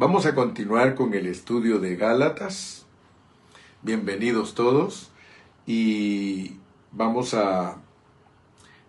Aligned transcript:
Vamos 0.00 0.24
a 0.24 0.34
continuar 0.34 0.94
con 0.94 1.12
el 1.12 1.26
estudio 1.26 1.78
de 1.78 1.94
Gálatas. 1.94 2.86
Bienvenidos 3.82 4.54
todos 4.54 5.10
y 5.66 6.52
vamos 6.90 7.34
a 7.34 7.76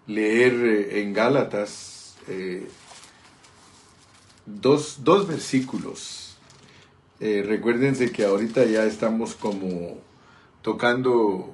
leer 0.08 0.54
eh, 0.54 1.02
en 1.02 1.12
Gálatas 1.12 2.16
eh, 2.29 2.66
dos, 4.46 5.04
dos, 5.04 5.28
versículos. 5.28 6.38
Eh, 7.20 7.44
recuérdense 7.46 8.14
que 8.14 8.24
ahorita 8.24 8.64
ya 8.64 8.86
estamos 8.86 9.36
como 9.36 9.98
tocando 10.62 11.54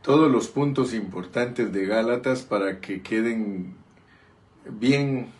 todos 0.00 0.32
los 0.32 0.48
puntos 0.48 0.94
importantes 0.94 1.70
de 1.70 1.84
Gálatas 1.84 2.40
para 2.40 2.80
que 2.80 3.02
queden 3.02 3.74
bien 4.64 5.38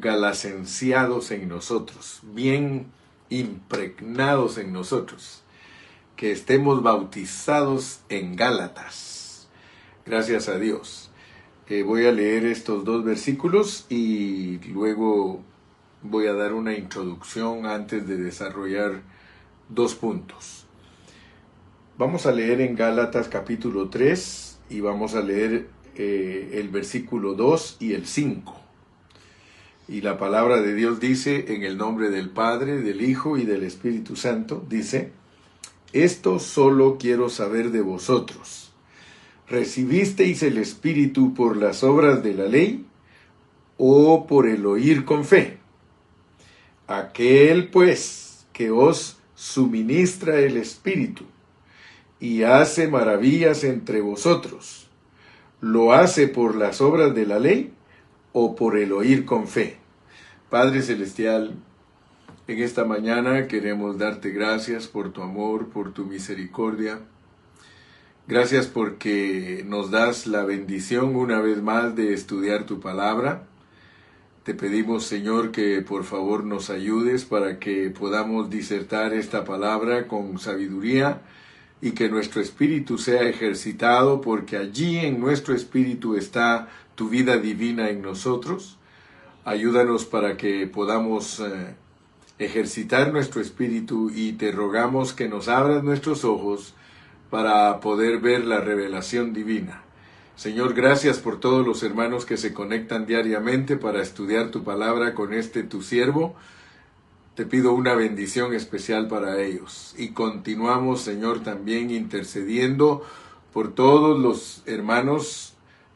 galacenciados 0.00 1.30
en 1.30 1.48
nosotros, 1.48 2.20
bien 2.22 2.86
impregnados 3.30 4.58
en 4.58 4.72
nosotros, 4.72 5.42
que 6.16 6.32
estemos 6.32 6.82
bautizados 6.82 8.00
en 8.08 8.36
Gálatas. 8.36 9.48
Gracias 10.06 10.48
a 10.48 10.58
Dios. 10.58 11.10
Eh, 11.68 11.82
voy 11.82 12.06
a 12.06 12.12
leer 12.12 12.44
estos 12.44 12.84
dos 12.84 13.04
versículos 13.04 13.86
y 13.88 14.58
luego 14.68 15.40
voy 16.02 16.26
a 16.26 16.34
dar 16.34 16.52
una 16.52 16.74
introducción 16.74 17.64
antes 17.64 18.06
de 18.06 18.18
desarrollar 18.18 19.00
dos 19.68 19.94
puntos. 19.94 20.66
Vamos 21.96 22.26
a 22.26 22.32
leer 22.32 22.60
en 22.60 22.76
Gálatas 22.76 23.28
capítulo 23.28 23.88
3 23.88 24.58
y 24.68 24.80
vamos 24.80 25.14
a 25.14 25.22
leer 25.22 25.68
eh, 25.94 26.50
el 26.54 26.68
versículo 26.68 27.34
2 27.34 27.76
y 27.80 27.94
el 27.94 28.06
5. 28.06 28.63
Y 29.86 30.00
la 30.00 30.16
palabra 30.16 30.62
de 30.62 30.74
Dios 30.74 30.98
dice, 30.98 31.52
en 31.54 31.62
el 31.62 31.76
nombre 31.76 32.08
del 32.08 32.30
Padre, 32.30 32.80
del 32.80 33.02
Hijo 33.02 33.36
y 33.36 33.44
del 33.44 33.64
Espíritu 33.64 34.16
Santo, 34.16 34.64
dice, 34.68 35.12
esto 35.92 36.38
solo 36.38 36.96
quiero 36.98 37.28
saber 37.28 37.70
de 37.70 37.82
vosotros. 37.82 38.72
¿Recibisteis 39.46 40.42
el 40.42 40.56
Espíritu 40.56 41.34
por 41.34 41.58
las 41.58 41.84
obras 41.84 42.22
de 42.22 42.32
la 42.32 42.46
ley 42.46 42.86
o 43.76 44.26
por 44.26 44.48
el 44.48 44.64
oír 44.64 45.04
con 45.04 45.26
fe? 45.26 45.58
Aquel 46.86 47.68
pues 47.68 48.46
que 48.54 48.70
os 48.70 49.18
suministra 49.34 50.38
el 50.38 50.56
Espíritu 50.56 51.24
y 52.18 52.42
hace 52.42 52.88
maravillas 52.88 53.64
entre 53.64 54.00
vosotros, 54.00 54.88
¿lo 55.60 55.92
hace 55.92 56.26
por 56.26 56.56
las 56.56 56.80
obras 56.80 57.14
de 57.14 57.26
la 57.26 57.38
ley 57.38 57.72
o 58.34 58.56
por 58.56 58.76
el 58.76 58.92
oír 58.92 59.24
con 59.24 59.46
fe. 59.46 59.76
Padre 60.50 60.82
Celestial, 60.82 61.54
en 62.48 62.58
esta 62.58 62.84
mañana 62.84 63.46
queremos 63.46 63.96
darte 63.96 64.30
gracias 64.30 64.88
por 64.88 65.12
tu 65.12 65.22
amor, 65.22 65.68
por 65.68 65.94
tu 65.94 66.04
misericordia. 66.04 66.98
Gracias 68.26 68.66
porque 68.66 69.64
nos 69.66 69.90
das 69.90 70.26
la 70.26 70.44
bendición 70.44 71.14
una 71.14 71.40
vez 71.40 71.62
más 71.62 71.94
de 71.94 72.12
estudiar 72.12 72.66
tu 72.66 72.80
palabra. 72.80 73.46
Te 74.42 74.52
pedimos, 74.52 75.04
Señor, 75.04 75.52
que 75.52 75.80
por 75.82 76.02
favor 76.02 76.44
nos 76.44 76.70
ayudes 76.70 77.24
para 77.24 77.60
que 77.60 77.88
podamos 77.90 78.50
disertar 78.50 79.14
esta 79.14 79.44
palabra 79.44 80.08
con 80.08 80.38
sabiduría 80.40 81.22
y 81.80 81.92
que 81.92 82.08
nuestro 82.08 82.40
espíritu 82.40 82.98
sea 82.98 83.22
ejercitado, 83.22 84.20
porque 84.20 84.56
allí 84.56 84.98
en 84.98 85.20
nuestro 85.20 85.54
espíritu 85.54 86.16
está 86.16 86.68
tu 86.94 87.08
vida 87.08 87.38
divina 87.38 87.90
en 87.90 88.02
nosotros. 88.02 88.78
Ayúdanos 89.44 90.04
para 90.04 90.36
que 90.36 90.66
podamos 90.66 91.40
eh, 91.40 91.74
ejercitar 92.38 93.12
nuestro 93.12 93.40
espíritu 93.40 94.10
y 94.14 94.32
te 94.32 94.52
rogamos 94.52 95.12
que 95.12 95.28
nos 95.28 95.48
abras 95.48 95.82
nuestros 95.84 96.24
ojos 96.24 96.74
para 97.30 97.80
poder 97.80 98.20
ver 98.20 98.44
la 98.44 98.60
revelación 98.60 99.32
divina. 99.32 99.82
Señor, 100.36 100.74
gracias 100.74 101.18
por 101.18 101.38
todos 101.38 101.64
los 101.64 101.82
hermanos 101.82 102.24
que 102.24 102.36
se 102.36 102.52
conectan 102.52 103.06
diariamente 103.06 103.76
para 103.76 104.02
estudiar 104.02 104.50
tu 104.50 104.64
palabra 104.64 105.14
con 105.14 105.32
este 105.32 105.62
tu 105.62 105.80
siervo. 105.80 106.34
Te 107.36 107.46
pido 107.46 107.72
una 107.72 107.94
bendición 107.94 108.52
especial 108.52 109.06
para 109.06 109.40
ellos. 109.40 109.94
Y 109.96 110.08
continuamos, 110.08 111.02
Señor, 111.02 111.40
también 111.44 111.90
intercediendo 111.90 113.02
por 113.52 113.74
todos 113.74 114.18
los 114.18 114.62
hermanos 114.66 115.53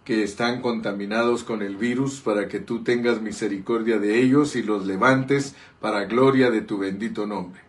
que 0.09 0.25
están 0.25 0.63
contaminados 0.63 1.45
con 1.45 1.61
el 1.61 1.77
virus, 1.77 2.23
para 2.23 2.49
que 2.49 2.61
tú 2.61 2.83
tengas 2.83 3.21
misericordia 3.21 3.99
de 3.99 4.23
ellos 4.23 4.57
y 4.57 4.63
los 4.63 4.87
levantes 4.87 5.55
para 5.83 6.07
gloria 6.07 6.51
de 6.51 6.63
tu 6.63 6.79
bendito 6.79 7.27
nombre. 7.27 7.61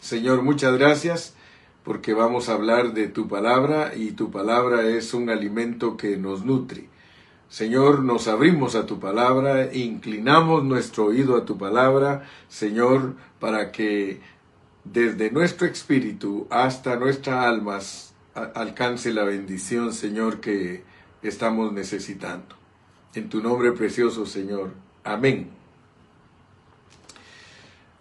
Señor, 0.00 0.40
muchas 0.40 0.78
gracias 0.78 1.34
porque 1.82 2.14
vamos 2.14 2.48
a 2.48 2.54
hablar 2.54 2.94
de 2.94 3.08
tu 3.08 3.28
palabra 3.28 3.92
y 3.94 4.12
tu 4.12 4.30
palabra 4.30 4.88
es 4.88 5.12
un 5.12 5.28
alimento 5.28 5.98
que 5.98 6.16
nos 6.16 6.46
nutre. 6.46 6.88
Señor, 7.50 8.02
nos 8.02 8.28
abrimos 8.28 8.76
a 8.76 8.86
tu 8.86 8.98
palabra, 8.98 9.74
inclinamos 9.74 10.64
nuestro 10.64 11.04
oído 11.04 11.36
a 11.36 11.44
tu 11.44 11.58
palabra, 11.58 12.26
Señor, 12.48 13.14
para 13.38 13.72
que 13.72 14.22
desde 14.84 15.30
nuestro 15.30 15.66
espíritu 15.66 16.46
hasta 16.48 16.96
nuestras 16.96 17.44
almas 17.44 18.14
alcance 18.32 19.12
la 19.12 19.24
bendición, 19.24 19.92
Señor, 19.92 20.40
que 20.40 20.93
estamos 21.28 21.72
necesitando. 21.72 22.54
En 23.14 23.28
tu 23.28 23.40
nombre 23.40 23.72
precioso, 23.72 24.26
Señor. 24.26 24.72
Amén. 25.02 25.50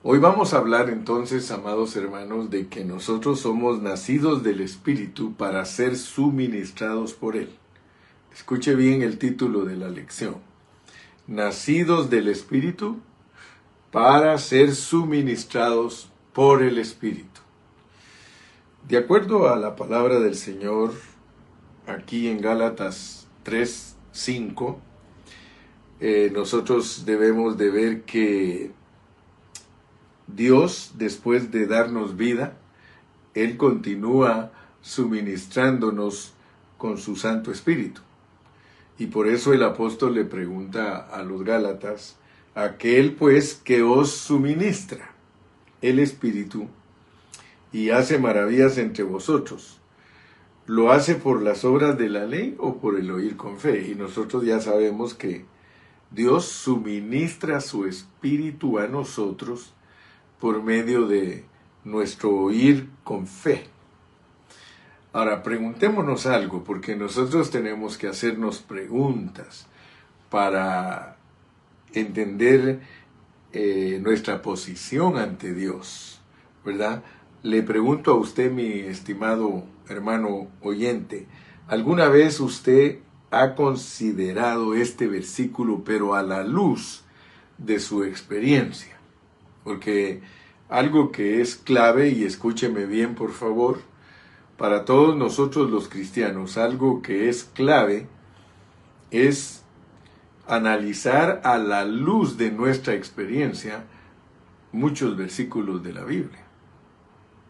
Hoy 0.02 0.20
vamos 0.20 0.54
a 0.54 0.58
hablar 0.58 0.90
entonces, 0.90 1.50
amados 1.52 1.96
hermanos, 1.96 2.50
de 2.50 2.68
que 2.68 2.84
nosotros 2.84 3.40
somos 3.40 3.82
nacidos 3.82 4.44
del 4.44 4.60
Espíritu 4.60 5.34
para 5.36 5.64
ser 5.64 5.96
suministrados 5.96 7.14
por 7.14 7.38
Él. 7.38 7.50
Escuche 8.34 8.76
bien 8.76 9.02
el 9.02 9.18
título 9.18 9.64
de 9.64 9.78
la 9.78 9.90
lección. 9.90 10.36
Nacidos 11.28 12.10
del 12.10 12.28
Espíritu 12.28 13.00
para 13.92 14.38
ser 14.40 14.76
suministrados 14.76 16.10
por 16.34 16.64
el 16.64 16.80
Espíritu. 16.80 17.40
De 18.88 18.98
acuerdo 18.98 19.48
a 19.48 19.56
la 19.56 19.78
palabra 19.78 20.20
del 20.20 20.36
Señor, 20.36 20.92
aquí 21.88 22.28
en 22.28 22.42
Gálatas 22.42 23.28
3, 23.44 23.96
5, 24.12 24.80
eh, 26.00 26.32
nosotros 26.34 27.06
debemos 27.06 27.58
de 27.58 27.70
ver 27.70 28.02
que 28.04 28.72
Dios, 30.28 30.94
después 30.98 31.52
de 31.52 31.68
darnos 31.68 32.18
vida, 32.18 32.58
Él 33.34 33.58
continúa 33.58 34.52
suministrándonos 34.82 36.34
con 36.78 36.98
su 36.98 37.16
Santo 37.16 37.52
Espíritu. 37.52 38.02
Y 38.98 39.08
por 39.08 39.28
eso 39.28 39.54
el 39.54 39.64
apóstol 39.64 40.16
le 40.16 40.26
pregunta 40.26 40.98
a 40.98 41.24
los 41.24 41.44
Gálatas, 41.44 42.18
aquel 42.56 43.16
pues 43.16 43.56
que 43.56 43.82
os 43.82 44.12
suministra 44.12 45.12
el 45.82 46.00
Espíritu 46.00 46.68
y 47.72 47.90
hace 47.90 48.20
maravillas 48.20 48.78
entre 48.78 49.04
vosotros 49.04 49.80
¿Lo 50.66 50.92
hace 50.92 51.16
por 51.16 51.42
las 51.42 51.66
obras 51.66 51.98
de 51.98 52.08
la 52.08 52.26
ley 52.26 52.56
o 52.58 52.78
por 52.78 52.98
el 52.98 53.12
oír 53.12 53.36
con 53.36 53.60
fe? 53.60 53.90
Y 53.92 53.96
nosotros 53.96 54.46
ya 54.46 54.62
sabemos 54.62 55.14
que 55.14 55.46
Dios 56.10 56.46
suministra 56.46 57.60
su 57.60 57.86
espíritu 57.86 58.80
a 58.80 58.88
nosotros 58.88 59.74
por 60.40 60.64
medio 60.64 61.06
de 61.08 61.44
nuestro 61.84 62.30
oír 62.32 62.90
con 63.04 63.28
fe. 63.28 63.66
Ahora, 65.12 65.44
preguntémonos 65.44 66.26
algo, 66.26 66.64
porque 66.64 66.96
nosotros 66.96 67.52
tenemos 67.52 67.98
que 67.98 68.08
hacernos 68.08 68.60
preguntas 68.60 69.68
para 70.30 71.18
entender 71.94 72.80
eh, 73.52 74.00
nuestra 74.02 74.42
posición 74.42 75.18
ante 75.18 75.54
Dios, 75.54 76.22
¿verdad? 76.66 77.04
Le 77.44 77.62
pregunto 77.64 78.12
a 78.12 78.16
usted, 78.16 78.52
mi 78.52 78.80
estimado 78.80 79.66
hermano 79.90 80.48
oyente, 80.62 81.28
¿alguna 81.68 82.08
vez 82.08 82.40
usted 82.40 83.00
ha 83.32 83.56
considerado 83.56 84.76
este 84.76 85.08
versículo, 85.08 85.84
pero 85.84 86.16
a 86.16 86.24
la 86.24 86.44
luz 86.44 87.04
de 87.58 87.80
su 87.80 88.04
experiencia? 88.04 88.98
Porque 89.64 90.22
algo 90.70 91.12
que 91.12 91.42
es 91.42 91.56
clave, 91.56 92.10
y 92.10 92.24
escúcheme 92.24 92.86
bien 92.86 93.16
por 93.16 93.32
favor, 93.32 93.80
para 94.58 94.86
todos 94.86 95.16
nosotros 95.18 95.70
los 95.70 95.88
cristianos, 95.88 96.58
algo 96.58 97.02
que 97.02 97.30
es 97.30 97.44
clave 97.44 98.08
es 99.12 99.64
analizar 100.48 101.42
a 101.44 101.58
la 101.58 101.86
luz 101.86 102.38
de 102.38 102.52
nuestra 102.52 102.94
experiencia 102.94 103.86
muchos 104.72 105.16
versículos 105.16 105.84
de 105.84 105.94
la 105.94 106.04
Biblia. 106.04 106.43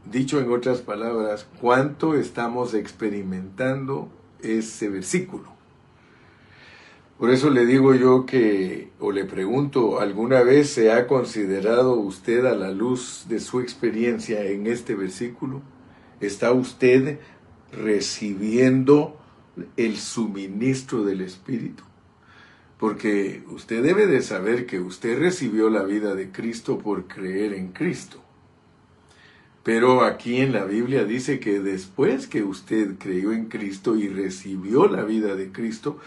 Dicho 0.06 0.40
en 0.40 0.52
otras 0.52 0.82
palabras, 0.82 1.48
¿cuánto 1.62 2.16
estamos 2.16 2.74
experimentando 2.74 4.10
ese 4.42 4.90
versículo? 4.90 5.54
Por 7.18 7.30
eso 7.30 7.50
le 7.50 7.66
digo 7.66 7.94
yo 7.96 8.26
que, 8.26 8.90
o 9.00 9.12
le 9.12 9.24
pregunto, 9.24 10.02
¿alguna 10.02 10.42
vez 10.42 10.70
se 10.70 10.92
ha 10.92 11.08
considerado 11.08 11.96
usted 11.96 12.46
a 12.46 12.56
la 12.56 12.72
luz 12.72 13.28
de 13.30 13.40
su 13.40 13.62
experiencia 13.62 14.44
en 14.44 14.68
este 14.68 14.96
versículo? 14.96 15.62
¿Está 16.20 16.52
usted 16.52 17.20
recibiendo 17.72 19.18
el 19.78 19.98
suministro 19.98 21.04
del 21.04 21.22
Espíritu? 21.22 21.84
Porque 22.78 23.44
usted 23.52 23.84
debe 23.84 24.08
de 24.08 24.22
saber 24.22 24.66
que 24.66 24.80
usted 24.80 25.18
recibió 25.18 25.70
la 25.70 25.84
vida 25.84 26.16
de 26.16 26.32
Cristo 26.32 26.80
por 26.80 27.08
creer 27.08 27.54
en 27.54 27.72
Cristo. 27.72 28.23
Pero 29.64 30.04
aquí 30.04 30.42
en 30.42 30.52
la 30.52 30.66
Biblia 30.66 31.06
dice 31.06 31.40
que 31.40 31.62
después 31.62 32.28
que 32.28 32.44
usted 32.44 32.98
creyó 32.98 33.32
en 33.32 33.46
Cristo 33.46 33.96
y 33.96 34.10
recibió 34.10 34.88
la 34.88 35.04
vida 35.04 35.36
de 35.36 35.54
Cristo, 35.54 35.98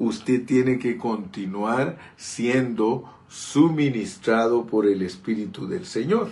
usted 0.00 0.44
tiene 0.44 0.80
que 0.80 0.96
continuar 0.96 1.96
siendo 2.16 3.08
suministrado 3.28 4.66
por 4.66 4.86
el 4.86 5.02
Espíritu 5.02 5.68
del 5.68 5.86
Señor. 5.86 6.28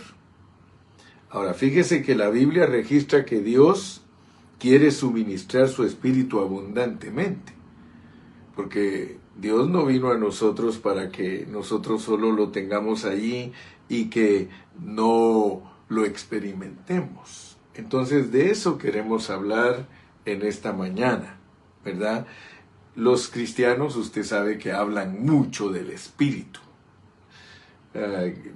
Ahora, 1.30 1.54
fíjese 1.54 2.02
que 2.02 2.16
la 2.16 2.30
Biblia 2.30 2.66
registra 2.66 3.24
que 3.24 3.40
Dios 3.40 4.02
quiere 4.58 4.90
suministrar 4.90 5.68
su 5.68 5.84
Espíritu 5.84 6.40
abundantemente, 6.40 7.52
porque 8.54 9.18
Dios 9.38 9.70
no 9.70 9.86
vino 9.86 10.10
a 10.10 10.18
nosotros 10.18 10.78
para 10.78 11.10
que 11.10 11.46
nosotros 11.50 12.02
solo 12.02 12.32
lo 12.32 12.50
tengamos 12.50 13.04
allí 13.04 13.52
y 13.88 14.10
que 14.10 14.50
no 14.78 15.71
lo 15.92 16.04
experimentemos. 16.04 17.56
Entonces 17.74 18.32
de 18.32 18.50
eso 18.50 18.78
queremos 18.78 19.30
hablar 19.30 19.86
en 20.24 20.42
esta 20.42 20.72
mañana, 20.72 21.36
¿verdad? 21.84 22.26
Los 22.94 23.28
cristianos, 23.28 23.96
usted 23.96 24.24
sabe 24.24 24.58
que 24.58 24.72
hablan 24.72 25.24
mucho 25.24 25.70
del 25.70 25.90
Espíritu. 25.90 26.60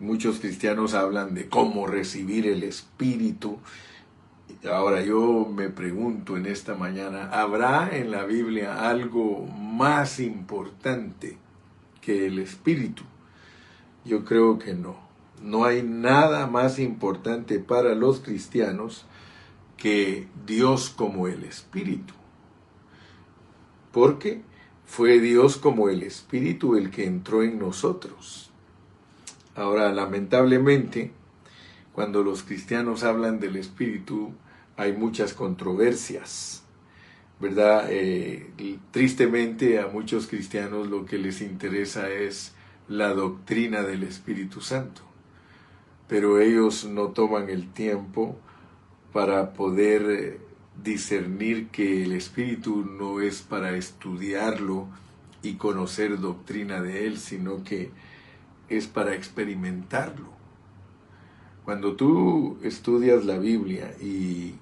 muchos 0.00 0.40
cristianos 0.40 0.94
hablan 0.94 1.34
de 1.34 1.48
cómo 1.48 1.86
recibir 1.86 2.46
el 2.46 2.62
Espíritu. 2.62 3.58
Ahora 4.70 5.02
yo 5.02 5.46
me 5.54 5.68
pregunto 5.68 6.36
en 6.36 6.46
esta 6.46 6.74
mañana, 6.74 7.30
¿habrá 7.30 7.96
en 7.96 8.10
la 8.10 8.24
Biblia 8.24 8.88
algo 8.88 9.46
más 9.46 10.20
importante 10.20 11.36
que 12.00 12.26
el 12.26 12.38
Espíritu? 12.38 13.02
Yo 14.04 14.24
creo 14.24 14.58
que 14.58 14.72
no. 14.74 15.05
No 15.42 15.64
hay 15.64 15.82
nada 15.82 16.46
más 16.46 16.78
importante 16.78 17.58
para 17.58 17.94
los 17.94 18.20
cristianos 18.20 19.06
que 19.76 20.26
Dios 20.46 20.90
como 20.90 21.28
el 21.28 21.44
Espíritu 21.44 22.14
porque 23.96 24.42
fue 24.84 25.20
Dios 25.20 25.56
como 25.56 25.88
el 25.88 26.02
Espíritu 26.02 26.76
el 26.76 26.90
que 26.90 27.06
entró 27.06 27.42
en 27.42 27.58
nosotros. 27.58 28.50
Ahora, 29.54 29.90
lamentablemente, 29.90 31.12
cuando 31.94 32.22
los 32.22 32.42
cristianos 32.42 33.04
hablan 33.04 33.40
del 33.40 33.56
Espíritu, 33.56 34.34
hay 34.76 34.92
muchas 34.92 35.32
controversias, 35.32 36.62
¿verdad? 37.40 37.86
Eh, 37.88 38.50
tristemente 38.90 39.80
a 39.80 39.86
muchos 39.86 40.26
cristianos 40.26 40.88
lo 40.88 41.06
que 41.06 41.16
les 41.16 41.40
interesa 41.40 42.10
es 42.10 42.52
la 42.88 43.14
doctrina 43.14 43.80
del 43.80 44.02
Espíritu 44.02 44.60
Santo, 44.60 45.00
pero 46.08 46.40
ellos 46.40 46.84
no 46.84 47.08
toman 47.08 47.50
el 47.50 47.72
tiempo 47.72 48.36
para 49.12 49.52
poder 49.52 50.02
eh, 50.10 50.40
discernir 50.82 51.68
que 51.68 52.04
el 52.04 52.12
Espíritu 52.12 52.84
no 52.84 53.20
es 53.20 53.42
para 53.42 53.76
estudiarlo 53.76 54.88
y 55.42 55.54
conocer 55.54 56.20
doctrina 56.20 56.82
de 56.82 57.06
Él, 57.06 57.18
sino 57.18 57.64
que 57.64 57.90
es 58.68 58.86
para 58.86 59.14
experimentarlo. 59.14 60.36
Cuando 61.64 61.96
tú 61.96 62.58
estudias 62.62 63.24
la 63.24 63.38
Biblia 63.38 63.94
y 64.00 64.54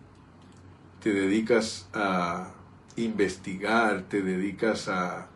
te 1.03 1.13
dedicas 1.13 1.89
a 1.93 2.55
investigar, 2.97 4.05
te 4.09 4.23
dedicas 4.23 4.89
a 4.89 5.29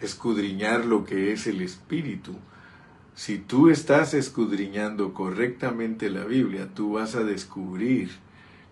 escudriñar 0.00 0.86
lo 0.86 1.04
que 1.04 1.32
es 1.32 1.46
el 1.46 1.60
Espíritu, 1.60 2.34
si 3.14 3.38
tú 3.38 3.68
estás 3.68 4.14
escudriñando 4.14 5.12
correctamente 5.12 6.10
la 6.10 6.24
Biblia, 6.24 6.68
tú 6.74 6.92
vas 6.94 7.14
a 7.14 7.24
descubrir 7.24 8.10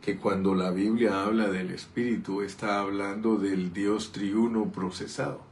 que 0.01 0.17
cuando 0.17 0.55
la 0.55 0.71
Biblia 0.71 1.23
habla 1.23 1.49
del 1.49 1.71
Espíritu 1.71 2.43
está 2.43 2.81
hablando 2.81 3.37
del 3.37 3.73
Dios 3.73 4.13
triuno 4.13 4.71
procesado. 4.73 5.43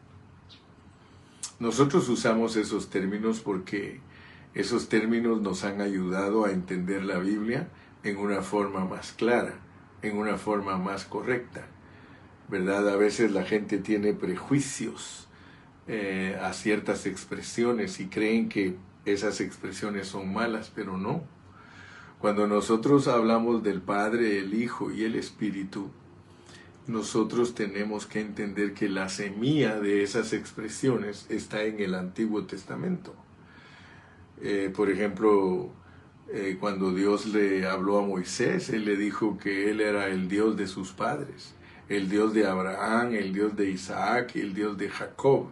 Nosotros 1.58 2.08
usamos 2.08 2.56
esos 2.56 2.90
términos 2.90 3.40
porque 3.40 4.00
esos 4.54 4.88
términos 4.88 5.40
nos 5.40 5.64
han 5.64 5.80
ayudado 5.80 6.44
a 6.44 6.52
entender 6.52 7.04
la 7.04 7.18
Biblia 7.18 7.68
en 8.04 8.18
una 8.18 8.42
forma 8.42 8.84
más 8.84 9.12
clara, 9.12 9.58
en 10.02 10.16
una 10.16 10.38
forma 10.38 10.78
más 10.78 11.04
correcta. 11.04 11.66
¿Verdad? 12.48 12.88
A 12.88 12.96
veces 12.96 13.32
la 13.32 13.44
gente 13.44 13.78
tiene 13.78 14.14
prejuicios 14.14 15.25
eh, 15.88 16.38
a 16.42 16.52
ciertas 16.52 17.06
expresiones 17.06 18.00
y 18.00 18.06
creen 18.06 18.48
que 18.48 18.76
esas 19.04 19.40
expresiones 19.40 20.08
son 20.08 20.32
malas, 20.32 20.72
pero 20.74 20.96
no 20.98 21.22
cuando 22.18 22.46
nosotros 22.46 23.08
hablamos 23.08 23.62
del 23.62 23.82
Padre, 23.82 24.38
el 24.38 24.54
Hijo 24.54 24.90
y 24.90 25.04
el 25.04 25.16
Espíritu, 25.16 25.90
nosotros 26.86 27.54
tenemos 27.54 28.06
que 28.06 28.20
entender 28.20 28.72
que 28.72 28.88
la 28.88 29.10
semilla 29.10 29.78
de 29.78 30.02
esas 30.02 30.32
expresiones 30.32 31.26
está 31.28 31.64
en 31.64 31.78
el 31.78 31.94
Antiguo 31.94 32.44
Testamento. 32.44 33.14
Eh, 34.40 34.72
por 34.74 34.90
ejemplo, 34.90 35.70
eh, 36.32 36.56
cuando 36.58 36.94
Dios 36.94 37.26
le 37.26 37.66
habló 37.66 37.98
a 37.98 38.06
Moisés, 38.06 38.70
Él 38.70 38.86
le 38.86 38.96
dijo 38.96 39.36
que 39.38 39.70
Él 39.70 39.82
era 39.82 40.08
el 40.08 40.26
Dios 40.26 40.56
de 40.56 40.66
sus 40.68 40.92
padres, 40.92 41.54
el 41.90 42.08
Dios 42.08 42.32
de 42.32 42.46
Abraham, 42.46 43.12
el 43.12 43.34
Dios 43.34 43.56
de 43.56 43.70
Isaac 43.70 44.36
el 44.36 44.54
Dios 44.54 44.78
de 44.78 44.88
Jacob. 44.88 45.48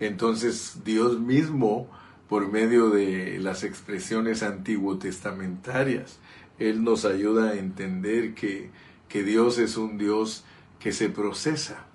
Entonces 0.00 0.80
Dios 0.84 1.20
mismo 1.20 1.88
por 2.28 2.50
medio 2.50 2.90
de 2.90 3.38
las 3.38 3.64
expresiones 3.64 4.42
antiguo 4.42 4.98
testamentarias. 4.98 6.18
Él 6.58 6.82
nos 6.82 7.04
ayuda 7.04 7.50
a 7.50 7.54
entender 7.54 8.34
que, 8.34 8.70
que 9.08 9.22
Dios 9.22 9.58
es 9.58 9.76
un 9.76 9.98
Dios 9.98 10.44
que 10.78 10.92
se 10.92 11.10
procesa. 11.10 11.86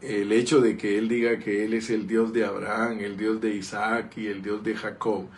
El 0.00 0.32
hecho 0.32 0.60
de 0.60 0.76
que 0.76 0.98
Él 0.98 1.08
diga 1.08 1.38
que 1.38 1.64
Él 1.64 1.74
es 1.74 1.90
el 1.90 2.06
Dios 2.06 2.32
de 2.32 2.44
Abraham, 2.44 3.00
el 3.00 3.16
Dios 3.16 3.40
de 3.40 3.54
Isaac 3.54 4.16
y 4.16 4.26
el 4.28 4.42
Dios 4.42 4.64
de 4.64 4.74
Jacob, 4.74 5.28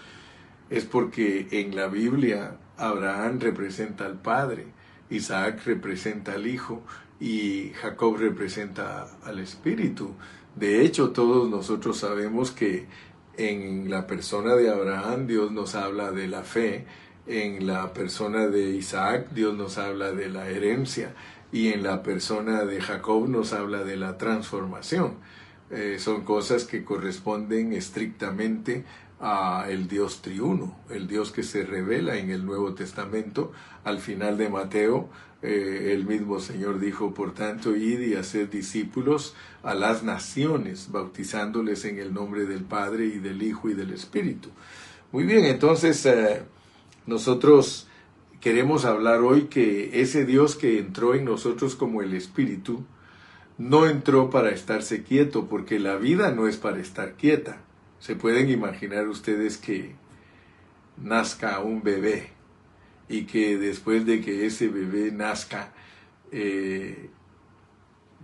es 0.70 0.84
porque 0.84 1.48
en 1.50 1.74
la 1.74 1.88
Biblia 1.88 2.56
Abraham 2.76 3.40
representa 3.40 4.06
al 4.06 4.20
Padre, 4.20 4.66
Isaac 5.10 5.62
representa 5.66 6.32
al 6.32 6.46
Hijo 6.46 6.82
y 7.20 7.70
Jacob 7.74 8.16
representa 8.16 9.18
al 9.24 9.38
Espíritu. 9.38 10.14
De 10.56 10.82
hecho, 10.82 11.10
todos 11.10 11.48
nosotros 11.48 11.98
sabemos 11.98 12.50
que 12.50 12.86
en 13.36 13.90
la 13.90 14.06
persona 14.06 14.54
de 14.54 14.70
Abraham 14.70 15.26
Dios 15.26 15.50
nos 15.50 15.74
habla 15.74 16.12
de 16.12 16.28
la 16.28 16.42
fe, 16.42 16.84
en 17.26 17.66
la 17.66 17.92
persona 17.92 18.48
de 18.48 18.70
Isaac 18.70 19.30
Dios 19.30 19.56
nos 19.56 19.78
habla 19.78 20.12
de 20.12 20.28
la 20.28 20.48
herencia 20.48 21.14
y 21.52 21.68
en 21.68 21.82
la 21.82 22.02
persona 22.02 22.64
de 22.64 22.80
Jacob 22.80 23.28
nos 23.28 23.52
habla 23.52 23.84
de 23.84 23.96
la 23.96 24.18
transformación. 24.18 25.14
Eh, 25.70 25.96
son 25.98 26.22
cosas 26.24 26.64
que 26.64 26.84
corresponden 26.84 27.72
estrictamente 27.72 28.84
a 29.22 29.66
el 29.70 29.86
Dios 29.86 30.20
triuno, 30.20 30.76
el 30.90 31.06
Dios 31.06 31.30
que 31.30 31.44
se 31.44 31.62
revela 31.64 32.18
en 32.18 32.30
el 32.30 32.44
Nuevo 32.44 32.74
Testamento. 32.74 33.52
Al 33.84 34.00
final 34.00 34.36
de 34.36 34.48
Mateo, 34.48 35.08
eh, 35.42 35.92
el 35.92 36.04
mismo 36.04 36.40
Señor 36.40 36.80
dijo, 36.80 37.14
por 37.14 37.32
tanto, 37.32 37.74
id 37.76 38.00
y 38.00 38.14
haced 38.16 38.48
discípulos 38.48 39.34
a 39.62 39.74
las 39.74 40.02
naciones, 40.02 40.90
bautizándoles 40.90 41.84
en 41.84 42.00
el 42.00 42.12
nombre 42.12 42.46
del 42.46 42.64
Padre 42.64 43.06
y 43.06 43.18
del 43.20 43.42
Hijo 43.42 43.70
y 43.70 43.74
del 43.74 43.92
Espíritu. 43.92 44.50
Muy 45.12 45.24
bien, 45.24 45.44
entonces 45.44 46.04
eh, 46.04 46.42
nosotros 47.06 47.86
queremos 48.40 48.84
hablar 48.84 49.20
hoy 49.20 49.42
que 49.42 50.02
ese 50.02 50.24
Dios 50.24 50.56
que 50.56 50.80
entró 50.80 51.14
en 51.14 51.24
nosotros 51.24 51.76
como 51.76 52.02
el 52.02 52.12
Espíritu, 52.12 52.84
no 53.56 53.86
entró 53.86 54.30
para 54.30 54.50
estarse 54.50 55.04
quieto, 55.04 55.46
porque 55.46 55.78
la 55.78 55.94
vida 55.94 56.32
no 56.32 56.48
es 56.48 56.56
para 56.56 56.80
estar 56.80 57.14
quieta. 57.14 57.60
Se 58.02 58.16
pueden 58.16 58.50
imaginar 58.50 59.06
ustedes 59.06 59.56
que 59.58 59.94
nazca 60.96 61.60
un 61.60 61.84
bebé 61.84 62.30
y 63.08 63.26
que 63.26 63.56
después 63.56 64.04
de 64.04 64.20
que 64.20 64.44
ese 64.44 64.66
bebé 64.66 65.12
nazca 65.12 65.72
eh, 66.32 67.10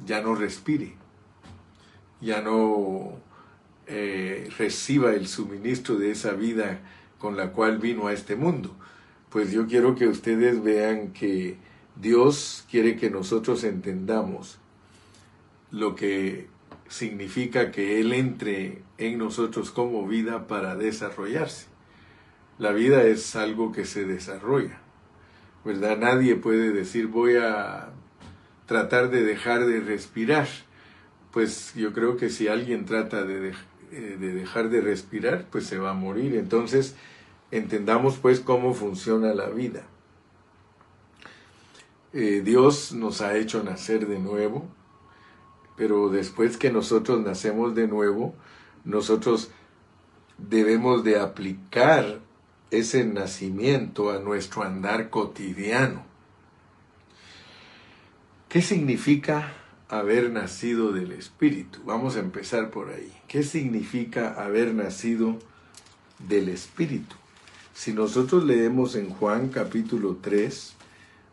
ya 0.05 0.21
no 0.21 0.35
respire, 0.35 0.95
ya 2.21 2.43
no 2.43 3.21
eh, 3.87 4.51
reciba 4.59 5.13
el 5.13 5.29
suministro 5.29 5.95
de 5.95 6.11
esa 6.11 6.33
vida 6.33 6.81
con 7.21 7.37
la 7.37 7.53
cual 7.53 7.79
vino 7.79 8.09
a 8.09 8.13
este 8.13 8.35
mundo. 8.35 8.75
Pues 9.31 9.53
yo 9.53 9.69
quiero 9.69 9.95
que 9.95 10.09
ustedes 10.09 10.61
vean 10.61 11.13
que 11.13 11.57
Dios 11.95 12.67
quiere 12.69 12.97
que 12.97 13.11
nosotros 13.11 13.63
entendamos 13.63 14.59
lo 15.71 15.95
que 15.95 16.49
significa 16.89 17.71
que 17.71 18.01
Él 18.01 18.13
entre 18.13 18.83
en 18.97 19.19
nosotros 19.19 19.71
como 19.71 20.07
vida 20.07 20.47
para 20.47 20.75
desarrollarse. 20.77 21.67
La 22.59 22.73
vida 22.73 23.05
es 23.05 23.37
algo 23.37 23.71
que 23.71 23.85
se 23.85 24.05
desarrolla, 24.05 24.81
¿verdad? 25.65 25.99
Nadie 25.99 26.35
puede 26.35 26.73
decir 26.73 27.07
voy 27.07 27.37
a 27.37 27.91
tratar 28.67 29.11
de 29.11 29.23
dejar 29.23 29.67
de 29.67 29.81
respirar. 29.81 30.49
Pues 31.31 31.75
yo 31.75 31.93
creo 31.93 32.17
que 32.17 32.31
si 32.31 32.49
alguien 32.49 32.85
trata 32.85 33.23
de, 33.23 33.53
eh, 33.93 34.17
de 34.19 34.33
dejar 34.33 34.71
de 34.71 34.81
respirar, 34.81 35.47
pues 35.51 35.67
se 35.67 35.79
va 35.79 35.91
a 35.91 35.95
morir. 35.95 36.35
Entonces, 36.35 36.97
entendamos 37.51 38.17
pues 38.17 38.41
cómo 38.41 38.75
funciona 38.75 39.35
la 39.35 39.51
vida. 39.51 39.85
Eh, 42.13 42.43
Dios 42.45 42.93
nos 42.93 43.21
ha 43.21 43.37
hecho 43.37 43.63
nacer 43.63 44.07
de 44.07 44.19
nuevo, 44.19 44.67
pero 45.79 46.11
después 46.11 46.57
que 46.57 46.73
nosotros 46.73 47.21
nacemos 47.21 47.77
de 47.77 47.87
nuevo, 47.87 48.35
nosotros 48.85 49.51
debemos 50.37 51.05
de 51.05 51.21
aplicar 51.21 52.19
ese 52.73 53.05
nacimiento 53.05 54.11
a 54.11 54.19
nuestro 54.19 54.65
andar 54.65 55.09
cotidiano. 55.09 56.03
¿Qué 58.49 58.61
significa 58.61 59.55
haber 59.89 60.31
nacido 60.31 60.93
del 60.93 61.13
Espíritu? 61.13 61.81
Vamos 61.85 62.17
a 62.17 62.21
empezar 62.21 62.71
por 62.71 62.91
ahí. 62.91 63.13
¿Qué 63.29 63.43
significa 63.43 64.33
haber 64.35 64.75
nacido 64.75 65.39
del 66.29 66.49
Espíritu? 66.49 67.15
Si 67.73 67.93
nosotros 67.93 68.45
leemos 68.45 68.97
en 68.97 69.11
Juan 69.11 69.49
capítulo 69.51 70.17
3, 70.21 70.75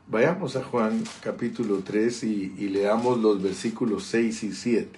vayamos 0.07 0.55
a 0.55 0.63
Juan 0.63 1.03
capítulo 1.21 1.79
3 1.79 2.23
y, 2.23 2.69
leamos 2.69 3.19
los 3.19 3.41
versículos 3.41 4.03
6 4.05 4.43
y 4.43 4.51
7. 4.53 4.89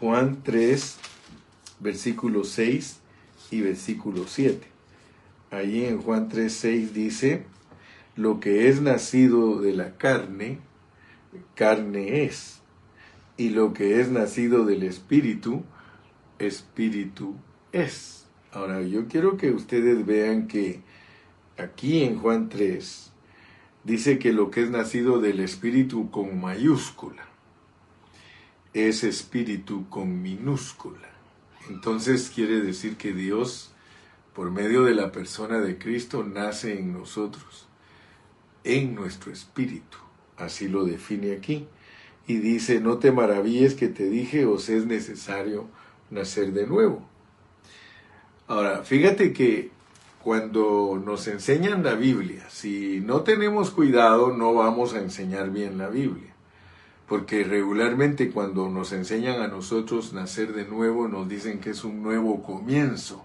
Juan 0.00 0.42
3, 0.42 0.98
versículo 1.80 2.44
6 2.44 2.98
y 3.50 3.60
versículo 3.62 4.26
7. 4.26 4.66
Allí 5.50 5.86
en 5.86 6.02
Juan 6.02 6.28
3, 6.28 6.52
6 6.52 6.94
dice, 6.94 7.44
lo 8.14 8.40
que 8.40 8.68
es 8.68 8.80
nacido 8.80 9.60
de 9.60 9.72
la 9.72 9.96
carne, 9.96 10.58
carne 11.54 12.24
es, 12.24 12.60
y 13.36 13.50
lo 13.50 13.72
que 13.72 14.00
es 14.00 14.10
nacido 14.10 14.64
del 14.64 14.82
Espíritu, 14.82 15.62
Espíritu 16.38 17.34
es. 17.72 18.26
Ahora, 18.52 18.82
yo 18.82 19.06
quiero 19.06 19.36
que 19.36 19.50
ustedes 19.50 20.04
vean 20.04 20.46
que 20.46 20.80
aquí 21.58 22.02
en 22.02 22.18
Juan 22.18 22.48
3 22.48 23.05
dice 23.86 24.18
que 24.18 24.32
lo 24.32 24.50
que 24.50 24.62
es 24.62 24.70
nacido 24.70 25.20
del 25.20 25.38
Espíritu 25.40 26.10
con 26.10 26.40
mayúscula 26.40 27.24
es 28.74 29.04
Espíritu 29.04 29.88
con 29.88 30.20
minúscula. 30.20 31.08
Entonces 31.70 32.30
quiere 32.34 32.60
decir 32.60 32.96
que 32.96 33.12
Dios, 33.12 33.72
por 34.34 34.50
medio 34.50 34.84
de 34.84 34.94
la 34.94 35.12
persona 35.12 35.60
de 35.60 35.78
Cristo, 35.78 36.24
nace 36.24 36.78
en 36.78 36.92
nosotros, 36.92 37.68
en 38.64 38.94
nuestro 38.94 39.32
espíritu. 39.32 39.98
Así 40.36 40.68
lo 40.68 40.84
define 40.84 41.32
aquí. 41.32 41.66
Y 42.26 42.38
dice, 42.38 42.80
no 42.80 42.98
te 42.98 43.12
maravilles 43.12 43.74
que 43.74 43.88
te 43.88 44.10
dije, 44.10 44.46
os 44.46 44.68
es 44.68 44.84
necesario 44.84 45.68
nacer 46.10 46.52
de 46.52 46.66
nuevo. 46.66 47.08
Ahora, 48.48 48.82
fíjate 48.82 49.32
que 49.32 49.70
cuando 50.26 51.00
nos 51.04 51.28
enseñan 51.28 51.84
la 51.84 51.94
Biblia, 51.94 52.50
si 52.50 52.98
no 52.98 53.20
tenemos 53.20 53.70
cuidado, 53.70 54.36
no 54.36 54.54
vamos 54.54 54.92
a 54.92 54.98
enseñar 54.98 55.50
bien 55.50 55.78
la 55.78 55.88
Biblia. 55.88 56.34
Porque 57.06 57.44
regularmente 57.44 58.32
cuando 58.32 58.68
nos 58.68 58.90
enseñan 58.90 59.40
a 59.40 59.46
nosotros 59.46 60.12
nacer 60.14 60.52
de 60.52 60.64
nuevo, 60.64 61.06
nos 61.06 61.28
dicen 61.28 61.60
que 61.60 61.70
es 61.70 61.84
un 61.84 62.02
nuevo 62.02 62.42
comienzo. 62.42 63.24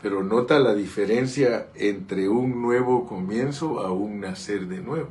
Pero 0.00 0.22
nota 0.22 0.58
la 0.58 0.74
diferencia 0.74 1.66
entre 1.74 2.30
un 2.30 2.62
nuevo 2.62 3.04
comienzo 3.04 3.80
a 3.80 3.92
un 3.92 4.20
nacer 4.20 4.68
de 4.68 4.80
nuevo. 4.80 5.10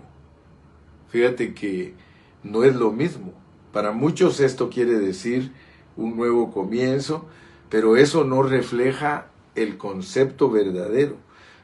Fíjate 1.09 1.53
que 1.53 1.93
no 2.41 2.63
es 2.63 2.75
lo 2.75 2.91
mismo. 2.91 3.31
Para 3.71 3.91
muchos 3.91 4.39
esto 4.39 4.71
quiere 4.71 4.97
decir 4.97 5.51
un 5.95 6.17
nuevo 6.17 6.51
comienzo, 6.51 7.27
pero 7.69 7.95
eso 7.95 8.23
no 8.23 8.41
refleja 8.41 9.27
el 9.55 9.77
concepto 9.77 10.49
verdadero, 10.49 11.17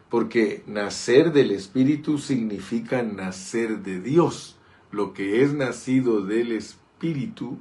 porque 0.09 0.63
nacer 0.67 1.31
del 1.31 1.51
Espíritu 1.51 2.17
significa 2.17 3.03
nacer 3.03 3.79
de 3.79 4.01
Dios. 4.01 4.57
Lo 4.91 5.13
que 5.13 5.43
es 5.43 5.53
nacido 5.53 6.21
del 6.21 6.51
Espíritu, 6.51 7.57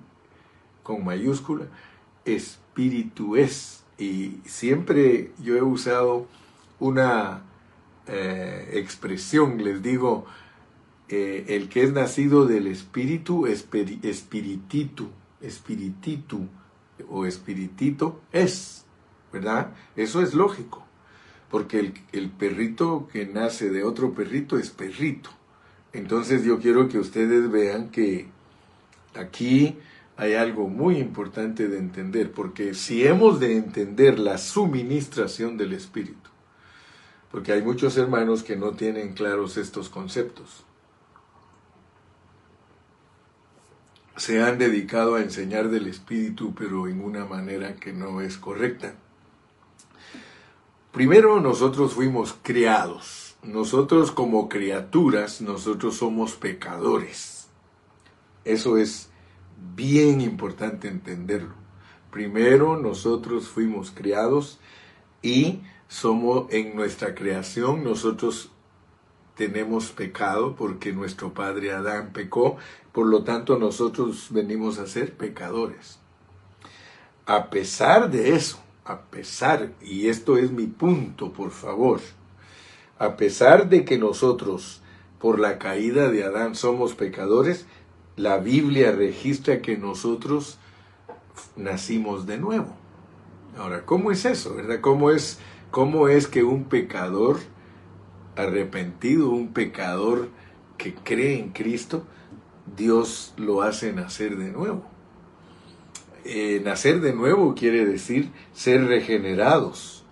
con 0.82 1.04
mayúscula, 1.04 1.66
Espíritu 2.24 3.36
es. 3.36 3.84
Y 3.98 4.38
siempre 4.44 5.30
yo 5.42 5.56
he 5.56 5.62
usado 5.62 6.26
una 6.80 7.42
eh, 8.06 8.70
expresión, 8.74 9.62
les 9.62 9.82
digo, 9.82 10.26
eh, 11.08 11.44
el 11.48 11.68
que 11.68 11.82
es 11.82 11.92
nacido 11.92 12.46
del 12.46 12.66
Espíritu, 12.66 13.46
espiritito, 13.46 15.10
espiritito 15.40 16.40
o 17.08 17.26
espiritito 17.26 18.20
es, 18.32 18.84
¿verdad? 19.32 19.72
Eso 19.96 20.22
es 20.22 20.34
lógico, 20.34 20.84
porque 21.50 21.92
el, 22.12 22.30
perrito 22.30 23.08
que 23.12 23.26
nace 23.26 23.70
de 23.70 23.84
otro 23.84 24.14
perrito 24.14 24.58
es 24.58 24.70
perrito. 24.70 25.30
Entonces 25.92 26.44
yo 26.44 26.58
quiero 26.58 26.88
que 26.88 26.98
ustedes 26.98 27.50
vean 27.50 27.90
que 27.90 28.28
aquí 29.14 29.76
hay 30.16 30.34
algo 30.34 30.68
muy 30.68 30.98
importante 30.98 31.68
de 31.68 31.78
entender, 31.78 32.32
porque 32.32 32.74
si 32.74 33.06
hemos 33.06 33.40
de 33.40 33.56
entender 33.56 34.18
la 34.18 34.38
suministración 34.38 35.56
del 35.56 35.72
Espíritu, 35.72 36.30
porque 37.30 37.52
hay 37.52 37.62
muchos 37.62 37.96
hermanos 37.96 38.42
que 38.42 38.56
no 38.56 38.72
tienen 38.72 39.14
claros 39.14 39.56
estos 39.56 39.88
conceptos. 39.88 40.64
se 44.20 44.42
han 44.42 44.58
dedicado 44.58 45.14
a 45.14 45.22
enseñar 45.22 45.70
del 45.70 45.86
Espíritu, 45.86 46.54
pero 46.54 46.88
en 46.88 47.00
una 47.00 47.24
manera 47.24 47.76
que 47.76 47.94
no 47.94 48.20
es 48.20 48.36
correcta. 48.36 48.94
Primero 50.92 51.40
nosotros 51.40 51.94
fuimos 51.94 52.34
criados. 52.42 53.36
Nosotros 53.42 54.10
como 54.10 54.48
criaturas, 54.48 55.40
nosotros 55.40 55.96
somos 55.96 56.32
pecadores. 56.34 57.48
Eso 58.44 58.76
es 58.76 59.10
bien 59.74 60.20
importante 60.20 60.88
entenderlo. 60.88 61.54
Primero 62.10 62.76
nosotros 62.76 63.48
fuimos 63.48 63.90
criados 63.92 64.58
y 65.22 65.60
somos 65.88 66.46
en 66.50 66.74
nuestra 66.74 67.14
creación 67.14 67.84
nosotros 67.84 68.50
tenemos 69.36 69.90
pecado 69.90 70.54
porque 70.54 70.92
nuestro 70.92 71.32
padre 71.32 71.72
Adán 71.72 72.12
pecó, 72.12 72.58
por 72.92 73.06
lo 73.06 73.24
tanto 73.24 73.58
nosotros 73.58 74.26
venimos 74.30 74.78
a 74.78 74.86
ser 74.86 75.16
pecadores. 75.16 75.98
A 77.24 77.48
pesar 77.48 78.10
de 78.10 78.34
eso, 78.34 78.60
a 78.90 79.02
pesar, 79.02 79.72
y 79.80 80.08
esto 80.08 80.36
es 80.36 80.50
mi 80.50 80.66
punto, 80.66 81.32
por 81.32 81.52
favor, 81.52 82.00
a 82.98 83.16
pesar 83.16 83.68
de 83.68 83.84
que 83.84 83.98
nosotros 83.98 84.82
por 85.20 85.38
la 85.38 85.58
caída 85.58 86.10
de 86.10 86.24
Adán 86.24 86.54
somos 86.54 86.94
pecadores, 86.94 87.66
la 88.16 88.38
Biblia 88.38 88.90
registra 88.90 89.62
que 89.62 89.78
nosotros 89.78 90.58
nacimos 91.56 92.26
de 92.26 92.38
nuevo. 92.38 92.74
Ahora, 93.56 93.84
¿cómo 93.86 94.10
es 94.10 94.24
eso? 94.24 94.54
¿Verdad? 94.54 94.80
¿Cómo 94.80 95.10
es, 95.10 95.38
cómo 95.70 96.08
es 96.08 96.26
que 96.26 96.42
un 96.42 96.64
pecador 96.64 97.38
arrepentido, 98.36 99.30
un 99.30 99.52
pecador 99.52 100.28
que 100.78 100.94
cree 100.94 101.38
en 101.38 101.50
Cristo, 101.50 102.04
Dios 102.76 103.34
lo 103.36 103.62
hace 103.62 103.92
nacer 103.92 104.36
de 104.36 104.50
nuevo. 104.50 104.84
Eh, 106.32 106.60
nacer 106.64 107.00
de 107.00 107.12
nuevo 107.12 107.56
quiere 107.56 107.84
decir 107.84 108.30
ser 108.52 108.84
regenerados. 108.84 110.04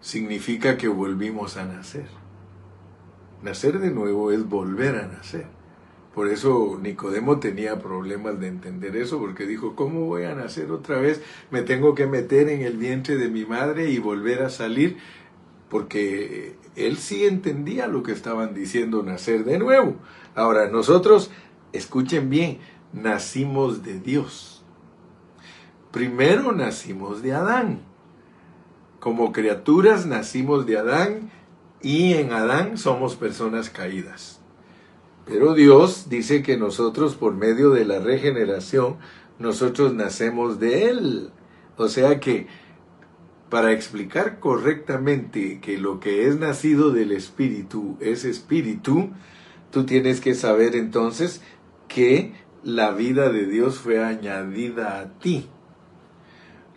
Significa 0.00 0.76
que 0.76 0.88
volvimos 0.88 1.56
a 1.56 1.64
nacer. 1.64 2.08
Nacer 3.40 3.78
de 3.78 3.92
nuevo 3.92 4.32
es 4.32 4.48
volver 4.48 4.96
a 4.96 5.06
nacer. 5.06 5.46
Por 6.12 6.26
eso 6.26 6.76
Nicodemo 6.82 7.38
tenía 7.38 7.78
problemas 7.78 8.40
de 8.40 8.48
entender 8.48 8.96
eso, 8.96 9.20
porque 9.20 9.46
dijo, 9.46 9.76
¿cómo 9.76 10.06
voy 10.06 10.24
a 10.24 10.34
nacer 10.34 10.72
otra 10.72 10.98
vez? 10.98 11.22
Me 11.52 11.62
tengo 11.62 11.94
que 11.94 12.08
meter 12.08 12.48
en 12.48 12.62
el 12.62 12.76
vientre 12.76 13.16
de 13.16 13.28
mi 13.28 13.44
madre 13.44 13.90
y 13.90 13.98
volver 14.00 14.42
a 14.42 14.50
salir, 14.50 14.96
porque 15.68 16.56
él 16.74 16.96
sí 16.96 17.26
entendía 17.26 17.86
lo 17.86 18.02
que 18.02 18.10
estaban 18.10 18.54
diciendo, 18.54 19.04
nacer 19.04 19.44
de 19.44 19.60
nuevo. 19.60 19.98
Ahora, 20.34 20.68
nosotros, 20.68 21.30
escuchen 21.72 22.28
bien, 22.28 22.58
nacimos 22.92 23.84
de 23.84 24.00
Dios. 24.00 24.53
Primero 25.94 26.50
nacimos 26.50 27.22
de 27.22 27.34
Adán. 27.34 27.78
Como 28.98 29.30
criaturas 29.30 30.06
nacimos 30.06 30.66
de 30.66 30.76
Adán 30.76 31.30
y 31.80 32.14
en 32.14 32.32
Adán 32.32 32.78
somos 32.78 33.14
personas 33.14 33.70
caídas. 33.70 34.40
Pero 35.24 35.54
Dios 35.54 36.08
dice 36.08 36.42
que 36.42 36.56
nosotros 36.56 37.14
por 37.14 37.36
medio 37.36 37.70
de 37.70 37.84
la 37.84 38.00
regeneración 38.00 38.96
nosotros 39.38 39.94
nacemos 39.94 40.58
de 40.58 40.88
Él. 40.88 41.30
O 41.76 41.86
sea 41.86 42.18
que 42.18 42.48
para 43.48 43.70
explicar 43.70 44.40
correctamente 44.40 45.60
que 45.60 45.78
lo 45.78 46.00
que 46.00 46.26
es 46.26 46.40
nacido 46.40 46.90
del 46.90 47.12
Espíritu 47.12 47.96
es 48.00 48.24
Espíritu, 48.24 49.10
tú 49.70 49.86
tienes 49.86 50.20
que 50.20 50.34
saber 50.34 50.74
entonces 50.74 51.40
que 51.86 52.32
la 52.64 52.90
vida 52.90 53.30
de 53.30 53.46
Dios 53.46 53.78
fue 53.78 54.02
añadida 54.02 54.98
a 54.98 55.20
ti. 55.20 55.50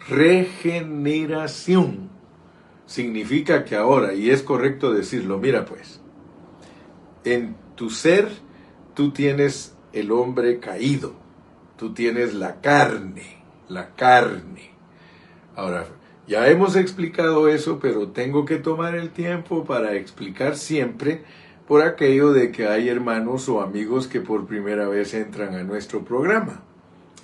Regeneración 0.09 2.09
significa 2.85 3.65
que 3.65 3.75
ahora, 3.75 4.13
y 4.13 4.29
es 4.29 4.41
correcto 4.41 4.93
decirlo, 4.93 5.37
mira 5.37 5.65
pues, 5.65 5.99
en 7.25 7.57
tu 7.75 7.89
ser 7.89 8.29
tú 8.93 9.11
tienes 9.11 9.75
el 9.91 10.11
hombre 10.11 10.59
caído, 10.59 11.13
tú 11.77 11.93
tienes 11.93 12.33
la 12.33 12.61
carne, 12.61 13.43
la 13.67 13.95
carne. 13.95 14.71
Ahora, 15.55 15.87
ya 16.27 16.47
hemos 16.49 16.75
explicado 16.75 17.47
eso, 17.47 17.79
pero 17.79 18.09
tengo 18.09 18.45
que 18.45 18.57
tomar 18.57 18.95
el 18.95 19.11
tiempo 19.11 19.65
para 19.65 19.95
explicar 19.95 20.55
siempre 20.55 21.23
por 21.67 21.81
aquello 21.81 22.31
de 22.31 22.51
que 22.51 22.67
hay 22.67 22.87
hermanos 22.87 23.49
o 23.49 23.61
amigos 23.61 24.07
que 24.07 24.21
por 24.21 24.47
primera 24.47 24.87
vez 24.87 25.13
entran 25.13 25.55
a 25.55 25.63
nuestro 25.63 26.05
programa. 26.05 26.63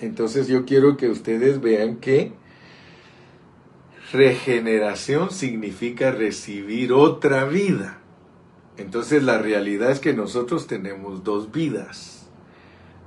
Entonces 0.00 0.48
yo 0.48 0.66
quiero 0.66 0.96
que 0.96 1.08
ustedes 1.08 1.60
vean 1.60 1.96
que 1.96 2.32
regeneración 4.14 5.32
significa 5.32 6.12
recibir 6.12 6.92
otra 6.92 7.46
vida. 7.46 7.98
Entonces 8.76 9.24
la 9.24 9.38
realidad 9.38 9.90
es 9.90 9.98
que 9.98 10.14
nosotros 10.14 10.68
tenemos 10.68 11.24
dos 11.24 11.50
vidas. 11.50 12.28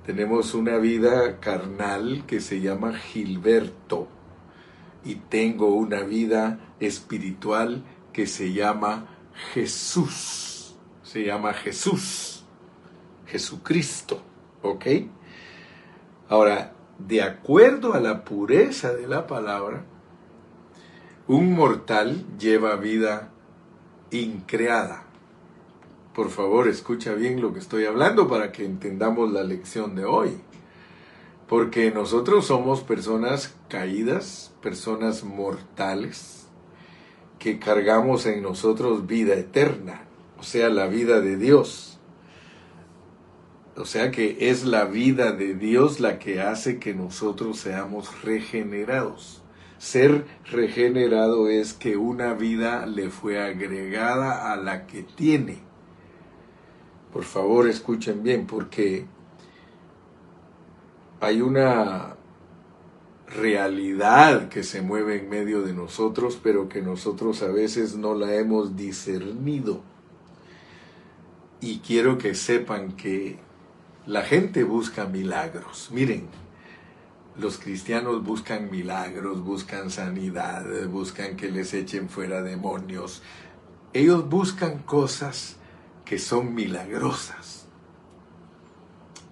Tenemos 0.06 0.54
una 0.54 0.78
vida 0.80 1.40
carnal 1.40 2.26
que 2.28 2.42
se 2.42 2.60
llama 2.60 2.94
Gilberto 2.94 4.10
y 5.06 5.16
tengo 5.16 5.68
una 5.76 6.02
vida 6.02 6.60
espiritual 6.82 7.86
que 8.12 8.28
se 8.28 8.52
llama 8.52 9.08
Jesús. 9.54 10.76
Se 11.04 11.24
llama 11.24 11.54
Jesús. 11.54 12.44
Jesucristo. 13.28 14.22
¿Ok? 14.62 14.86
Ahora, 16.28 16.74
de 17.00 17.22
acuerdo 17.22 17.94
a 17.94 18.02
la 18.02 18.26
pureza 18.26 18.94
de 18.94 19.08
la 19.08 19.26
palabra, 19.26 19.86
un 21.27 21.53
mortal 21.53 22.25
lleva 22.39 22.77
vida 22.77 23.31
increada. 24.12 25.03
Por 26.15 26.29
favor, 26.29 26.69
escucha 26.69 27.13
bien 27.13 27.41
lo 27.41 27.53
que 27.53 27.60
estoy 27.60 27.86
hablando 27.86 28.29
para 28.29 28.51
que 28.51 28.65
entendamos 28.65 29.31
la 29.31 29.43
lección 29.43 29.96
de 29.96 30.05
hoy. 30.05 30.38
Porque 31.48 31.91
nosotros 31.91 32.48
somos 32.48 32.81
personas 32.81 33.55
caídas, 33.67 34.53
personas 34.62 35.24
mortales, 35.24 36.48
que 37.39 37.60
cargamos 37.60 38.25
en 38.25 38.41
nosotros 38.41 39.05
vida 39.05 39.36
eterna, 39.36 40.05
o 40.39 40.43
sea, 40.43 40.69
la 40.69 40.88
vida 40.88 41.22
de 41.22 41.38
Dios. 41.38 42.00
O 43.75 43.86
sea 43.86 44.12
que 44.12 44.50
es 44.50 44.65
la 44.65 44.86
vida 44.86 45.34
de 45.34 45.53
Dios 45.53 46.00
la 46.00 46.19
que 46.19 46.41
hace 46.41 46.79
que 46.79 46.96
nosotros 46.96 47.60
seamos 47.60 48.24
regenerados. 48.24 49.43
Ser 49.77 50.25
regenerado 50.50 51.50
es 51.50 51.74
que 51.74 51.98
una 51.98 52.34
vida 52.34 52.86
le 52.86 53.10
fue 53.10 53.41
agregada 53.41 54.51
a 54.51 54.57
la 54.57 54.88
que 54.88 55.03
tiene. 55.03 55.60
Por 57.13 57.24
favor, 57.24 57.67
escuchen 57.67 58.24
bien, 58.24 58.48
porque 58.48 59.05
hay 61.19 61.41
una 61.41 62.15
realidad 63.27 64.50
que 64.50 64.63
se 64.63 64.81
mueve 64.81 65.19
en 65.19 65.29
medio 65.29 65.62
de 65.62 65.74
nosotros, 65.74 66.39
pero 66.41 66.69
que 66.69 66.81
nosotros 66.81 67.43
a 67.43 67.48
veces 67.48 67.96
no 67.96 68.15
la 68.15 68.36
hemos 68.36 68.75
discernido. 68.75 69.81
Y 71.60 71.79
quiero 71.79 72.17
que 72.17 72.36
sepan 72.36 72.93
que 72.93 73.39
la 74.06 74.23
gente 74.23 74.63
busca 74.63 75.06
milagros. 75.06 75.89
Miren, 75.91 76.28
los 77.39 77.58
cristianos 77.58 78.23
buscan 78.23 78.71
milagros, 78.71 79.43
buscan 79.43 79.89
sanidad, 79.89 80.65
buscan 80.88 81.36
que 81.36 81.52
les 81.52 81.73
echen 81.73 82.10
fuera 82.10 82.41
demonios. 82.41 83.21
Ellos 83.93 84.28
buscan 84.28 84.80
cosas 84.80 85.58
que 86.06 86.19
son 86.19 86.54
milagrosas 86.54 87.58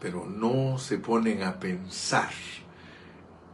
pero 0.06 0.24
no 0.24 0.78
se 0.78 1.00
ponen 1.00 1.42
a 1.42 1.60
pensar 1.60 2.30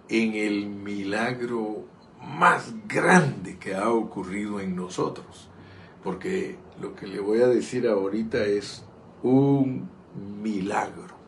en 0.10 0.34
el 0.36 0.68
milagro 0.68 1.86
más 2.20 2.74
grande 2.90 3.58
que 3.58 3.74
ha 3.74 3.90
ocurrido 3.90 4.60
en 4.60 4.76
nosotros. 4.76 5.50
Porque 6.04 6.58
lo 6.82 6.94
que 6.94 7.08
le 7.08 7.22
voy 7.22 7.40
a 7.40 7.48
decir 7.48 7.88
ahorita 7.88 8.44
es 8.44 8.84
un 9.24 9.90
milagro. 10.42 11.21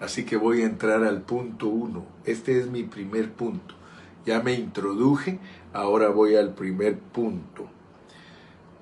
Así 0.00 0.24
que 0.24 0.36
voy 0.36 0.62
a 0.62 0.66
entrar 0.66 1.04
al 1.04 1.22
punto 1.22 1.68
uno. 1.68 2.04
Este 2.24 2.58
es 2.58 2.68
mi 2.68 2.82
primer 2.82 3.32
punto. 3.32 3.74
Ya 4.24 4.42
me 4.42 4.52
introduje, 4.54 5.38
ahora 5.72 6.08
voy 6.08 6.36
al 6.36 6.54
primer 6.54 6.98
punto. 6.98 7.68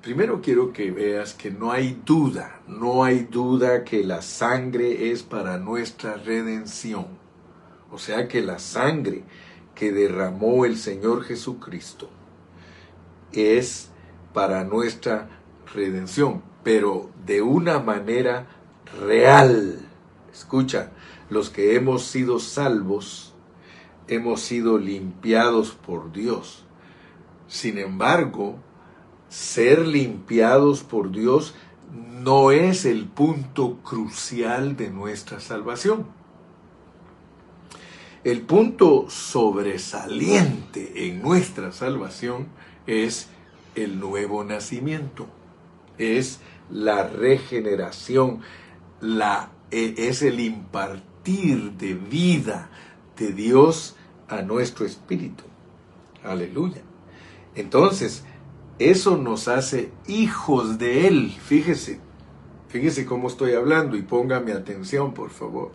Primero 0.01 0.41
quiero 0.41 0.71
que 0.71 0.91
veas 0.91 1.33
que 1.33 1.49
no 1.49 1.71
hay 1.71 1.99
duda, 2.05 2.59
no 2.67 3.03
hay 3.03 3.21
duda 3.23 3.83
que 3.83 4.03
la 4.03 4.21
sangre 4.21 5.11
es 5.11 5.23
para 5.23 5.57
nuestra 5.57 6.15
redención. 6.15 7.07
O 7.91 7.97
sea 7.97 8.27
que 8.27 8.41
la 8.41 8.59
sangre 8.59 9.23
que 9.73 9.91
derramó 9.91 10.65
el 10.65 10.77
Señor 10.77 11.23
Jesucristo 11.23 12.09
es 13.31 13.89
para 14.33 14.63
nuestra 14.63 15.29
redención, 15.73 16.43
pero 16.63 17.09
de 17.25 17.41
una 17.41 17.79
manera 17.79 18.47
real. 18.99 19.79
Escucha, 20.31 20.91
los 21.29 21.49
que 21.49 21.75
hemos 21.75 22.03
sido 22.03 22.39
salvos, 22.39 23.33
hemos 24.07 24.41
sido 24.41 24.77
limpiados 24.77 25.71
por 25.71 26.11
Dios. 26.11 26.65
Sin 27.47 27.77
embargo, 27.77 28.57
ser 29.29 29.87
limpiados 29.87 30.83
por 30.83 31.11
Dios 31.11 31.55
no 31.91 32.51
es 32.51 32.85
el 32.85 33.05
punto 33.05 33.79
crucial 33.83 34.75
de 34.75 34.89
nuestra 34.89 35.39
salvación. 35.39 36.07
El 38.23 38.41
punto 38.41 39.07
sobresaliente 39.07 41.07
en 41.07 41.21
nuestra 41.21 41.71
salvación 41.71 42.47
es 42.87 43.29
el 43.75 43.99
nuevo 43.99 44.43
nacimiento, 44.43 45.27
es 45.99 46.39
la 46.71 47.07
regeneración, 47.07 48.41
la, 48.99 49.51
e, 49.69 49.93
es 49.97 50.23
el 50.23 50.39
impartir 50.39 51.14
de 51.25 51.95
vida 51.95 52.69
de 53.17 53.33
Dios 53.33 53.95
a 54.27 54.41
nuestro 54.41 54.85
espíritu. 54.85 55.43
Aleluya. 56.23 56.81
Entonces, 57.55 58.23
eso 58.77 59.17
nos 59.17 59.47
hace 59.47 59.91
hijos 60.07 60.77
de 60.77 61.07
Él. 61.07 61.31
Fíjese, 61.31 61.99
fíjese 62.67 63.05
cómo 63.05 63.27
estoy 63.27 63.53
hablando 63.53 63.97
y 63.97 64.03
póngame 64.03 64.51
atención, 64.51 65.13
por 65.13 65.31
favor. 65.31 65.71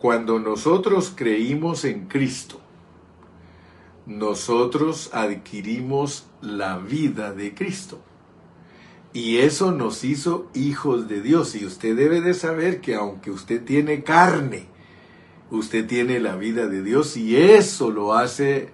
Cuando 0.00 0.38
nosotros 0.38 1.12
creímos 1.14 1.84
en 1.84 2.06
Cristo, 2.06 2.60
nosotros 4.06 5.10
adquirimos 5.12 6.26
la 6.40 6.78
vida 6.78 7.32
de 7.32 7.54
Cristo. 7.54 8.00
Y 9.12 9.38
eso 9.38 9.72
nos 9.72 10.04
hizo 10.04 10.48
hijos 10.54 11.08
de 11.08 11.20
Dios. 11.20 11.54
Y 11.54 11.66
usted 11.66 11.96
debe 11.96 12.20
de 12.20 12.34
saber 12.34 12.80
que 12.80 12.94
aunque 12.94 13.30
usted 13.30 13.62
tiene 13.64 14.02
carne, 14.02 14.66
usted 15.50 15.86
tiene 15.86 16.18
la 16.18 16.36
vida 16.36 16.66
de 16.66 16.82
Dios 16.82 17.16
y 17.16 17.36
eso 17.36 17.90
lo 17.90 18.14
hace, 18.14 18.70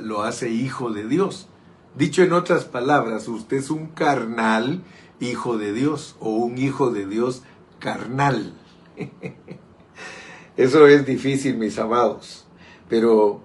lo 0.00 0.22
hace 0.22 0.50
hijo 0.50 0.90
de 0.90 1.06
Dios. 1.06 1.48
Dicho 1.96 2.22
en 2.22 2.32
otras 2.32 2.64
palabras, 2.64 3.28
usted 3.28 3.58
es 3.58 3.70
un 3.70 3.88
carnal 3.88 4.82
hijo 5.20 5.58
de 5.58 5.72
Dios 5.72 6.16
o 6.18 6.30
un 6.30 6.58
hijo 6.58 6.90
de 6.90 7.06
Dios 7.06 7.42
carnal. 7.78 8.54
Eso 10.56 10.86
es 10.86 11.04
difícil, 11.04 11.56
mis 11.56 11.78
amados, 11.78 12.46
pero 12.88 13.42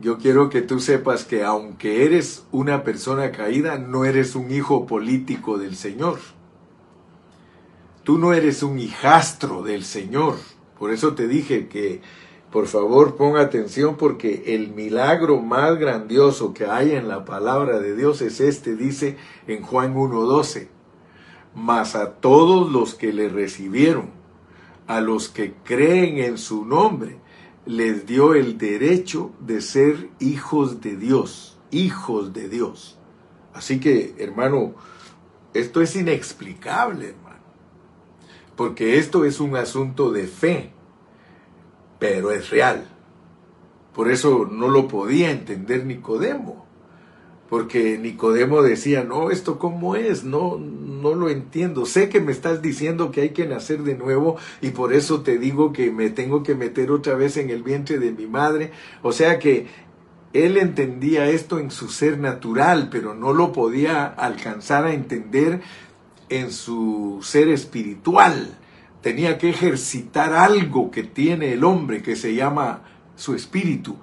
yo 0.00 0.18
quiero 0.18 0.48
que 0.48 0.62
tú 0.62 0.78
sepas 0.80 1.24
que 1.24 1.44
aunque 1.44 2.04
eres 2.04 2.46
una 2.52 2.84
persona 2.84 3.32
caída, 3.32 3.78
no 3.78 4.04
eres 4.04 4.36
un 4.36 4.52
hijo 4.52 4.86
político 4.86 5.58
del 5.58 5.74
Señor. 5.74 6.18
Tú 8.04 8.18
no 8.18 8.32
eres 8.32 8.62
un 8.62 8.78
hijastro 8.78 9.62
del 9.62 9.84
Señor. 9.84 10.36
Por 10.78 10.92
eso 10.92 11.14
te 11.14 11.26
dije 11.26 11.68
que, 11.68 12.00
por 12.52 12.66
favor, 12.66 13.16
ponga 13.16 13.40
atención 13.40 13.96
porque 13.96 14.54
el 14.54 14.70
milagro 14.70 15.40
más 15.42 15.76
grandioso 15.78 16.54
que 16.54 16.66
hay 16.66 16.92
en 16.92 17.08
la 17.08 17.24
palabra 17.24 17.80
de 17.80 17.96
Dios 17.96 18.22
es 18.22 18.40
este, 18.40 18.76
dice 18.76 19.16
en 19.48 19.62
Juan 19.62 19.94
1.12. 19.96 20.68
Mas 21.54 21.96
a 21.96 22.12
todos 22.14 22.70
los 22.70 22.94
que 22.94 23.12
le 23.12 23.28
recibieron, 23.28 24.10
a 24.86 25.00
los 25.00 25.28
que 25.28 25.54
creen 25.64 26.18
en 26.18 26.38
su 26.38 26.64
nombre, 26.64 27.18
les 27.68 28.06
dio 28.06 28.32
el 28.32 28.56
derecho 28.56 29.32
de 29.40 29.60
ser 29.60 30.08
hijos 30.20 30.80
de 30.80 30.96
Dios, 30.96 31.58
hijos 31.70 32.32
de 32.32 32.48
Dios. 32.48 32.98
Así 33.52 33.78
que, 33.78 34.14
hermano, 34.16 34.74
esto 35.52 35.82
es 35.82 35.94
inexplicable, 35.94 37.10
hermano, 37.10 37.42
porque 38.56 38.96
esto 38.96 39.26
es 39.26 39.38
un 39.38 39.54
asunto 39.54 40.10
de 40.12 40.26
fe, 40.26 40.72
pero 41.98 42.30
es 42.30 42.48
real. 42.48 42.88
Por 43.92 44.10
eso 44.10 44.48
no 44.50 44.68
lo 44.68 44.88
podía 44.88 45.30
entender 45.30 45.84
Nicodemo 45.84 46.67
porque 47.48 47.98
Nicodemo 47.98 48.62
decía, 48.62 49.04
no, 49.04 49.30
esto 49.30 49.58
cómo 49.58 49.96
es, 49.96 50.24
no, 50.24 50.58
no 50.58 51.14
lo 51.14 51.30
entiendo. 51.30 51.86
Sé 51.86 52.08
que 52.08 52.20
me 52.20 52.32
estás 52.32 52.60
diciendo 52.60 53.10
que 53.10 53.22
hay 53.22 53.30
que 53.30 53.46
nacer 53.46 53.82
de 53.82 53.94
nuevo 53.94 54.36
y 54.60 54.70
por 54.70 54.92
eso 54.92 55.22
te 55.22 55.38
digo 55.38 55.72
que 55.72 55.90
me 55.90 56.10
tengo 56.10 56.42
que 56.42 56.54
meter 56.54 56.90
otra 56.90 57.14
vez 57.14 57.36
en 57.36 57.50
el 57.50 57.62
vientre 57.62 57.98
de 57.98 58.12
mi 58.12 58.26
madre. 58.26 58.72
O 59.02 59.12
sea 59.12 59.38
que 59.38 59.66
él 60.34 60.58
entendía 60.58 61.30
esto 61.30 61.58
en 61.58 61.70
su 61.70 61.88
ser 61.88 62.18
natural, 62.18 62.88
pero 62.90 63.14
no 63.14 63.32
lo 63.32 63.52
podía 63.52 64.04
alcanzar 64.06 64.84
a 64.84 64.92
entender 64.92 65.62
en 66.28 66.50
su 66.50 67.20
ser 67.22 67.48
espiritual. 67.48 68.58
Tenía 69.00 69.38
que 69.38 69.48
ejercitar 69.48 70.34
algo 70.34 70.90
que 70.90 71.02
tiene 71.02 71.54
el 71.54 71.64
hombre 71.64 72.02
que 72.02 72.14
se 72.14 72.34
llama 72.34 72.82
su 73.16 73.34
espíritu. 73.34 73.96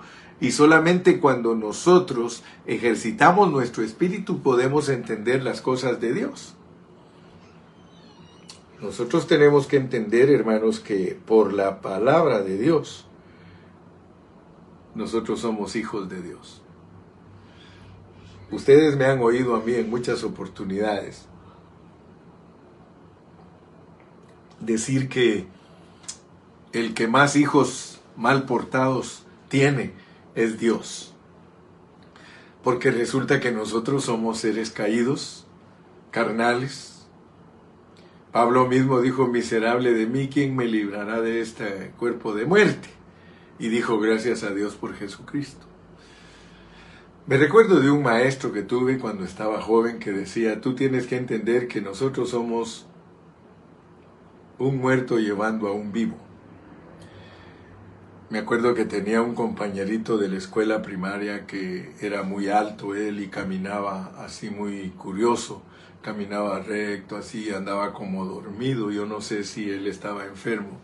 Y 0.46 0.52
solamente 0.52 1.20
cuando 1.20 1.56
nosotros 1.56 2.44
ejercitamos 2.68 3.52
nuestro 3.52 3.82
espíritu 3.82 4.44
podemos 4.44 4.90
entender 4.90 5.42
las 5.42 5.60
cosas 5.60 6.00
de 6.00 6.14
Dios. 6.14 6.54
Nosotros 8.80 9.26
tenemos 9.26 9.66
que 9.66 9.78
entender, 9.78 10.30
hermanos, 10.30 10.80
que 10.80 11.20
por 11.26 11.52
la 11.52 11.82
palabra 11.82 12.44
de 12.44 12.60
Dios, 12.60 13.08
nosotros 14.94 15.40
somos 15.40 15.76
hijos 15.76 16.10
de 16.10 16.22
Dios. 16.22 16.62
Ustedes 18.52 18.96
me 18.98 19.06
han 19.06 19.22
oído 19.22 19.56
a 19.56 19.62
mí 19.62 19.74
en 19.74 19.90
muchas 19.90 20.24
oportunidades 20.24 21.26
decir 24.60 25.10
que 25.10 25.48
el 26.72 26.94
que 26.94 27.08
más 27.08 27.36
hijos 27.36 28.00
mal 28.16 28.44
portados 28.44 29.24
tiene 29.50 30.05
es 30.36 30.60
Dios. 30.60 31.13
Porque 32.63 32.91
resulta 32.91 33.39
que 33.39 33.52
nosotros 33.52 34.06
somos 34.06 34.39
seres 34.39 34.71
caídos, 34.71 35.48
carnales. 36.12 37.08
Pablo 38.32 38.67
mismo 38.67 39.02
dijo, 39.02 39.28
miserable 39.28 39.93
de 39.93 40.08
mí, 40.08 40.30
¿quién 40.30 40.56
me 40.56 40.65
librará 40.65 41.21
de 41.21 41.41
este 41.41 41.93
cuerpo 41.98 42.34
de 42.34 42.45
muerte? 42.45 42.89
Y 43.60 43.69
dijo, 43.69 44.00
gracias 44.00 44.43
a 44.43 44.52
Dios 44.52 44.76
por 44.76 44.95
Jesucristo. 44.95 45.65
Me 47.28 47.38
recuerdo 47.38 47.80
de 47.80 47.89
un 47.89 48.04
maestro 48.04 48.52
que 48.52 48.62
tuve 48.62 49.00
cuando 49.00 49.24
estaba 49.24 49.62
joven 49.62 50.00
que 50.00 50.12
decía, 50.12 50.62
tú 50.62 50.76
tienes 50.76 51.08
que 51.08 51.17
entender 51.17 51.67
que 51.67 51.82
nosotros 51.82 52.30
somos 52.30 52.86
un 54.60 54.78
muerto 54.78 55.17
llevando 55.17 55.67
a 55.67 55.71
un 55.71 55.91
vivo. 55.91 56.17
Me 58.28 58.40
acuerdo 58.40 58.74
que 58.74 58.86
tenía 58.86 59.22
un 59.22 59.36
compañerito 59.36 60.18
de 60.18 60.28
la 60.28 60.38
escuela 60.38 60.82
primaria 60.82 61.46
que 61.46 61.94
era 62.02 62.24
muy 62.24 62.50
alto 62.50 62.96
él 62.96 63.20
y 63.20 63.28
caminaba 63.28 64.14
así 64.18 64.50
muy 64.50 64.90
curioso, 64.90 65.62
caminaba 66.02 66.60
recto, 66.60 67.18
así 67.18 67.52
andaba 67.52 67.94
como 67.94 68.26
dormido, 68.26 68.90
yo 68.90 69.06
no 69.06 69.22
sé 69.22 69.44
si 69.44 69.70
él 69.70 69.86
estaba 69.86 70.26
enfermo 70.26 70.80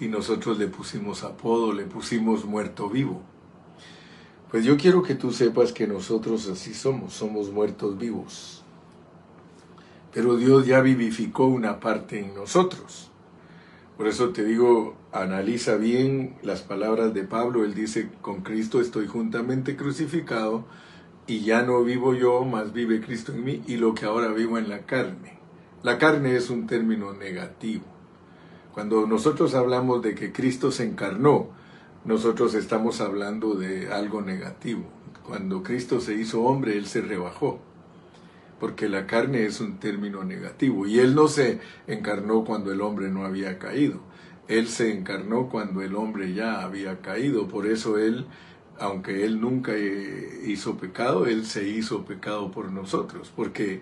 y 0.00 0.08
nosotros 0.08 0.58
le 0.58 0.66
pusimos 0.66 1.24
apodo, 1.24 1.74
le 1.74 1.84
pusimos 1.84 2.46
muerto 2.46 2.88
vivo. 2.88 3.20
Pues 4.50 4.64
yo 4.64 4.78
quiero 4.78 5.02
que 5.02 5.14
tú 5.14 5.30
sepas 5.30 5.72
que 5.72 5.86
nosotros 5.86 6.48
así 6.48 6.72
somos, 6.72 7.12
somos 7.12 7.52
muertos 7.52 7.98
vivos. 7.98 8.64
Pero 10.10 10.36
Dios 10.36 10.66
ya 10.66 10.80
vivificó 10.80 11.44
una 11.44 11.80
parte 11.80 12.18
en 12.18 12.34
nosotros. 12.34 13.11
Por 13.96 14.08
eso 14.08 14.30
te 14.30 14.44
digo, 14.44 14.96
analiza 15.12 15.76
bien 15.76 16.36
las 16.42 16.62
palabras 16.62 17.12
de 17.14 17.24
Pablo. 17.24 17.64
Él 17.64 17.74
dice, 17.74 18.08
con 18.20 18.42
Cristo 18.42 18.80
estoy 18.80 19.06
juntamente 19.06 19.76
crucificado 19.76 20.64
y 21.26 21.40
ya 21.40 21.62
no 21.62 21.84
vivo 21.84 22.14
yo, 22.14 22.44
más 22.44 22.72
vive 22.72 23.00
Cristo 23.00 23.32
en 23.32 23.44
mí 23.44 23.62
y 23.66 23.76
lo 23.76 23.94
que 23.94 24.06
ahora 24.06 24.28
vivo 24.28 24.58
en 24.58 24.68
la 24.68 24.80
carne. 24.80 25.38
La 25.82 25.98
carne 25.98 26.36
es 26.36 26.48
un 26.48 26.66
término 26.66 27.12
negativo. 27.12 27.84
Cuando 28.72 29.06
nosotros 29.06 29.54
hablamos 29.54 30.02
de 30.02 30.14
que 30.14 30.32
Cristo 30.32 30.70
se 30.70 30.84
encarnó, 30.84 31.50
nosotros 32.04 32.54
estamos 32.54 33.00
hablando 33.00 33.54
de 33.54 33.92
algo 33.92 34.22
negativo. 34.22 34.84
Cuando 35.24 35.62
Cristo 35.62 36.00
se 36.00 36.14
hizo 36.14 36.42
hombre, 36.42 36.78
Él 36.78 36.86
se 36.86 37.02
rebajó 37.02 37.60
porque 38.62 38.88
la 38.88 39.08
carne 39.08 39.44
es 39.44 39.60
un 39.60 39.80
término 39.80 40.22
negativo 40.22 40.86
y 40.86 41.00
Él 41.00 41.16
no 41.16 41.26
se 41.26 41.58
encarnó 41.88 42.44
cuando 42.44 42.70
el 42.70 42.80
hombre 42.80 43.10
no 43.10 43.24
había 43.24 43.58
caído, 43.58 44.00
Él 44.46 44.68
se 44.68 44.92
encarnó 44.92 45.48
cuando 45.48 45.82
el 45.82 45.96
hombre 45.96 46.32
ya 46.32 46.62
había 46.62 47.00
caído, 47.00 47.48
por 47.48 47.66
eso 47.66 47.98
Él, 47.98 48.24
aunque 48.78 49.24
Él 49.24 49.40
nunca 49.40 49.72
eh, 49.74 50.44
hizo 50.46 50.76
pecado, 50.76 51.26
Él 51.26 51.44
se 51.44 51.66
hizo 51.66 52.04
pecado 52.04 52.52
por 52.52 52.70
nosotros, 52.70 53.32
porque 53.34 53.80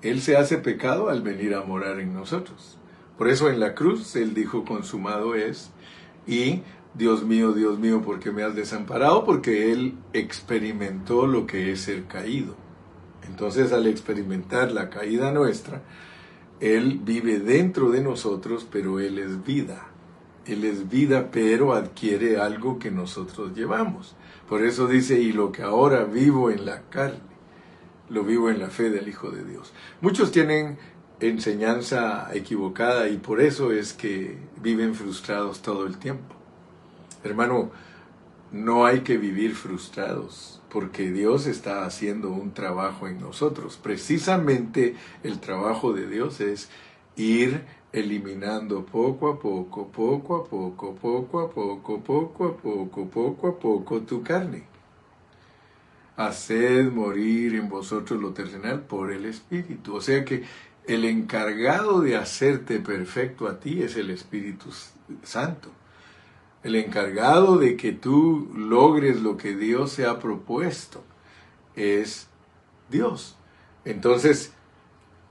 Él 0.00 0.22
se 0.22 0.38
hace 0.38 0.56
pecado 0.56 1.10
al 1.10 1.20
venir 1.20 1.54
a 1.54 1.60
morar 1.60 2.00
en 2.00 2.14
nosotros. 2.14 2.78
Por 3.18 3.28
eso 3.28 3.50
en 3.50 3.60
la 3.60 3.74
cruz 3.74 4.16
Él 4.16 4.32
dijo, 4.32 4.64
consumado 4.64 5.34
es, 5.34 5.72
y 6.26 6.62
Dios 6.94 7.22
mío, 7.22 7.52
Dios 7.52 7.78
mío, 7.78 8.00
¿por 8.00 8.18
qué 8.18 8.30
me 8.30 8.44
has 8.44 8.56
desamparado? 8.56 9.26
Porque 9.26 9.72
Él 9.72 9.98
experimentó 10.14 11.26
lo 11.26 11.46
que 11.46 11.70
es 11.70 11.82
ser 11.82 12.04
caído. 12.04 12.65
Entonces 13.28 13.72
al 13.72 13.86
experimentar 13.86 14.72
la 14.72 14.90
caída 14.90 15.32
nuestra, 15.32 15.82
Él 16.60 17.00
vive 17.02 17.38
dentro 17.38 17.90
de 17.90 18.00
nosotros, 18.00 18.66
pero 18.70 19.00
Él 19.00 19.18
es 19.18 19.44
vida. 19.44 19.88
Él 20.46 20.64
es 20.64 20.88
vida, 20.88 21.30
pero 21.32 21.72
adquiere 21.72 22.38
algo 22.38 22.78
que 22.78 22.90
nosotros 22.90 23.54
llevamos. 23.54 24.14
Por 24.48 24.62
eso 24.62 24.86
dice, 24.86 25.20
y 25.20 25.32
lo 25.32 25.50
que 25.50 25.62
ahora 25.62 26.04
vivo 26.04 26.50
en 26.50 26.64
la 26.64 26.82
carne, 26.82 27.18
lo 28.08 28.22
vivo 28.22 28.50
en 28.50 28.60
la 28.60 28.70
fe 28.70 28.90
del 28.90 29.08
Hijo 29.08 29.30
de 29.30 29.44
Dios. 29.44 29.72
Muchos 30.00 30.30
tienen 30.30 30.78
enseñanza 31.20 32.28
equivocada 32.34 33.08
y 33.08 33.16
por 33.16 33.40
eso 33.40 33.72
es 33.72 33.92
que 33.92 34.38
viven 34.62 34.94
frustrados 34.94 35.62
todo 35.62 35.86
el 35.86 35.98
tiempo. 35.98 36.34
Hermano, 37.24 37.70
no 38.52 38.86
hay 38.86 39.00
que 39.00 39.18
vivir 39.18 39.54
frustrados, 39.54 40.55
porque 40.76 41.10
Dios 41.10 41.46
está 41.46 41.86
haciendo 41.86 42.28
un 42.28 42.52
trabajo 42.52 43.08
en 43.08 43.18
nosotros. 43.18 43.78
Precisamente 43.82 44.94
el 45.22 45.40
trabajo 45.40 45.94
de 45.94 46.06
Dios 46.06 46.42
es 46.42 46.68
ir 47.16 47.62
eliminando 47.94 48.84
poco 48.84 49.28
a 49.30 49.40
poco, 49.40 49.90
poco 49.90 50.36
a 50.36 50.44
poco, 50.44 50.94
poco 50.94 51.40
a 51.40 51.50
poco, 51.50 52.02
poco 52.02 52.44
a 52.44 52.56
poco, 52.58 53.06
poco 53.08 53.48
a 53.48 53.58
poco 53.58 54.02
tu 54.02 54.22
carne. 54.22 54.64
Haced 56.18 56.92
morir 56.92 57.54
en 57.54 57.70
vosotros 57.70 58.20
lo 58.20 58.34
terrenal 58.34 58.82
por 58.82 59.12
el 59.12 59.24
Espíritu. 59.24 59.94
O 59.94 60.02
sea 60.02 60.26
que 60.26 60.44
el 60.86 61.06
encargado 61.06 62.02
de 62.02 62.16
hacerte 62.18 62.80
perfecto 62.80 63.48
a 63.48 63.58
ti 63.58 63.82
es 63.82 63.96
el 63.96 64.10
Espíritu 64.10 64.68
Santo 65.22 65.70
el 66.62 66.74
encargado 66.74 67.58
de 67.58 67.76
que 67.76 67.92
tú 67.92 68.50
logres 68.54 69.20
lo 69.20 69.36
que 69.36 69.54
Dios 69.54 69.92
se 69.92 70.06
ha 70.06 70.18
propuesto 70.18 71.04
es 71.76 72.28
Dios. 72.90 73.36
Entonces, 73.84 74.52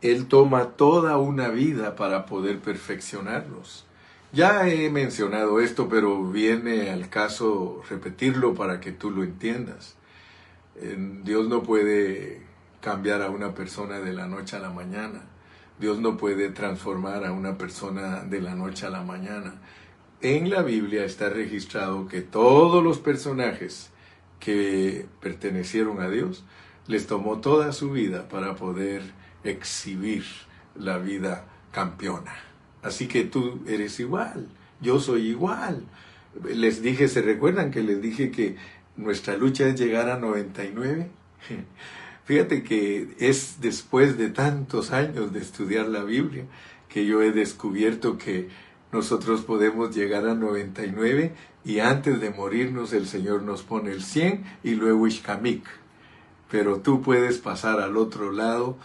Él 0.02 0.28
toma 0.28 0.72
toda 0.72 1.18
una 1.18 1.50
vida 1.50 1.96
para 1.96 2.26
poder 2.26 2.60
perfeccionarnos. 2.60 3.86
Ya 4.32 4.68
he 4.68 4.90
mencionado 4.90 5.60
esto, 5.60 5.88
pero 5.90 6.24
viene 6.24 6.90
al 6.90 7.10
caso 7.10 7.82
repetirlo 7.90 8.54
para 8.54 8.80
que 8.80 8.92
tú 8.92 9.12
lo 9.12 9.24
entiendas. 9.24 9.96
Dios 11.24 11.48
no 11.48 11.64
puede 11.64 12.42
cambiar 12.82 13.22
a 13.22 13.30
una 13.30 13.54
persona 13.54 14.00
de 14.00 14.14
la 14.14 14.28
noche 14.28 14.58
a 14.58 14.60
la 14.60 14.70
mañana. 14.70 15.22
Dios 15.80 16.00
no 16.00 16.18
puede 16.18 16.50
transformar 16.50 17.26
a 17.26 17.32
una 17.32 17.58
persona 17.58 18.24
de 18.24 18.42
la 18.42 18.56
noche 18.56 18.86
a 18.86 18.90
la 18.90 19.04
mañana 19.04 19.56
en 20.22 20.50
la 20.50 20.62
Biblia 20.62 21.06
está 21.06 21.30
registrado 21.30 22.08
que 22.08 22.22
todos 22.22 22.84
los 22.84 23.00
personajes 23.00 23.92
que 24.40 25.06
pertenecieron 25.22 26.02
a 26.02 26.10
Dios 26.10 26.44
les 26.88 27.08
tomó 27.08 27.40
toda 27.40 27.72
su 27.74 27.92
vida 27.92 28.28
para 28.30 28.56
poder 28.56 29.02
exhibir 29.44 30.24
la 30.76 30.98
vida 30.98 31.46
campeona. 31.72 32.36
Así 32.84 33.08
que 33.08 33.24
tú 33.24 33.62
eres 33.68 34.00
igual, 34.00 34.48
yo 34.82 35.00
soy 35.00 35.28
igual. 35.28 35.84
Les 36.44 36.82
dije, 36.82 37.08
¿se 37.08 37.22
recuerdan 37.22 37.72
que 37.72 37.82
les 37.82 38.02
dije 38.02 38.30
que 38.30 38.56
nuestra 38.98 39.38
lucha 39.38 39.68
es 39.68 39.80
llegar 39.80 40.10
a 40.10 40.20
99? 40.20 41.10
Fíjate 42.26 42.64
que 42.64 43.16
es 43.20 43.58
después 43.62 44.18
de 44.18 44.30
tantos 44.30 44.92
años 44.92 45.32
de 45.34 45.40
estudiar 45.40 45.88
la 45.88 46.04
Biblia 46.04 46.46
que 46.90 47.06
yo 47.06 47.22
he 47.22 47.32
descubierto 47.32 48.18
que 48.18 48.50
nosotros 48.92 49.42
podemos 49.42 49.96
llegar 49.96 50.28
a 50.28 50.36
99 50.36 51.34
y 51.64 51.80
antes 51.80 52.22
de 52.22 52.30
morirnos 52.30 52.94
el 52.94 53.08
Señor 53.08 53.42
nos 53.42 53.64
pone 53.64 53.92
el 53.92 54.04
100 54.04 54.46
y 54.64 54.76
luego 54.76 55.08
Ishkamik. 55.08 55.66
Pero 56.50 56.80
tú 56.80 57.02
puedes 57.02 57.40
pasar 57.40 57.80
al 57.80 57.98
otro 57.98 58.32
lado 58.32 58.78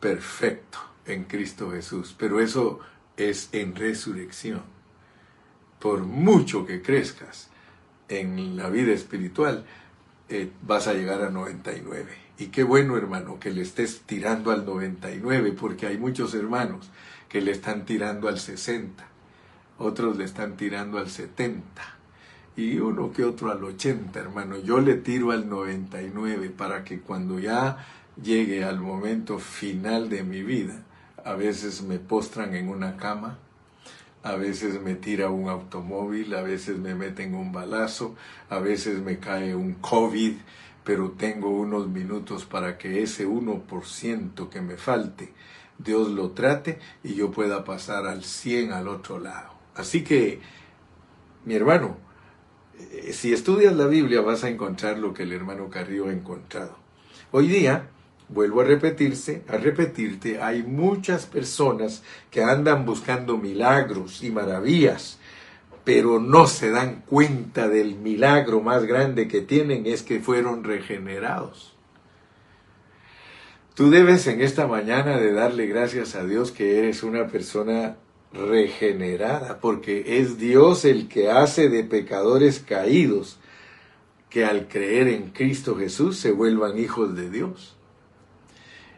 perfecto 0.00 0.78
en 1.06 1.24
Cristo 1.24 1.70
Jesús. 1.70 2.14
Pero 2.18 2.40
eso 2.40 2.80
es 3.16 3.48
en 3.52 3.74
resurrección. 3.76 4.62
Por 5.78 6.00
mucho 6.00 6.66
que 6.66 6.82
crezcas 6.82 7.50
en 8.08 8.56
la 8.56 8.68
vida 8.68 8.92
espiritual, 8.92 9.64
eh, 10.28 10.50
vas 10.62 10.88
a 10.88 10.94
llegar 10.94 11.22
a 11.22 11.30
99. 11.30 12.24
Y 12.38 12.46
qué 12.46 12.64
bueno, 12.64 12.96
hermano, 12.96 13.38
que 13.38 13.50
le 13.50 13.62
estés 13.62 14.02
tirando 14.06 14.50
al 14.50 14.64
99, 14.64 15.52
porque 15.52 15.86
hay 15.86 15.98
muchos 15.98 16.34
hermanos 16.34 16.90
que 17.28 17.40
le 17.40 17.52
están 17.52 17.84
tirando 17.84 18.28
al 18.28 18.38
60, 18.38 19.06
otros 19.78 20.16
le 20.16 20.24
están 20.24 20.56
tirando 20.56 20.98
al 20.98 21.10
70 21.10 21.94
y 22.56 22.78
uno 22.78 23.12
que 23.12 23.24
otro 23.24 23.50
al 23.50 23.64
80, 23.64 24.18
hermano. 24.18 24.56
Yo 24.58 24.80
le 24.80 24.94
tiro 24.94 25.32
al 25.32 25.48
99 25.48 26.50
para 26.50 26.84
que 26.84 27.00
cuando 27.00 27.38
ya 27.38 27.84
llegue 28.22 28.64
al 28.64 28.80
momento 28.80 29.38
final 29.38 30.08
de 30.08 30.22
mi 30.22 30.42
vida, 30.42 30.82
a 31.24 31.34
veces 31.34 31.82
me 31.82 31.98
postran 31.98 32.54
en 32.54 32.68
una 32.68 32.96
cama, 32.96 33.38
a 34.22 34.36
veces 34.36 34.80
me 34.80 34.94
tira 34.94 35.30
un 35.30 35.48
automóvil, 35.48 36.34
a 36.34 36.42
veces 36.42 36.78
me 36.78 36.94
meten 36.94 37.34
un 37.34 37.52
balazo, 37.52 38.14
a 38.48 38.58
veces 38.58 39.00
me 39.00 39.18
cae 39.18 39.54
un 39.54 39.74
COVID, 39.74 40.34
pero 40.84 41.10
tengo 41.12 41.50
unos 41.50 41.88
minutos 41.88 42.44
para 42.44 42.78
que 42.78 43.02
ese 43.02 43.26
1% 43.26 44.48
que 44.48 44.60
me 44.60 44.76
falte, 44.76 45.32
Dios 45.78 46.08
lo 46.10 46.30
trate 46.30 46.78
y 47.02 47.14
yo 47.14 47.32
pueda 47.32 47.64
pasar 47.64 48.06
al 48.06 48.22
100 48.22 48.72
al 48.72 48.88
otro 48.88 49.18
lado. 49.18 49.53
Así 49.74 50.04
que, 50.04 50.40
mi 51.44 51.54
hermano, 51.54 51.98
eh, 52.78 53.12
si 53.12 53.32
estudias 53.32 53.74
la 53.74 53.86
Biblia 53.86 54.20
vas 54.20 54.44
a 54.44 54.48
encontrar 54.48 54.98
lo 54.98 55.12
que 55.12 55.24
el 55.24 55.32
hermano 55.32 55.68
Carrillo 55.70 56.08
ha 56.08 56.12
encontrado. 56.12 56.76
Hoy 57.30 57.48
día, 57.48 57.88
vuelvo 58.28 58.60
a 58.60 58.64
repetirse, 58.64 59.42
a 59.48 59.56
repetirte, 59.56 60.40
hay 60.40 60.62
muchas 60.62 61.26
personas 61.26 62.02
que 62.30 62.42
andan 62.42 62.86
buscando 62.86 63.36
milagros 63.36 64.22
y 64.22 64.30
maravillas, 64.30 65.18
pero 65.84 66.18
no 66.18 66.46
se 66.46 66.70
dan 66.70 67.02
cuenta 67.06 67.68
del 67.68 67.96
milagro 67.96 68.60
más 68.60 68.84
grande 68.84 69.28
que 69.28 69.42
tienen 69.42 69.86
es 69.86 70.02
que 70.02 70.20
fueron 70.20 70.64
regenerados. 70.64 71.74
Tú 73.74 73.90
debes 73.90 74.26
en 74.28 74.40
esta 74.40 74.68
mañana 74.68 75.18
de 75.18 75.32
darle 75.32 75.66
gracias 75.66 76.14
a 76.14 76.24
Dios 76.24 76.52
que 76.52 76.78
eres 76.78 77.02
una 77.02 77.26
persona 77.26 77.96
regenerada, 78.34 79.60
porque 79.60 80.18
es 80.18 80.38
Dios 80.38 80.84
el 80.84 81.08
que 81.08 81.30
hace 81.30 81.68
de 81.68 81.84
pecadores 81.84 82.58
caídos 82.60 83.38
que 84.28 84.44
al 84.44 84.66
creer 84.66 85.06
en 85.08 85.30
Cristo 85.30 85.76
Jesús 85.76 86.18
se 86.18 86.32
vuelvan 86.32 86.76
hijos 86.76 87.14
de 87.14 87.30
Dios. 87.30 87.76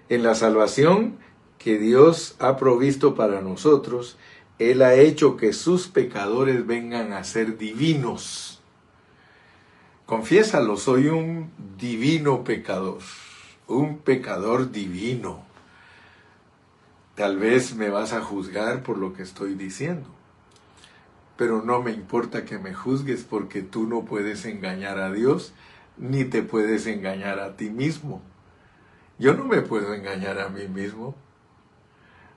En 0.09 0.23
la 0.23 0.35
salvación 0.35 1.19
que 1.59 1.79
Dios 1.79 2.37
ha 2.39 2.57
provisto 2.57 3.15
para 3.15 3.43
nosotros, 3.43 4.17
Él 4.59 4.81
ha 4.81 4.95
hecho 4.95 5.37
que 5.37 5.53
sus 5.53 5.89
pecadores 5.89 6.67
vengan 6.67 7.13
a 7.13 7.23
ser 7.25 7.59
divinos. 7.59 8.63
Confiésalo, 10.07 10.77
soy 10.77 11.09
un 11.09 11.51
divino 11.77 12.45
pecador, 12.45 13.01
un 13.67 13.99
pecador 13.99 14.71
divino. 14.71 15.46
Tal 17.17 17.39
vez 17.39 17.75
me 17.75 17.89
vas 17.89 18.13
a 18.13 18.21
juzgar 18.21 18.83
por 18.83 18.99
lo 18.99 19.15
que 19.15 19.23
estoy 19.23 19.55
diciendo, 19.55 20.07
pero 21.39 21.63
no 21.63 21.83
me 21.83 21.91
importa 21.93 22.45
que 22.45 22.59
me 22.59 22.75
juzgues 22.75 23.25
porque 23.25 23.63
tú 23.63 23.87
no 23.87 24.05
puedes 24.05 24.45
engañar 24.45 24.99
a 24.99 25.11
Dios 25.11 25.55
ni 25.97 26.27
te 26.27 26.43
puedes 26.43 26.87
engañar 26.87 27.41
a 27.41 27.57
ti 27.57 27.71
mismo. 27.71 28.21
Yo 29.19 29.33
no 29.33 29.47
me 29.47 29.63
puedo 29.63 29.95
engañar 29.95 30.39
a 30.39 30.51
mí 30.51 30.69
mismo. 30.69 31.15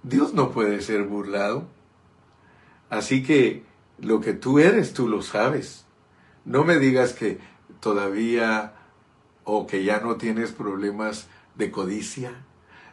Dios 0.04 0.34
no 0.34 0.52
puede 0.52 0.82
ser 0.82 1.04
burlado. 1.04 1.68
Así 2.90 3.22
que 3.22 3.64
lo 4.00 4.22
que 4.22 4.32
tú 4.32 4.60
eres, 4.60 4.94
tú 4.94 5.10
lo 5.10 5.22
sabes. 5.22 5.86
No 6.46 6.64
me 6.64 6.80
digas 6.80 7.12
que 7.12 7.40
todavía 7.82 8.76
o 9.44 9.68
que 9.68 9.84
ya 9.84 10.00
no 10.00 10.16
tienes 10.16 10.54
problemas 10.54 11.28
de 11.56 11.70
codicia, 11.70 12.32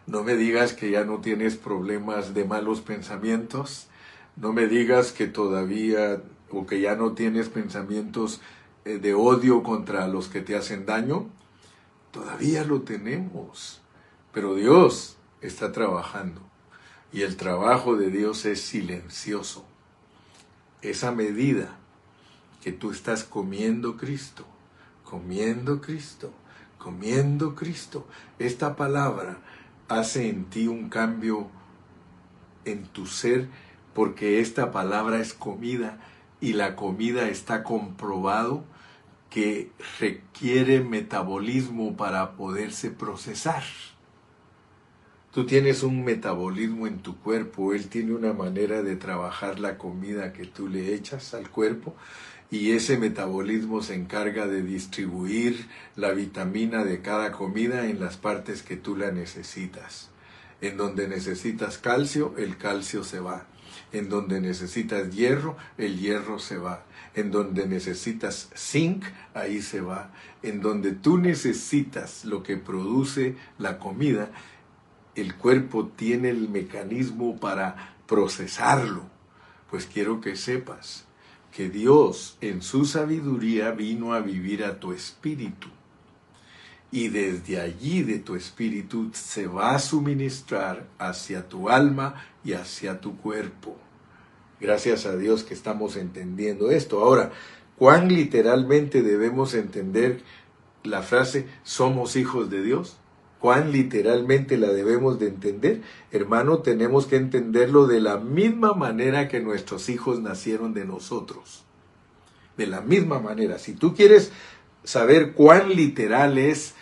no 0.06 0.22
me 0.22 0.36
digas 0.36 0.72
que 0.72 0.90
ya 0.90 1.04
no 1.04 1.18
tienes 1.18 1.56
problemas 1.56 2.32
de 2.32 2.44
malos 2.44 2.80
pensamientos. 2.80 3.88
No 4.36 4.52
me 4.52 4.68
digas 4.68 5.10
que 5.10 5.26
todavía 5.26 6.22
o 6.50 6.64
que 6.64 6.80
ya 6.80 6.94
no 6.94 7.12
tienes 7.12 7.48
pensamientos 7.48 8.40
eh, 8.84 8.98
de 8.98 9.14
odio 9.14 9.64
contra 9.64 10.06
los 10.06 10.28
que 10.28 10.42
te 10.42 10.56
hacen 10.56 10.86
daño. 10.86 11.26
Todavía 12.12 12.62
lo 12.64 12.82
tenemos. 12.82 13.80
Pero 14.32 14.54
Dios 14.54 15.16
está 15.40 15.72
trabajando. 15.72 16.40
Y 17.12 17.22
el 17.22 17.36
trabajo 17.36 17.96
de 17.96 18.10
Dios 18.10 18.44
es 18.44 18.60
silencioso. 18.60 19.64
Esa 20.82 21.10
medida 21.10 21.78
que 22.62 22.70
tú 22.70 22.92
estás 22.92 23.24
comiendo 23.24 23.96
Cristo, 23.96 24.46
comiendo 25.02 25.80
Cristo, 25.80 26.32
comiendo 26.78 27.56
Cristo, 27.56 28.06
esta 28.38 28.76
palabra 28.76 29.40
hace 29.88 30.28
en 30.28 30.44
ti 30.44 30.66
un 30.66 30.88
cambio 30.88 31.48
en 32.64 32.84
tu 32.84 33.06
ser 33.06 33.48
porque 33.94 34.40
esta 34.40 34.72
palabra 34.72 35.20
es 35.20 35.32
comida 35.32 35.98
y 36.40 36.52
la 36.52 36.76
comida 36.76 37.28
está 37.28 37.62
comprobado 37.62 38.64
que 39.30 39.70
requiere 40.00 40.80
metabolismo 40.80 41.96
para 41.96 42.32
poderse 42.36 42.90
procesar. 42.90 43.62
Tú 45.32 45.44
tienes 45.44 45.82
un 45.82 46.04
metabolismo 46.04 46.86
en 46.86 46.98
tu 46.98 47.18
cuerpo, 47.18 47.74
él 47.74 47.88
tiene 47.88 48.14
una 48.14 48.32
manera 48.32 48.82
de 48.82 48.96
trabajar 48.96 49.58
la 49.60 49.76
comida 49.76 50.32
que 50.32 50.46
tú 50.46 50.68
le 50.68 50.94
echas 50.94 51.34
al 51.34 51.50
cuerpo 51.50 51.94
y 52.50 52.72
ese 52.72 52.96
metabolismo 52.96 53.82
se 53.82 53.94
encarga 53.94 54.46
de 54.46 54.62
distribuir 54.62 55.66
la 55.96 56.12
vitamina 56.12 56.84
de 56.84 57.00
cada 57.00 57.32
comida 57.32 57.86
en 57.86 57.98
las 57.98 58.16
partes 58.16 58.62
que 58.62 58.76
tú 58.76 58.96
la 58.96 59.10
necesitas. 59.10 60.10
En 60.60 60.76
donde 60.76 61.08
necesitas 61.08 61.78
calcio, 61.78 62.34
el 62.38 62.56
calcio 62.56 63.02
se 63.02 63.20
va. 63.20 63.46
En 63.92 64.08
donde 64.08 64.40
necesitas 64.40 65.10
hierro, 65.10 65.56
el 65.76 65.98
hierro 65.98 66.38
se 66.38 66.56
va. 66.56 66.84
En 67.14 67.30
donde 67.30 67.66
necesitas 67.66 68.48
zinc, 68.56 69.04
ahí 69.34 69.60
se 69.60 69.80
va. 69.80 70.12
En 70.42 70.60
donde 70.60 70.92
tú 70.92 71.18
necesitas 71.18 72.24
lo 72.24 72.42
que 72.42 72.56
produce 72.56 73.36
la 73.58 73.78
comida, 73.78 74.30
el 75.16 75.34
cuerpo 75.34 75.88
tiene 75.88 76.30
el 76.30 76.48
mecanismo 76.48 77.38
para 77.40 77.96
procesarlo. 78.06 79.02
Pues 79.68 79.86
quiero 79.86 80.20
que 80.20 80.36
sepas 80.36 81.05
que 81.56 81.70
Dios 81.70 82.36
en 82.42 82.60
su 82.60 82.84
sabiduría 82.84 83.70
vino 83.70 84.12
a 84.12 84.20
vivir 84.20 84.62
a 84.62 84.78
tu 84.78 84.92
espíritu. 84.92 85.68
Y 86.92 87.08
desde 87.08 87.58
allí 87.58 88.02
de 88.02 88.18
tu 88.18 88.34
espíritu 88.34 89.10
se 89.14 89.46
va 89.46 89.74
a 89.74 89.78
suministrar 89.78 90.86
hacia 90.98 91.48
tu 91.48 91.70
alma 91.70 92.26
y 92.44 92.52
hacia 92.52 93.00
tu 93.00 93.16
cuerpo. 93.16 93.74
Gracias 94.60 95.06
a 95.06 95.16
Dios 95.16 95.44
que 95.44 95.54
estamos 95.54 95.96
entendiendo 95.96 96.70
esto. 96.70 97.00
Ahora, 97.00 97.32
¿cuán 97.78 98.08
literalmente 98.08 99.02
debemos 99.02 99.54
entender 99.54 100.20
la 100.84 101.00
frase 101.00 101.46
somos 101.62 102.16
hijos 102.16 102.50
de 102.50 102.62
Dios? 102.62 102.98
Cuán 103.40 103.72
literalmente 103.72 104.56
la 104.56 104.68
debemos 104.68 105.18
de 105.18 105.28
entender, 105.28 105.82
hermano, 106.10 106.58
tenemos 106.58 107.06
que 107.06 107.16
entenderlo 107.16 107.86
de 107.86 108.00
la 108.00 108.18
misma 108.18 108.74
manera 108.74 109.28
que 109.28 109.40
nuestros 109.40 109.88
hijos 109.88 110.20
nacieron 110.20 110.74
de 110.74 110.84
nosotros. 110.84 111.64
De 112.56 112.66
la 112.66 112.80
misma 112.80 113.18
manera. 113.20 113.58
Si 113.58 113.74
tú 113.74 113.94
quieres 113.94 114.32
saber 114.84 115.32
cuán 115.32 115.74
literal 115.74 116.38
es 116.38 116.74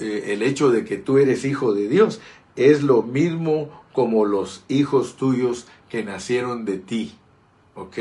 eh, 0.00 0.32
el 0.34 0.42
hecho 0.42 0.70
de 0.70 0.84
que 0.84 0.98
tú 0.98 1.18
eres 1.18 1.44
hijo 1.44 1.72
de 1.72 1.88
Dios, 1.88 2.20
es 2.56 2.82
lo 2.82 3.02
mismo 3.02 3.70
como 3.92 4.26
los 4.26 4.64
hijos 4.68 5.16
tuyos 5.16 5.66
que 5.88 6.04
nacieron 6.04 6.64
de 6.64 6.78
ti. 6.78 7.16
¿Ok? 7.74 7.98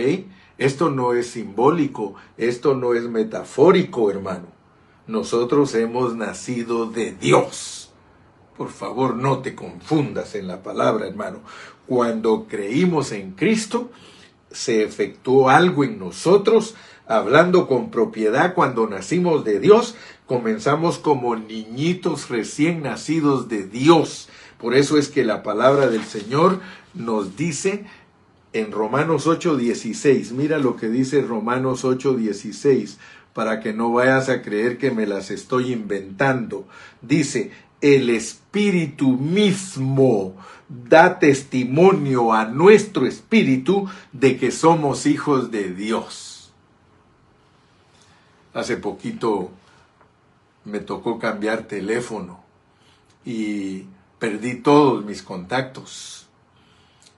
Esto 0.58 0.90
no 0.90 1.14
es 1.14 1.28
simbólico, 1.28 2.16
esto 2.38 2.76
no 2.76 2.94
es 2.94 3.04
metafórico, 3.04 4.10
hermano. 4.10 4.57
Nosotros 5.08 5.74
hemos 5.76 6.16
nacido 6.16 6.86
de 6.86 7.14
Dios. 7.14 7.92
Por 8.58 8.70
favor, 8.70 9.16
no 9.16 9.40
te 9.40 9.56
confundas 9.56 10.36
en 10.36 10.48
la 10.48 10.62
palabra, 10.64 11.08
hermano. 11.08 11.40
Cuando 11.86 12.48
creímos 12.48 13.14
en 13.14 13.32
Cristo, 13.32 13.90
se 14.52 14.84
efectuó 14.84 15.50
algo 15.50 15.86
en 15.86 15.98
nosotros, 15.98 16.76
hablando 17.08 17.68
con 17.68 17.90
propiedad, 17.90 18.54
cuando 18.54 18.88
nacimos 18.88 19.46
de 19.46 19.60
Dios, 19.60 19.96
comenzamos 20.26 20.98
como 20.98 21.38
niñitos 21.38 22.30
recién 22.30 22.82
nacidos 22.82 23.48
de 23.48 23.66
Dios. 23.66 24.28
Por 24.60 24.74
eso 24.74 24.98
es 24.98 25.08
que 25.08 25.24
la 25.24 25.42
palabra 25.42 25.88
del 25.88 26.04
Señor 26.04 26.60
nos 26.94 27.38
dice 27.38 27.86
en 28.54 28.72
Romanos 28.72 29.28
8:16. 29.28 30.32
Mira 30.32 30.58
lo 30.58 30.76
que 30.76 30.90
dice 30.90 31.22
Romanos 31.22 31.86
8:16 31.86 32.98
para 33.38 33.60
que 33.60 33.72
no 33.72 33.92
vayas 33.92 34.30
a 34.30 34.42
creer 34.42 34.80
que 34.80 34.90
me 34.90 35.06
las 35.06 35.30
estoy 35.30 35.72
inventando. 35.72 36.68
Dice, 37.04 37.52
el 37.82 38.10
Espíritu 38.10 39.12
mismo 39.12 40.36
da 40.68 41.20
testimonio 41.20 42.34
a 42.34 42.46
nuestro 42.46 43.06
espíritu 43.06 43.88
de 44.12 44.38
que 44.38 44.50
somos 44.50 45.06
hijos 45.06 45.52
de 45.52 45.72
Dios. 45.72 46.52
Hace 48.56 48.78
poquito 48.78 49.52
me 50.66 50.80
tocó 50.80 51.20
cambiar 51.20 51.68
teléfono 51.68 52.44
y 53.24 53.84
perdí 54.18 54.56
todos 54.56 55.06
mis 55.06 55.22
contactos 55.22 56.26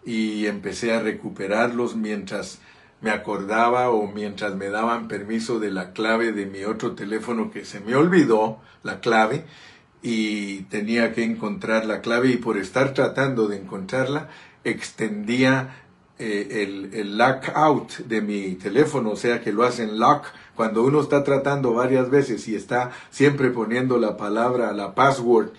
y 0.05 0.47
empecé 0.47 0.93
a 0.93 0.99
recuperarlos 0.99 1.95
mientras 1.95 2.59
me 3.01 3.11
acordaba 3.11 3.89
o 3.89 4.07
mientras 4.07 4.55
me 4.55 4.69
daban 4.69 5.07
permiso 5.07 5.59
de 5.59 5.71
la 5.71 5.93
clave 5.93 6.31
de 6.31 6.45
mi 6.45 6.63
otro 6.63 6.93
teléfono 6.93 7.51
que 7.51 7.65
se 7.65 7.79
me 7.79 7.95
olvidó 7.95 8.59
la 8.83 8.99
clave 8.99 9.45
y 10.01 10.61
tenía 10.63 11.13
que 11.13 11.23
encontrar 11.23 11.85
la 11.85 12.01
clave 12.01 12.29
y 12.29 12.37
por 12.37 12.57
estar 12.57 12.93
tratando 12.93 13.47
de 13.47 13.57
encontrarla 13.57 14.29
extendía 14.63 15.83
eh, 16.17 16.63
el, 16.63 16.93
el 16.93 17.17
lock 17.17 17.49
out 17.53 17.97
de 17.99 18.21
mi 18.21 18.55
teléfono, 18.55 19.11
o 19.11 19.15
sea 19.15 19.41
que 19.41 19.53
lo 19.53 19.63
hacen 19.63 19.99
lock 19.99 20.25
cuando 20.55 20.83
uno 20.83 20.99
está 20.99 21.23
tratando 21.23 21.73
varias 21.73 22.09
veces 22.09 22.45
y 22.49 22.55
está 22.55 22.91
siempre 23.09 23.49
poniendo 23.49 23.97
la 23.97 24.17
palabra, 24.17 24.73
la 24.73 24.93
password 24.93 25.51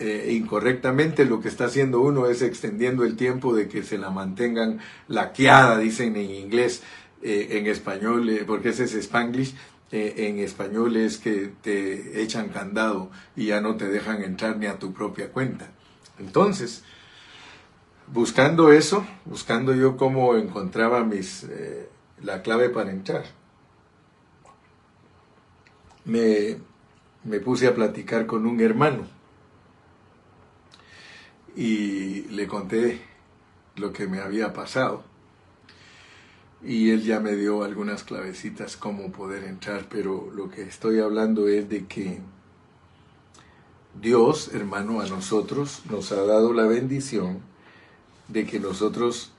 eh, 0.00 0.32
incorrectamente, 0.32 1.26
lo 1.26 1.42
que 1.42 1.48
está 1.48 1.66
haciendo 1.66 2.00
uno 2.00 2.24
es 2.24 2.40
extendiendo 2.40 3.04
el 3.04 3.16
tiempo 3.16 3.54
de 3.54 3.68
que 3.68 3.82
se 3.82 3.98
la 3.98 4.08
mantengan 4.08 4.80
laqueada, 5.08 5.76
dicen 5.76 6.16
en 6.16 6.30
inglés, 6.30 6.82
eh, 7.22 7.48
en 7.50 7.66
español, 7.66 8.30
eh, 8.30 8.44
porque 8.46 8.70
ese 8.70 8.84
es 8.84 8.94
spanglish, 8.94 9.54
en 9.92 10.38
español 10.38 10.96
es 10.96 11.18
que 11.18 11.52
te 11.60 12.22
echan 12.22 12.48
candado 12.48 13.10
y 13.36 13.46
ya 13.46 13.60
no 13.60 13.76
te 13.76 13.88
dejan 13.88 14.22
entrar 14.22 14.56
ni 14.56 14.66
a 14.66 14.78
tu 14.78 14.94
propia 14.94 15.30
cuenta. 15.32 15.68
Entonces, 16.18 16.84
buscando 18.06 18.72
eso, 18.72 19.04
buscando 19.26 19.74
yo 19.74 19.96
cómo 19.98 20.36
encontraba 20.36 21.04
mis, 21.04 21.44
la 22.22 22.40
clave 22.40 22.70
para 22.70 22.92
entrar, 22.92 23.24
me, 26.04 26.56
me 27.24 27.40
puse 27.40 27.66
a 27.66 27.74
platicar 27.74 28.26
con 28.26 28.46
un 28.46 28.60
hermano 28.60 29.19
y 31.56 32.22
le 32.28 32.46
conté 32.46 33.00
lo 33.76 33.92
que 33.92 34.06
me 34.06 34.20
había 34.20 34.52
pasado. 34.52 35.04
Y 36.62 36.90
él 36.90 37.02
ya 37.02 37.20
me 37.20 37.36
dio 37.36 37.64
algunas 37.64 38.04
clavecitas 38.04 38.76
cómo 38.76 39.12
poder 39.12 39.44
entrar, 39.44 39.86
pero 39.88 40.30
lo 40.34 40.50
que 40.50 40.62
estoy 40.62 41.00
hablando 41.00 41.48
es 41.48 41.68
de 41.68 41.86
que 41.86 42.20
Dios, 44.00 44.50
hermano, 44.52 45.00
a 45.00 45.06
nosotros 45.06 45.82
nos 45.90 46.12
ha 46.12 46.22
dado 46.22 46.52
la 46.52 46.64
bendición 46.64 47.40
de 48.28 48.46
que 48.46 48.60
nosotros 48.60 49.32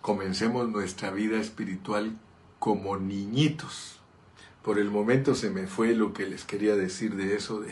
comencemos 0.00 0.68
nuestra 0.68 1.10
vida 1.10 1.40
espiritual 1.40 2.16
como 2.58 2.96
niñitos 2.98 3.95
por 4.66 4.80
el 4.80 4.90
momento 4.90 5.36
se 5.36 5.48
me 5.48 5.68
fue 5.68 5.94
lo 5.94 6.12
que 6.12 6.26
les 6.26 6.44
quería 6.44 6.74
decir 6.74 7.14
de 7.14 7.36
eso, 7.36 7.62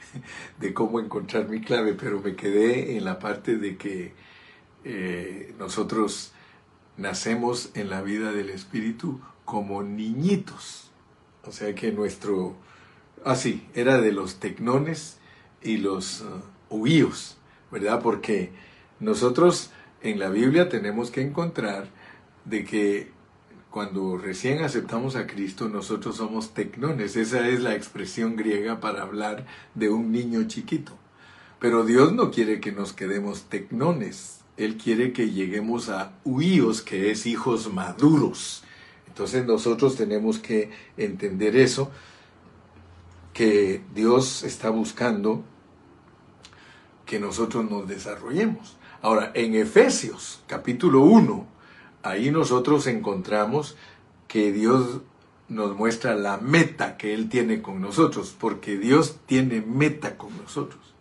de, 0.60 0.72
cómo 0.72 1.00
encontrar 1.00 1.48
mi 1.48 1.60
clave, 1.60 1.94
pero 1.94 2.20
me 2.20 2.36
quedé 2.36 2.96
en 2.96 3.04
la 3.04 3.18
parte 3.18 3.56
de 3.56 3.76
que 3.76 4.12
eh, 4.84 5.52
nosotros 5.58 6.32
nacemos 6.96 7.70
en 7.74 7.90
la 7.90 8.02
vida 8.02 8.30
del 8.30 8.50
Espíritu 8.50 9.20
como 9.44 9.82
niñitos. 9.82 10.92
O 11.42 11.50
sea 11.50 11.74
que 11.74 11.90
nuestro... 11.90 12.54
Ah, 13.24 13.34
sí, 13.34 13.66
era 13.74 14.00
de 14.00 14.12
los 14.12 14.38
tecnones 14.38 15.18
y 15.60 15.78
los 15.78 16.24
uh, 16.70 17.10
¿verdad? 17.72 18.00
Porque 18.00 18.52
nosotros 19.00 19.72
en 20.02 20.20
la 20.20 20.28
Biblia 20.28 20.68
tenemos 20.68 21.10
que 21.10 21.20
encontrar 21.22 21.88
de 22.44 22.64
que 22.64 23.10
cuando 23.74 24.16
recién 24.16 24.62
aceptamos 24.62 25.16
a 25.16 25.26
Cristo, 25.26 25.68
nosotros 25.68 26.18
somos 26.18 26.54
tecnones. 26.54 27.16
Esa 27.16 27.48
es 27.48 27.60
la 27.60 27.74
expresión 27.74 28.36
griega 28.36 28.78
para 28.78 29.02
hablar 29.02 29.46
de 29.74 29.88
un 29.88 30.12
niño 30.12 30.44
chiquito. 30.44 30.92
Pero 31.58 31.84
Dios 31.84 32.12
no 32.12 32.30
quiere 32.30 32.60
que 32.60 32.70
nos 32.70 32.92
quedemos 32.92 33.48
tecnones. 33.48 34.42
Él 34.56 34.76
quiere 34.76 35.12
que 35.12 35.30
lleguemos 35.30 35.88
a 35.88 36.12
huíos, 36.22 36.82
que 36.82 37.10
es 37.10 37.26
hijos 37.26 37.72
maduros. 37.72 38.62
Entonces 39.08 39.44
nosotros 39.44 39.96
tenemos 39.96 40.38
que 40.38 40.70
entender 40.96 41.56
eso, 41.56 41.90
que 43.32 43.82
Dios 43.92 44.44
está 44.44 44.70
buscando 44.70 45.42
que 47.06 47.18
nosotros 47.18 47.68
nos 47.68 47.88
desarrollemos. 47.88 48.76
Ahora, 49.02 49.32
en 49.34 49.56
Efesios 49.56 50.44
capítulo 50.46 51.00
1, 51.00 51.53
ahí 52.04 52.30
nosotros 52.30 52.86
encontramos 52.86 53.76
que 54.28 54.52
Dios 54.52 55.00
nos 55.48 55.74
muestra 55.74 56.14
la 56.14 56.36
meta 56.36 56.96
que 56.96 57.14
Él 57.14 57.28
tiene 57.28 57.62
con 57.62 57.80
nosotros, 57.80 58.36
porque 58.38 58.76
Dios 58.78 59.18
tiene 59.26 59.60
meta 59.60 60.16
con 60.16 60.36
nosotros. 60.36 60.94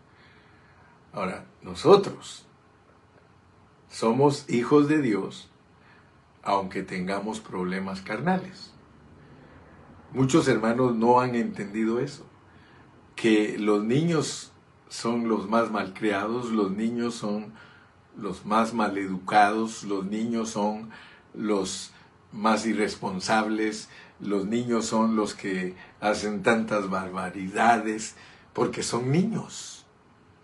Ahora, 1.11 1.45
nosotros 1.61 2.45
somos 3.89 4.49
hijos 4.49 4.87
de 4.87 5.01
Dios, 5.01 5.49
aunque 6.41 6.83
tengamos 6.83 7.39
problemas 7.39 8.01
carnales. 8.01 8.73
Muchos 10.13 10.47
hermanos 10.47 10.95
no 10.95 11.19
han 11.19 11.35
entendido 11.35 11.99
eso, 11.99 12.25
que 13.15 13.57
los 13.57 13.83
niños 13.83 14.51
son 14.89 15.27
los 15.27 15.49
más 15.49 15.71
malcriados, 15.71 16.51
los 16.51 16.71
niños 16.71 17.15
son 17.15 17.53
los 18.17 18.45
más 18.45 18.73
maleducados, 18.73 19.83
los 19.83 20.05
niños 20.05 20.49
son 20.49 20.89
los 21.33 21.91
más 22.31 22.65
irresponsables, 22.65 23.89
los 24.19 24.45
niños 24.45 24.85
son 24.85 25.15
los 25.15 25.33
que 25.33 25.75
hacen 25.99 26.43
tantas 26.43 26.89
barbaridades, 26.89 28.15
porque 28.53 28.83
son 28.83 29.11
niños. 29.11 29.85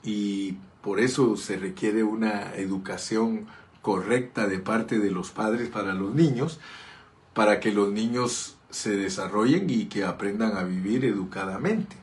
Y 0.03 0.57
por 0.81 0.99
eso 0.99 1.35
se 1.37 1.57
requiere 1.57 2.03
una 2.03 2.55
educación 2.55 3.47
correcta 3.81 4.47
de 4.47 4.59
parte 4.59 4.99
de 4.99 5.11
los 5.11 5.31
padres 5.31 5.69
para 5.69 5.93
los 5.93 6.13
niños, 6.13 6.59
para 7.33 7.59
que 7.59 7.71
los 7.71 7.91
niños 7.91 8.57
se 8.69 8.95
desarrollen 8.95 9.69
y 9.69 9.85
que 9.85 10.03
aprendan 10.03 10.57
a 10.57 10.63
vivir 10.63 11.05
educadamente. 11.05 11.95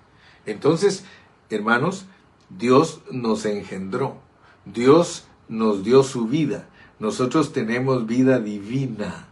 Entonces, 0.46 1.04
hermanos, 1.50 2.06
Dios 2.48 3.00
nos 3.10 3.44
engendró, 3.44 4.20
Dios 4.64 5.26
nos 5.48 5.84
dio 5.84 6.02
su 6.02 6.26
vida. 6.26 6.68
Nosotros 6.98 7.52
tenemos 7.52 8.06
vida 8.06 8.38
divina. 8.38 9.28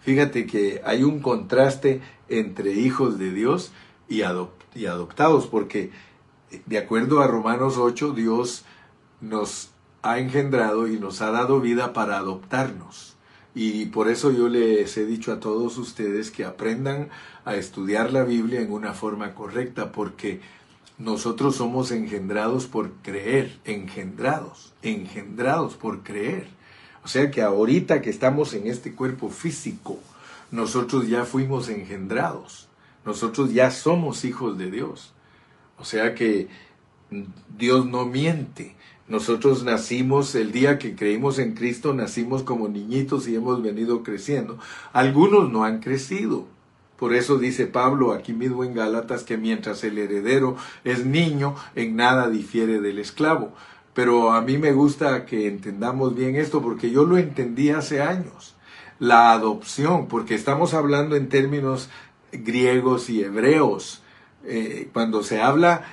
Fíjate 0.00 0.46
que 0.46 0.80
hay 0.84 1.02
un 1.02 1.20
contraste 1.20 2.00
entre 2.28 2.72
hijos 2.72 3.18
de 3.18 3.32
Dios 3.32 3.72
y, 4.08 4.22
y 4.74 4.86
adoptados, 4.86 5.46
porque 5.46 5.90
de 6.66 6.78
acuerdo 6.78 7.20
a 7.20 7.26
Romanos 7.26 7.76
8, 7.76 8.12
Dios 8.12 8.64
nos 9.20 9.70
ha 10.02 10.18
engendrado 10.18 10.86
y 10.88 10.98
nos 10.98 11.20
ha 11.20 11.30
dado 11.30 11.60
vida 11.60 11.92
para 11.92 12.18
adoptarnos. 12.18 13.16
Y 13.54 13.86
por 13.86 14.08
eso 14.08 14.30
yo 14.30 14.48
les 14.48 14.96
he 14.96 15.04
dicho 15.04 15.32
a 15.32 15.40
todos 15.40 15.78
ustedes 15.78 16.30
que 16.30 16.44
aprendan 16.44 17.08
a 17.44 17.56
estudiar 17.56 18.12
la 18.12 18.22
Biblia 18.22 18.60
en 18.60 18.72
una 18.72 18.92
forma 18.92 19.34
correcta, 19.34 19.90
porque 19.90 20.40
nosotros 20.98 21.56
somos 21.56 21.92
engendrados 21.92 22.66
por 22.66 22.92
creer, 23.02 23.58
engendrados, 23.64 24.72
engendrados 24.82 25.76
por 25.76 26.02
creer. 26.02 26.48
O 27.04 27.08
sea 27.08 27.30
que 27.30 27.40
ahorita 27.40 28.02
que 28.02 28.10
estamos 28.10 28.52
en 28.52 28.66
este 28.66 28.94
cuerpo 28.94 29.30
físico, 29.30 29.98
nosotros 30.50 31.08
ya 31.08 31.24
fuimos 31.24 31.68
engendrados, 31.68 32.68
nosotros 33.04 33.52
ya 33.52 33.70
somos 33.70 34.24
hijos 34.24 34.58
de 34.58 34.70
Dios. 34.70 35.12
O 35.78 35.84
sea 35.84 36.14
que 36.14 36.48
Dios 37.56 37.86
no 37.86 38.04
miente. 38.04 38.74
Nosotros 39.06 39.64
nacimos 39.64 40.34
el 40.34 40.52
día 40.52 40.78
que 40.78 40.94
creímos 40.94 41.38
en 41.38 41.54
Cristo, 41.54 41.94
nacimos 41.94 42.42
como 42.42 42.68
niñitos 42.68 43.26
y 43.26 43.36
hemos 43.36 43.62
venido 43.62 44.02
creciendo. 44.02 44.58
Algunos 44.92 45.50
no 45.50 45.64
han 45.64 45.80
crecido, 45.80 46.46
por 46.98 47.14
eso 47.14 47.38
dice 47.38 47.66
Pablo 47.66 48.12
aquí 48.12 48.32
mismo 48.32 48.64
en 48.64 48.74
Gálatas 48.74 49.22
que 49.22 49.36
mientras 49.36 49.84
el 49.84 49.98
heredero 49.98 50.56
es 50.82 51.06
niño, 51.06 51.54
en 51.76 51.94
nada 51.94 52.28
difiere 52.28 52.80
del 52.80 52.98
esclavo. 52.98 53.52
Pero 53.94 54.32
a 54.32 54.42
mí 54.42 54.58
me 54.58 54.72
gusta 54.72 55.24
que 55.24 55.46
entendamos 55.46 56.14
bien 56.14 56.34
esto 56.34 56.60
porque 56.60 56.90
yo 56.90 57.04
lo 57.04 57.16
entendí 57.16 57.70
hace 57.70 58.02
años. 58.02 58.56
La 58.98 59.32
adopción, 59.32 60.08
porque 60.08 60.34
estamos 60.34 60.74
hablando 60.74 61.14
en 61.14 61.28
términos 61.28 61.88
griegos 62.32 63.10
y 63.10 63.22
hebreos. 63.22 64.02
Eh, 64.44 64.90
cuando 64.92 65.22
se 65.22 65.40
habla, 65.40 65.84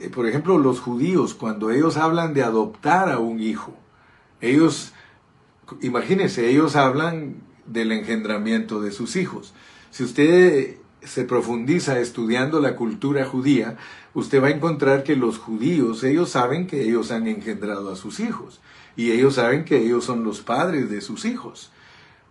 eh, 0.00 0.10
por 0.10 0.26
ejemplo, 0.26 0.58
los 0.58 0.80
judíos, 0.80 1.32
cuando 1.32 1.70
ellos 1.70 1.96
hablan 1.96 2.34
de 2.34 2.42
adoptar 2.42 3.10
a 3.10 3.18
un 3.18 3.40
hijo, 3.40 3.74
ellos 4.42 4.92
imagínense, 5.80 6.48
ellos 6.50 6.76
hablan 6.76 7.36
del 7.64 7.92
engendramiento 7.92 8.80
de 8.80 8.92
sus 8.92 9.16
hijos. 9.16 9.54
Si 9.92 10.04
usted 10.04 10.76
se 11.02 11.24
profundiza 11.24 12.00
estudiando 12.00 12.60
la 12.60 12.76
cultura 12.76 13.26
judía, 13.26 13.76
usted 14.14 14.42
va 14.42 14.46
a 14.46 14.52
encontrar 14.52 15.04
que 15.04 15.16
los 15.16 15.36
judíos, 15.36 16.02
ellos 16.02 16.30
saben 16.30 16.66
que 16.66 16.82
ellos 16.82 17.10
han 17.10 17.26
engendrado 17.26 17.92
a 17.92 17.96
sus 17.96 18.18
hijos 18.18 18.62
y 18.96 19.10
ellos 19.10 19.34
saben 19.34 19.66
que 19.66 19.76
ellos 19.76 20.04
son 20.04 20.24
los 20.24 20.40
padres 20.40 20.88
de 20.88 21.02
sus 21.02 21.26
hijos. 21.26 21.72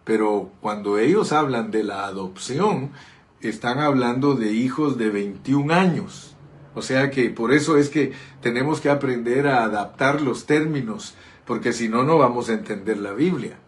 Pero 0.06 0.50
cuando 0.60 0.98
ellos 0.98 1.32
hablan 1.32 1.70
de 1.70 1.84
la 1.84 2.06
adopción, 2.06 2.94
están 3.42 3.78
hablando 3.78 4.34
de 4.34 4.54
hijos 4.54 4.98
de 4.98 5.12
21 5.12 5.72
años. 5.72 6.36
O 6.74 6.82
sea 6.82 7.12
que 7.12 7.30
por 7.30 7.54
eso 7.54 7.78
es 7.78 7.90
que 7.90 8.14
tenemos 8.42 8.82
que 8.82 8.90
aprender 8.90 9.46
a 9.46 9.64
adaptar 9.66 10.20
los 10.22 10.48
términos, 10.48 11.14
porque 11.46 11.74
si 11.74 11.90
no, 11.90 12.04
no 12.04 12.18
vamos 12.18 12.50
a 12.50 12.54
entender 12.54 12.98
la 12.98 13.14
Biblia. 13.14 13.61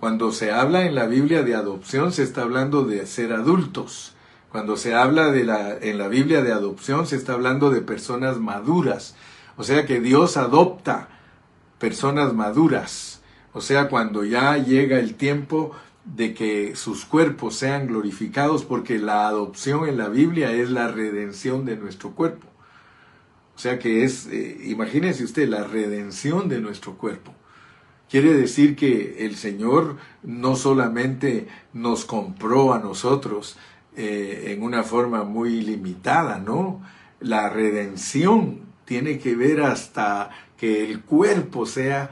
Cuando 0.00 0.32
se 0.32 0.50
habla 0.50 0.86
en 0.86 0.94
la 0.94 1.06
Biblia 1.06 1.42
de 1.42 1.54
adopción, 1.54 2.10
se 2.10 2.22
está 2.22 2.40
hablando 2.40 2.84
de 2.84 3.04
ser 3.04 3.34
adultos. 3.34 4.14
Cuando 4.50 4.78
se 4.78 4.94
habla 4.94 5.30
de 5.30 5.44
la, 5.44 5.76
en 5.76 5.98
la 5.98 6.08
Biblia 6.08 6.40
de 6.40 6.52
adopción, 6.52 7.06
se 7.06 7.16
está 7.16 7.34
hablando 7.34 7.68
de 7.68 7.82
personas 7.82 8.38
maduras. 8.38 9.14
O 9.58 9.62
sea 9.62 9.84
que 9.84 10.00
Dios 10.00 10.38
adopta 10.38 11.10
personas 11.78 12.32
maduras. 12.32 13.20
O 13.52 13.60
sea, 13.60 13.90
cuando 13.90 14.24
ya 14.24 14.56
llega 14.56 14.98
el 14.98 15.16
tiempo 15.16 15.72
de 16.06 16.32
que 16.32 16.76
sus 16.76 17.04
cuerpos 17.04 17.56
sean 17.56 17.86
glorificados, 17.86 18.64
porque 18.64 18.98
la 18.98 19.28
adopción 19.28 19.86
en 19.86 19.98
la 19.98 20.08
Biblia 20.08 20.50
es 20.52 20.70
la 20.70 20.88
redención 20.88 21.66
de 21.66 21.76
nuestro 21.76 22.12
cuerpo. 22.12 22.46
O 23.54 23.58
sea 23.58 23.78
que 23.78 24.04
es, 24.04 24.26
eh, 24.28 24.62
imagínense 24.64 25.24
usted, 25.24 25.46
la 25.46 25.64
redención 25.64 26.48
de 26.48 26.58
nuestro 26.58 26.96
cuerpo. 26.96 27.34
Quiere 28.10 28.34
decir 28.34 28.74
que 28.74 29.24
el 29.24 29.36
Señor 29.36 29.96
no 30.24 30.56
solamente 30.56 31.46
nos 31.72 32.04
compró 32.04 32.74
a 32.74 32.80
nosotros 32.80 33.56
eh, 33.96 34.46
en 34.48 34.64
una 34.64 34.82
forma 34.82 35.22
muy 35.22 35.60
limitada, 35.60 36.40
¿no? 36.40 36.82
La 37.20 37.48
redención 37.48 38.62
tiene 38.84 39.20
que 39.20 39.36
ver 39.36 39.60
hasta 39.62 40.30
que 40.56 40.90
el 40.90 41.02
cuerpo 41.02 41.66
sea 41.66 42.10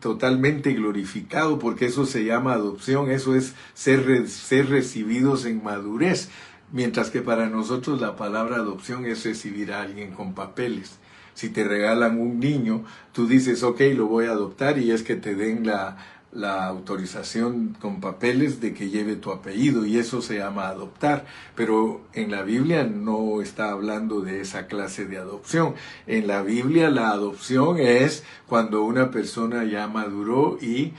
totalmente 0.00 0.72
glorificado, 0.72 1.58
porque 1.58 1.86
eso 1.86 2.06
se 2.06 2.24
llama 2.24 2.54
adopción, 2.54 3.10
eso 3.10 3.34
es 3.34 3.54
ser, 3.74 4.26
ser 4.28 4.70
recibidos 4.70 5.44
en 5.44 5.62
madurez, 5.62 6.30
mientras 6.72 7.10
que 7.10 7.20
para 7.20 7.50
nosotros 7.50 8.00
la 8.00 8.16
palabra 8.16 8.56
adopción 8.56 9.04
es 9.04 9.24
recibir 9.24 9.72
a 9.72 9.82
alguien 9.82 10.12
con 10.12 10.34
papeles. 10.34 10.98
Si 11.34 11.48
te 11.50 11.64
regalan 11.64 12.18
un 12.18 12.40
niño, 12.40 12.84
tú 13.12 13.26
dices, 13.26 13.62
ok, 13.62 13.80
lo 13.94 14.06
voy 14.06 14.26
a 14.26 14.32
adoptar 14.32 14.78
y 14.78 14.92
es 14.92 15.02
que 15.02 15.16
te 15.16 15.34
den 15.34 15.66
la, 15.66 15.96
la 16.34 16.66
autorización 16.66 17.76
con 17.80 18.00
papeles 18.00 18.60
de 18.60 18.74
que 18.74 18.90
lleve 18.90 19.16
tu 19.16 19.30
apellido 19.30 19.86
y 19.86 19.98
eso 19.98 20.20
se 20.20 20.38
llama 20.38 20.68
adoptar. 20.68 21.26
Pero 21.54 22.02
en 22.12 22.30
la 22.30 22.42
Biblia 22.42 22.84
no 22.84 23.40
está 23.40 23.70
hablando 23.70 24.20
de 24.20 24.40
esa 24.40 24.66
clase 24.66 25.06
de 25.06 25.18
adopción. 25.18 25.74
En 26.06 26.26
la 26.26 26.42
Biblia 26.42 26.90
la 26.90 27.10
adopción 27.10 27.78
es 27.78 28.24
cuando 28.48 28.82
una 28.82 29.10
persona 29.10 29.64
ya 29.64 29.86
maduró 29.86 30.58
y 30.60 30.92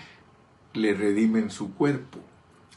le 0.74 0.94
redimen 0.94 1.52
su 1.52 1.74
cuerpo. 1.74 2.20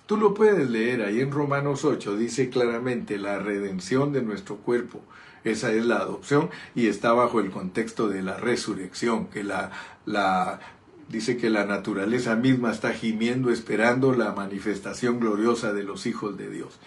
Tú 0.06 0.16
lo 0.16 0.34
puedes 0.34 0.70
leer 0.70 1.02
ahí 1.02 1.20
en 1.20 1.30
Romanos 1.30 1.84
8, 1.84 2.16
dice 2.16 2.48
claramente 2.48 3.18
la 3.18 3.38
redención 3.38 4.12
de 4.12 4.22
nuestro 4.22 4.56
cuerpo. 4.56 5.02
Esa 5.44 5.72
es 5.72 5.84
la 5.84 5.96
adopción 5.96 6.50
y 6.74 6.88
está 6.88 7.12
bajo 7.12 7.40
el 7.40 7.50
contexto 7.50 8.08
de 8.08 8.22
la 8.22 8.36
resurrección, 8.36 9.26
que 9.26 9.44
la, 9.44 9.70
la 10.06 10.60
dice 11.08 11.36
que 11.36 11.50
la 11.50 11.64
naturaleza 11.64 12.36
misma 12.36 12.70
está 12.70 12.92
gimiendo 12.92 13.50
esperando 13.50 14.12
la 14.12 14.32
manifestación 14.32 15.20
gloriosa 15.20 15.72
de 15.72 15.82
los 15.82 16.06
hijos 16.06 16.36
de 16.36 16.50
Dios. 16.50 16.78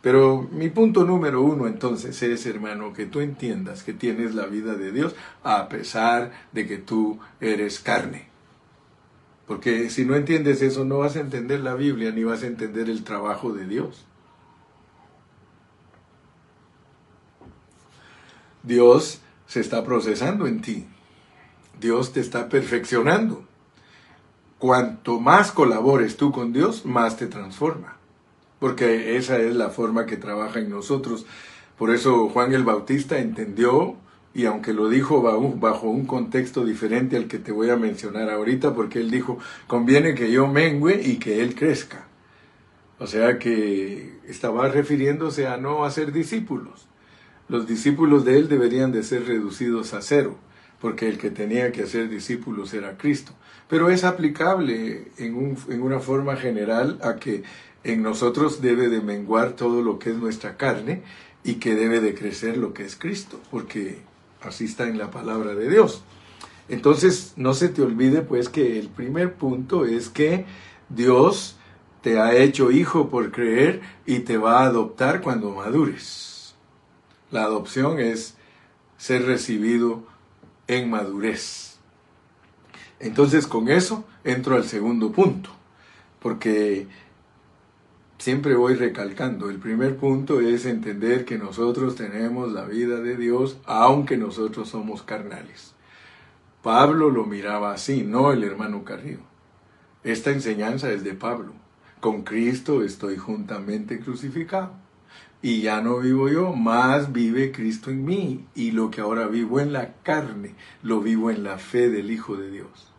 Pero 0.00 0.48
mi 0.52 0.68
punto 0.68 1.04
número 1.04 1.42
uno 1.42 1.66
entonces 1.66 2.22
es, 2.22 2.46
hermano, 2.46 2.92
que 2.92 3.06
tú 3.06 3.20
entiendas 3.20 3.82
que 3.82 3.92
tienes 3.92 4.34
la 4.34 4.46
vida 4.46 4.74
de 4.74 4.92
Dios 4.92 5.14
a 5.42 5.68
pesar 5.68 6.30
de 6.52 6.66
que 6.66 6.78
tú 6.78 7.18
eres 7.40 7.80
carne. 7.80 8.28
Porque 9.46 9.90
si 9.90 10.04
no 10.04 10.14
entiendes 10.14 10.62
eso, 10.62 10.84
no 10.84 10.98
vas 10.98 11.16
a 11.16 11.20
entender 11.20 11.60
la 11.60 11.74
Biblia 11.74 12.12
ni 12.12 12.22
vas 12.22 12.42
a 12.42 12.46
entender 12.46 12.88
el 12.90 13.02
trabajo 13.02 13.52
de 13.52 13.66
Dios. 13.66 14.07
Dios 18.68 19.20
se 19.48 19.58
está 19.58 19.82
procesando 19.82 20.46
en 20.46 20.60
ti. 20.60 20.86
Dios 21.80 22.12
te 22.12 22.20
está 22.20 22.48
perfeccionando 22.48 23.48
cuanto 24.58 25.20
más 25.20 25.52
colabores 25.52 26.16
tú 26.16 26.32
con 26.32 26.52
Dios, 26.52 26.84
más 26.84 27.16
te 27.16 27.26
transforma. 27.26 27.96
Porque 28.58 29.16
esa 29.16 29.38
es 29.38 29.54
la 29.54 29.70
forma 29.70 30.06
que 30.06 30.16
trabaja 30.16 30.58
en 30.58 30.70
nosotros. 30.70 31.26
Por 31.76 31.94
eso 31.94 32.28
Juan 32.28 32.52
el 32.52 32.64
Bautista 32.64 33.18
entendió, 33.18 33.96
y 34.34 34.46
aunque 34.46 34.72
lo 34.72 34.88
dijo 34.88 35.22
bajo 35.22 35.88
un 35.88 36.06
contexto 36.06 36.64
diferente 36.64 37.16
al 37.16 37.28
que 37.28 37.38
te 37.38 37.52
voy 37.52 37.70
a 37.70 37.76
mencionar 37.76 38.28
ahorita, 38.30 38.74
porque 38.74 38.98
él 38.98 39.10
dijo, 39.10 39.38
conviene 39.66 40.14
que 40.14 40.30
yo 40.30 40.48
mengüe 40.48 41.00
y 41.02 41.18
que 41.18 41.40
él 41.40 41.54
crezca. 41.54 42.06
O 42.98 43.06
sea 43.06 43.38
que 43.38 44.18
estaba 44.26 44.68
refiriéndose 44.68 45.46
a 45.46 45.56
no 45.56 45.84
hacer 45.84 46.12
discípulos. 46.12 46.88
Los 47.48 47.66
discípulos 47.66 48.24
de 48.24 48.38
él 48.38 48.48
deberían 48.48 48.92
de 48.92 49.02
ser 49.02 49.26
reducidos 49.26 49.94
a 49.94 50.02
cero 50.02 50.36
porque 50.80 51.08
el 51.08 51.18
que 51.18 51.30
tenía 51.30 51.72
que 51.72 51.82
hacer 51.82 52.08
discípulos 52.08 52.72
era 52.72 52.96
Cristo. 52.96 53.32
Pero 53.68 53.90
es 53.90 54.04
aplicable 54.04 55.08
en, 55.18 55.56
en 55.68 55.82
una 55.82 56.00
forma 56.00 56.36
general 56.36 56.98
a 57.02 57.16
que 57.16 57.42
en 57.84 58.02
nosotros 58.02 58.60
debe 58.60 58.88
de 58.88 59.00
menguar 59.00 59.52
todo 59.52 59.82
lo 59.82 59.98
que 59.98 60.10
es 60.10 60.16
nuestra 60.16 60.56
carne 60.56 61.02
y 61.44 61.54
que 61.54 61.74
debe 61.74 62.00
de 62.00 62.14
crecer 62.14 62.56
lo 62.56 62.72
que 62.72 62.84
es 62.84 62.96
Cristo, 62.96 63.40
porque 63.50 63.98
así 64.42 64.64
está 64.64 64.88
en 64.88 64.98
la 64.98 65.10
palabra 65.10 65.54
de 65.54 65.68
Dios. 65.68 66.02
Entonces, 66.68 67.32
no 67.36 67.54
se 67.54 67.68
te 67.68 67.82
olvide 67.82 68.22
pues 68.22 68.48
que 68.48 68.78
el 68.78 68.88
primer 68.88 69.34
punto 69.34 69.84
es 69.84 70.08
que 70.08 70.44
Dios 70.88 71.56
te 72.02 72.20
ha 72.20 72.36
hecho 72.36 72.70
hijo 72.70 73.08
por 73.08 73.32
creer 73.32 73.80
y 74.06 74.20
te 74.20 74.36
va 74.36 74.60
a 74.60 74.66
adoptar 74.66 75.22
cuando 75.22 75.50
madures. 75.50 76.27
La 77.30 77.42
adopción 77.42 77.98
es 77.98 78.36
ser 78.96 79.26
recibido 79.26 80.02
en 80.66 80.88
madurez. 80.88 81.78
Entonces 83.00 83.46
con 83.46 83.68
eso 83.68 84.04
entro 84.24 84.56
al 84.56 84.64
segundo 84.64 85.12
punto, 85.12 85.50
porque 86.20 86.86
siempre 88.18 88.54
voy 88.54 88.74
recalcando, 88.74 89.50
el 89.50 89.58
primer 89.58 89.96
punto 89.96 90.40
es 90.40 90.64
entender 90.64 91.24
que 91.24 91.38
nosotros 91.38 91.96
tenemos 91.96 92.50
la 92.52 92.64
vida 92.64 93.00
de 93.00 93.16
Dios 93.16 93.58
aunque 93.66 94.16
nosotros 94.16 94.70
somos 94.70 95.02
carnales. 95.02 95.74
Pablo 96.62 97.10
lo 97.10 97.24
miraba 97.24 97.72
así, 97.72 98.02
no 98.02 98.32
el 98.32 98.42
hermano 98.42 98.84
Carrillo. 98.84 99.20
Esta 100.02 100.30
enseñanza 100.30 100.90
es 100.90 101.04
de 101.04 101.12
Pablo. 101.14 101.52
Con 102.00 102.22
Cristo 102.22 102.82
estoy 102.82 103.16
juntamente 103.16 104.00
crucificado 104.00 104.87
y 105.40 105.60
ya 105.60 105.80
no 105.80 105.98
vivo 105.98 106.28
yo, 106.28 106.52
más 106.52 107.12
vive 107.12 107.52
Cristo 107.52 107.90
en 107.90 108.04
mí. 108.04 108.46
Y 108.54 108.72
lo 108.72 108.90
que 108.90 109.00
ahora 109.00 109.28
vivo 109.28 109.60
en 109.60 109.72
la 109.72 109.94
carne, 110.02 110.54
lo 110.82 111.00
vivo 111.00 111.30
en 111.30 111.44
la 111.44 111.58
fe 111.58 111.88
del 111.90 112.10
Hijo 112.10 112.36
de 112.36 112.50
Dios. 112.50 112.92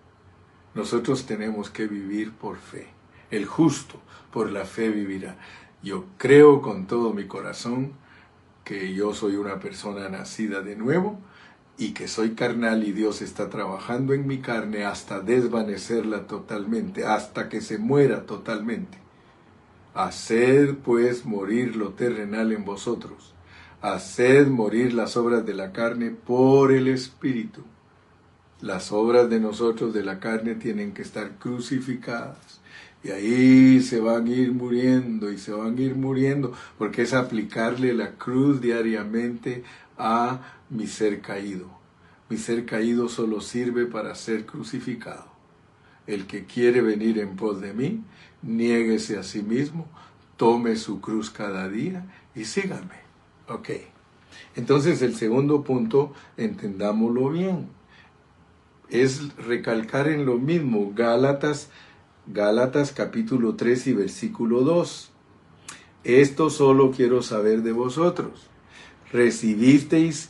Nosotros 0.73 1.25
tenemos 1.25 1.69
que 1.69 1.87
vivir 1.87 2.31
por 2.31 2.57
fe. 2.57 2.87
El 3.29 3.45
justo 3.45 4.01
por 4.31 4.51
la 4.51 4.63
fe 4.63 4.89
vivirá. 4.89 5.37
Yo 5.83 6.05
creo 6.17 6.61
con 6.61 6.87
todo 6.87 7.13
mi 7.13 7.25
corazón 7.25 7.93
que 8.63 8.93
yo 8.93 9.13
soy 9.13 9.35
una 9.35 9.59
persona 9.59 10.07
nacida 10.07 10.61
de 10.61 10.75
nuevo 10.75 11.19
y 11.77 11.91
que 11.91 12.07
soy 12.07 12.31
carnal 12.31 12.83
y 12.83 12.91
Dios 12.91 13.21
está 13.21 13.49
trabajando 13.49 14.13
en 14.13 14.27
mi 14.27 14.39
carne 14.39 14.85
hasta 14.85 15.21
desvanecerla 15.21 16.27
totalmente, 16.27 17.05
hasta 17.05 17.49
que 17.49 17.61
se 17.61 17.77
muera 17.77 18.25
totalmente 18.25 19.08
Haced 19.93 20.75
pues 20.83 21.25
morir 21.25 21.75
lo 21.75 21.89
terrenal 21.89 22.51
en 22.51 22.65
vosotros. 22.65 23.33
Haced 23.81 24.47
morir 24.47 24.93
las 24.93 25.17
obras 25.17 25.45
de 25.45 25.53
la 25.53 25.71
carne 25.71 26.11
por 26.11 26.71
el 26.71 26.87
Espíritu. 26.87 27.63
Las 28.61 28.91
obras 28.91 29.29
de 29.29 29.39
nosotros 29.39 29.93
de 29.93 30.03
la 30.03 30.19
carne 30.19 30.55
tienen 30.55 30.93
que 30.93 31.01
estar 31.01 31.37
crucificadas. 31.37 32.59
Y 33.03 33.11
ahí 33.11 33.81
se 33.81 34.01
van 34.01 34.27
a 34.27 34.31
ir 34.31 34.51
muriendo 34.51 35.31
y 35.31 35.37
se 35.37 35.53
van 35.53 35.77
a 35.77 35.81
ir 35.81 35.95
muriendo 35.95 36.53
porque 36.77 37.03
es 37.03 37.13
aplicarle 37.13 37.93
la 37.93 38.11
cruz 38.15 38.59
diariamente 38.59 39.63
a 39.97 40.41
mi 40.69 40.87
ser 40.87 41.21
caído. 41.21 41.69
Mi 42.29 42.37
ser 42.37 42.65
caído 42.65 43.07
solo 43.07 43.39
sirve 43.39 43.85
para 43.85 44.13
ser 44.15 44.45
crucificado. 44.45 45.25
El 46.05 46.27
que 46.27 46.45
quiere 46.45 46.81
venir 46.81 47.19
en 47.19 47.35
pos 47.35 47.61
de 47.61 47.73
mí, 47.73 48.03
niéguese 48.41 49.17
a 49.17 49.23
sí 49.23 49.41
mismo, 49.41 49.87
tome 50.37 50.75
su 50.75 51.01
cruz 51.01 51.29
cada 51.29 51.67
día 51.69 52.05
y 52.35 52.45
síganme. 52.45 52.99
Ok. 53.47 53.69
Entonces 54.55 55.01
el 55.01 55.15
segundo 55.15 55.63
punto, 55.63 56.13
entendámoslo 56.37 57.29
bien, 57.29 57.67
es 58.89 59.35
recalcar 59.37 60.07
en 60.07 60.25
lo 60.25 60.37
mismo. 60.37 60.93
Gálatas 60.95 61.69
Gálatas 62.31 62.91
capítulo 62.91 63.55
3 63.55 63.87
y 63.87 63.93
versículo 63.93 64.61
2. 64.61 65.09
Esto 66.03 66.51
solo 66.51 66.91
quiero 66.91 67.23
saber 67.23 67.63
de 67.63 67.71
vosotros. 67.71 68.47
¿Recibisteis 69.11 70.29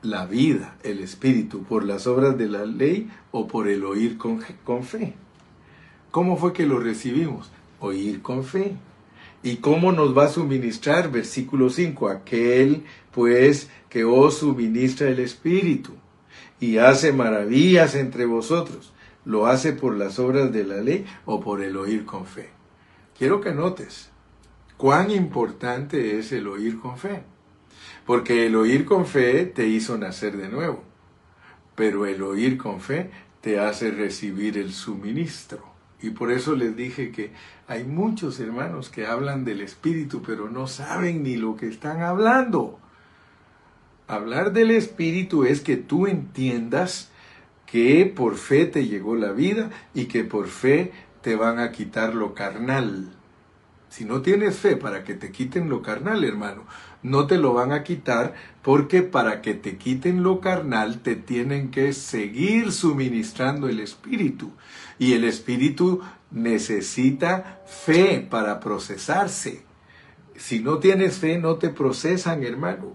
la 0.00 0.24
vida, 0.24 0.78
el 0.82 1.00
Espíritu, 1.00 1.62
por 1.64 1.84
las 1.84 2.06
obras 2.06 2.38
de 2.38 2.48
la 2.48 2.64
ley 2.64 3.10
o 3.32 3.46
por 3.48 3.68
el 3.68 3.84
oír 3.84 4.16
con, 4.16 4.40
con 4.64 4.82
fe? 4.82 5.14
¿Cómo 6.12 6.36
fue 6.36 6.52
que 6.52 6.66
lo 6.66 6.78
recibimos? 6.78 7.50
Oír 7.80 8.20
con 8.20 8.44
fe. 8.44 8.76
¿Y 9.42 9.56
cómo 9.56 9.92
nos 9.92 10.16
va 10.16 10.26
a 10.26 10.28
suministrar? 10.28 11.10
Versículo 11.10 11.70
5. 11.70 12.08
Aquel, 12.08 12.84
pues, 13.10 13.70
que 13.88 14.04
os 14.04 14.36
suministra 14.36 15.08
el 15.08 15.18
Espíritu 15.18 15.94
y 16.60 16.76
hace 16.76 17.12
maravillas 17.12 17.94
entre 17.94 18.26
vosotros, 18.26 18.92
¿lo 19.24 19.46
hace 19.46 19.72
por 19.72 19.96
las 19.96 20.18
obras 20.18 20.52
de 20.52 20.64
la 20.64 20.76
ley 20.76 21.06
o 21.24 21.40
por 21.40 21.62
el 21.62 21.78
oír 21.78 22.04
con 22.04 22.26
fe? 22.26 22.50
Quiero 23.18 23.40
que 23.40 23.52
notes 23.52 24.10
cuán 24.76 25.10
importante 25.10 26.18
es 26.18 26.30
el 26.32 26.46
oír 26.46 26.78
con 26.78 26.98
fe. 26.98 27.22
Porque 28.04 28.46
el 28.46 28.54
oír 28.54 28.84
con 28.84 29.06
fe 29.06 29.46
te 29.46 29.66
hizo 29.66 29.96
nacer 29.96 30.36
de 30.36 30.48
nuevo, 30.48 30.84
pero 31.74 32.04
el 32.04 32.22
oír 32.22 32.58
con 32.58 32.80
fe 32.80 33.10
te 33.40 33.58
hace 33.58 33.90
recibir 33.90 34.58
el 34.58 34.72
suministro. 34.74 35.71
Y 36.02 36.10
por 36.10 36.32
eso 36.32 36.56
les 36.56 36.76
dije 36.76 37.12
que 37.12 37.30
hay 37.68 37.84
muchos 37.84 38.40
hermanos 38.40 38.90
que 38.90 39.06
hablan 39.06 39.44
del 39.44 39.60
Espíritu, 39.60 40.20
pero 40.20 40.50
no 40.50 40.66
saben 40.66 41.22
ni 41.22 41.36
lo 41.36 41.56
que 41.56 41.68
están 41.68 42.02
hablando. 42.02 42.78
Hablar 44.08 44.52
del 44.52 44.72
Espíritu 44.72 45.44
es 45.44 45.60
que 45.60 45.76
tú 45.76 46.08
entiendas 46.08 47.10
que 47.66 48.04
por 48.04 48.36
fe 48.36 48.66
te 48.66 48.86
llegó 48.86 49.14
la 49.14 49.32
vida 49.32 49.70
y 49.94 50.06
que 50.06 50.24
por 50.24 50.48
fe 50.48 50.92
te 51.22 51.36
van 51.36 51.60
a 51.60 51.70
quitar 51.70 52.14
lo 52.14 52.34
carnal. 52.34 53.08
Si 53.88 54.04
no 54.04 54.22
tienes 54.22 54.56
fe 54.58 54.76
para 54.76 55.04
que 55.04 55.14
te 55.14 55.30
quiten 55.30 55.68
lo 55.68 55.82
carnal, 55.82 56.24
hermano, 56.24 56.64
no 57.02 57.26
te 57.26 57.36
lo 57.36 57.52
van 57.52 57.72
a 57.72 57.82
quitar 57.82 58.34
porque 58.62 59.02
para 59.02 59.42
que 59.42 59.54
te 59.54 59.76
quiten 59.76 60.22
lo 60.22 60.40
carnal 60.40 61.00
te 61.00 61.14
tienen 61.14 61.70
que 61.70 61.92
seguir 61.92 62.72
suministrando 62.72 63.68
el 63.68 63.80
Espíritu. 63.80 64.50
Y 64.98 65.14
el 65.14 65.24
Espíritu 65.24 66.00
necesita 66.30 67.62
fe 67.66 68.26
para 68.28 68.60
procesarse. 68.60 69.64
Si 70.36 70.60
no 70.60 70.78
tienes 70.78 71.18
fe, 71.18 71.38
no 71.38 71.56
te 71.56 71.68
procesan, 71.68 72.42
hermano. 72.42 72.92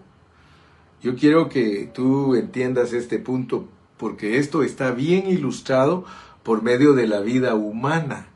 Yo 1.02 1.16
quiero 1.16 1.48
que 1.48 1.90
tú 1.94 2.36
entiendas 2.36 2.94
este 2.94 3.20
punto 3.20 3.70
porque 3.98 4.38
esto 4.38 4.64
está 4.64 4.92
bien 4.92 5.28
ilustrado 5.28 6.06
por 6.44 6.62
medio 6.62 6.94
de 6.94 7.08
la 7.08 7.20
vida 7.20 7.56
humana. 7.56 8.28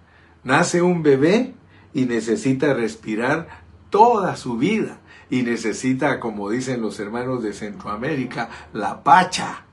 Nace 0.43 0.81
un 0.81 1.03
bebé 1.03 1.53
y 1.93 2.05
necesita 2.05 2.73
respirar 2.73 3.47
toda 3.89 4.35
su 4.35 4.57
vida 4.57 4.99
y 5.29 5.43
necesita, 5.43 6.19
como 6.19 6.49
dicen 6.49 6.81
los 6.81 6.99
hermanos 6.99 7.43
de 7.43 7.53
Centroamérica, 7.53 8.49
la 8.73 9.03
pacha. 9.03 9.65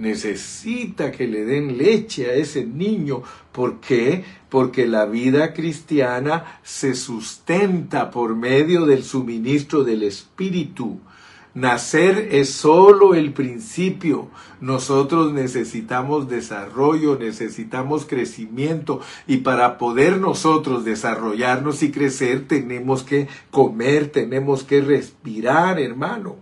Necesita 0.00 1.12
que 1.12 1.26
le 1.28 1.44
den 1.44 1.76
leche 1.76 2.30
a 2.30 2.32
ese 2.32 2.64
niño. 2.64 3.22
¿Por 3.52 3.80
qué? 3.80 4.24
Porque 4.48 4.86
la 4.86 5.04
vida 5.04 5.52
cristiana 5.52 6.58
se 6.62 6.94
sustenta 6.94 8.10
por 8.10 8.34
medio 8.34 8.86
del 8.86 9.04
suministro 9.04 9.84
del 9.84 10.02
Espíritu. 10.04 11.00
Nacer 11.52 12.28
es 12.32 12.48
solo 12.48 13.14
el 13.14 13.34
principio. 13.34 14.28
Nosotros 14.62 15.34
necesitamos 15.34 16.30
desarrollo, 16.30 17.18
necesitamos 17.18 18.06
crecimiento 18.06 19.02
y 19.26 19.38
para 19.38 19.76
poder 19.76 20.16
nosotros 20.16 20.82
desarrollarnos 20.86 21.82
y 21.82 21.90
crecer 21.90 22.48
tenemos 22.48 23.02
que 23.02 23.28
comer, 23.50 24.08
tenemos 24.08 24.64
que 24.64 24.80
respirar, 24.80 25.78
hermano. 25.78 26.36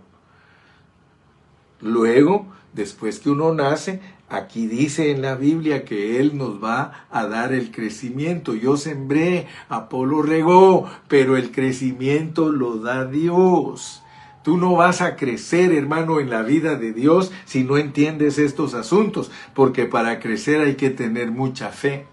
Luego, 1.81 2.47
después 2.79 3.19
que 3.19 3.29
uno 3.29 3.53
nace, 3.53 3.99
Aquí 4.31 4.67
dice 4.67 5.09
en 5.09 5.23
la 5.23 5.33
Biblia 5.33 5.85
que 5.85 6.19
Él 6.19 6.37
nos 6.37 6.63
va 6.63 7.07
a 7.09 7.25
dar 7.25 7.51
el 7.51 7.71
crecimiento. 7.71 8.53
Yo 8.53 8.77
sembré, 8.77 9.47
Apolo 9.69 10.21
regó, 10.21 10.87
pero 11.07 11.35
el 11.35 11.51
crecimiento 11.51 12.51
lo 12.51 12.77
da 12.77 13.05
Dios. 13.05 14.03
Tú 14.43 14.57
no 14.57 14.75
vas 14.75 15.01
a 15.01 15.15
crecer, 15.15 15.73
hermano, 15.73 16.19
en 16.19 16.29
la 16.29 16.43
vida 16.43 16.75
de 16.75 16.93
Dios 16.93 17.31
si 17.45 17.63
no 17.63 17.77
entiendes 17.77 18.37
estos 18.37 18.75
asuntos, 18.75 19.31
porque 19.55 19.85
para 19.85 20.19
crecer 20.19 20.61
hay 20.61 20.75
que 20.75 20.91
tener 20.91 21.31
mucha 21.31 21.69
fe 21.69 22.05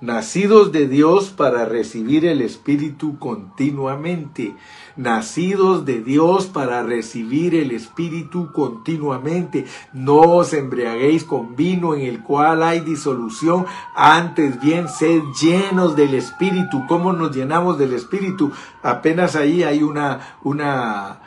nacidos 0.00 0.70
de 0.70 0.86
Dios 0.86 1.30
para 1.30 1.64
recibir 1.64 2.24
el 2.24 2.40
Espíritu 2.40 3.18
continuamente, 3.18 4.54
nacidos 4.96 5.84
de 5.84 6.00
Dios 6.00 6.46
para 6.46 6.82
recibir 6.82 7.54
el 7.54 7.72
Espíritu 7.72 8.52
continuamente. 8.52 9.66
No 9.92 10.20
os 10.20 10.52
embriaguéis 10.52 11.24
con 11.24 11.56
vino 11.56 11.94
en 11.94 12.02
el 12.02 12.22
cual 12.22 12.62
hay 12.62 12.80
disolución, 12.80 13.66
antes 13.96 14.60
bien 14.60 14.88
sed 14.88 15.22
llenos 15.40 15.96
del 15.96 16.14
Espíritu. 16.14 16.86
¿Cómo 16.86 17.12
nos 17.12 17.34
llenamos 17.34 17.78
del 17.78 17.94
Espíritu? 17.94 18.52
Apenas 18.82 19.34
ahí 19.34 19.62
hay 19.64 19.82
una, 19.82 20.38
una, 20.44 21.20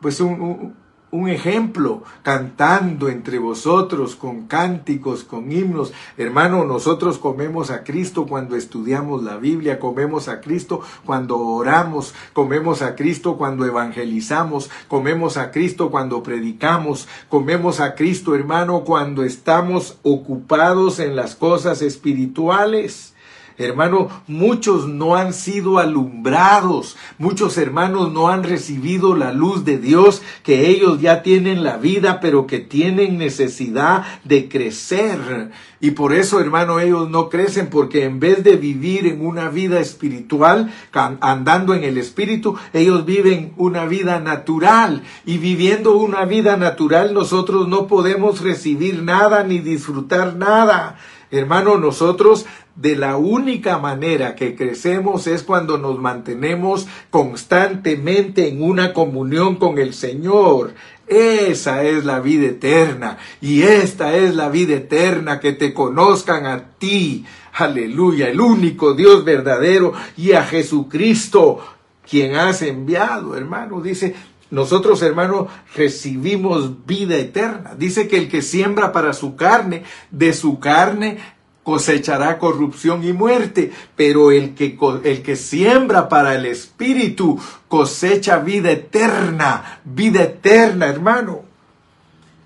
pues 0.00 0.20
un 0.20 0.36
un 0.40 0.85
ejemplo, 1.28 2.02
cantando 2.22 3.08
entre 3.08 3.38
vosotros 3.38 4.16
con 4.16 4.46
cánticos, 4.46 5.24
con 5.24 5.50
himnos. 5.50 5.92
Hermano, 6.16 6.64
nosotros 6.64 7.18
comemos 7.18 7.70
a 7.70 7.84
Cristo 7.84 8.26
cuando 8.26 8.56
estudiamos 8.56 9.22
la 9.22 9.36
Biblia, 9.36 9.78
comemos 9.78 10.28
a 10.28 10.40
Cristo 10.40 10.80
cuando 11.04 11.38
oramos, 11.38 12.14
comemos 12.32 12.82
a 12.82 12.96
Cristo 12.96 13.36
cuando 13.36 13.64
evangelizamos, 13.64 14.70
comemos 14.88 15.36
a 15.36 15.50
Cristo 15.52 15.90
cuando 15.90 16.22
predicamos, 16.22 17.08
comemos 17.28 17.80
a 17.80 17.94
Cristo, 17.94 18.34
hermano, 18.34 18.84
cuando 18.84 19.22
estamos 19.22 19.98
ocupados 20.02 20.98
en 20.98 21.16
las 21.16 21.34
cosas 21.34 21.82
espirituales. 21.82 23.15
Hermano, 23.58 24.08
muchos 24.26 24.86
no 24.86 25.16
han 25.16 25.32
sido 25.32 25.78
alumbrados, 25.78 26.96
muchos 27.16 27.56
hermanos 27.56 28.12
no 28.12 28.28
han 28.28 28.42
recibido 28.42 29.16
la 29.16 29.32
luz 29.32 29.64
de 29.64 29.78
Dios, 29.78 30.20
que 30.42 30.68
ellos 30.68 31.00
ya 31.00 31.22
tienen 31.22 31.64
la 31.64 31.78
vida, 31.78 32.20
pero 32.20 32.46
que 32.46 32.58
tienen 32.58 33.16
necesidad 33.16 34.04
de 34.24 34.48
crecer. 34.48 35.52
Y 35.80 35.92
por 35.92 36.12
eso, 36.12 36.40
hermano, 36.40 36.80
ellos 36.80 37.08
no 37.08 37.28
crecen, 37.28 37.68
porque 37.68 38.04
en 38.04 38.20
vez 38.20 38.44
de 38.44 38.56
vivir 38.56 39.06
en 39.06 39.24
una 39.24 39.48
vida 39.48 39.80
espiritual, 39.80 40.72
andando 40.92 41.74
en 41.74 41.84
el 41.84 41.96
espíritu, 41.98 42.56
ellos 42.72 43.04
viven 43.04 43.52
una 43.56 43.86
vida 43.86 44.20
natural. 44.20 45.02
Y 45.24 45.38
viviendo 45.38 45.96
una 45.96 46.24
vida 46.24 46.56
natural, 46.56 47.14
nosotros 47.14 47.68
no 47.68 47.86
podemos 47.86 48.40
recibir 48.40 49.02
nada 49.02 49.44
ni 49.44 49.58
disfrutar 49.58 50.36
nada. 50.36 50.98
Hermano, 51.38 51.78
nosotros 51.78 52.46
de 52.74 52.94
la 52.94 53.16
única 53.16 53.78
manera 53.78 54.34
que 54.34 54.54
crecemos 54.54 55.26
es 55.26 55.42
cuando 55.42 55.78
nos 55.78 55.98
mantenemos 55.98 56.86
constantemente 57.10 58.48
en 58.48 58.62
una 58.62 58.92
comunión 58.92 59.56
con 59.56 59.78
el 59.78 59.94
Señor. 59.94 60.74
Esa 61.06 61.84
es 61.84 62.04
la 62.04 62.20
vida 62.20 62.46
eterna 62.48 63.18
y 63.40 63.62
esta 63.62 64.16
es 64.16 64.34
la 64.34 64.48
vida 64.48 64.74
eterna, 64.74 65.40
que 65.40 65.52
te 65.52 65.72
conozcan 65.72 66.46
a 66.46 66.72
ti, 66.78 67.24
aleluya, 67.52 68.28
el 68.28 68.40
único 68.40 68.94
Dios 68.94 69.24
verdadero 69.24 69.92
y 70.16 70.32
a 70.32 70.42
Jesucristo, 70.42 71.60
quien 72.08 72.34
has 72.34 72.62
enviado, 72.62 73.36
hermano. 73.36 73.80
Dice, 73.80 74.14
nosotros, 74.50 75.02
hermano, 75.02 75.48
recibimos 75.74 76.86
vida 76.86 77.16
eterna. 77.16 77.74
Dice 77.76 78.06
que 78.06 78.16
el 78.16 78.28
que 78.28 78.42
siembra 78.42 78.92
para 78.92 79.12
su 79.12 79.34
carne, 79.34 79.82
de 80.10 80.32
su 80.32 80.60
carne 80.60 81.18
cosechará 81.64 82.38
corrupción 82.38 83.02
y 83.02 83.12
muerte, 83.12 83.72
pero 83.96 84.30
el 84.30 84.54
que, 84.54 84.78
el 85.02 85.22
que 85.22 85.34
siembra 85.34 86.08
para 86.08 86.36
el 86.36 86.46
Espíritu 86.46 87.40
cosecha 87.66 88.38
vida 88.38 88.70
eterna, 88.70 89.80
vida 89.84 90.22
eterna, 90.22 90.86
hermano. 90.86 91.42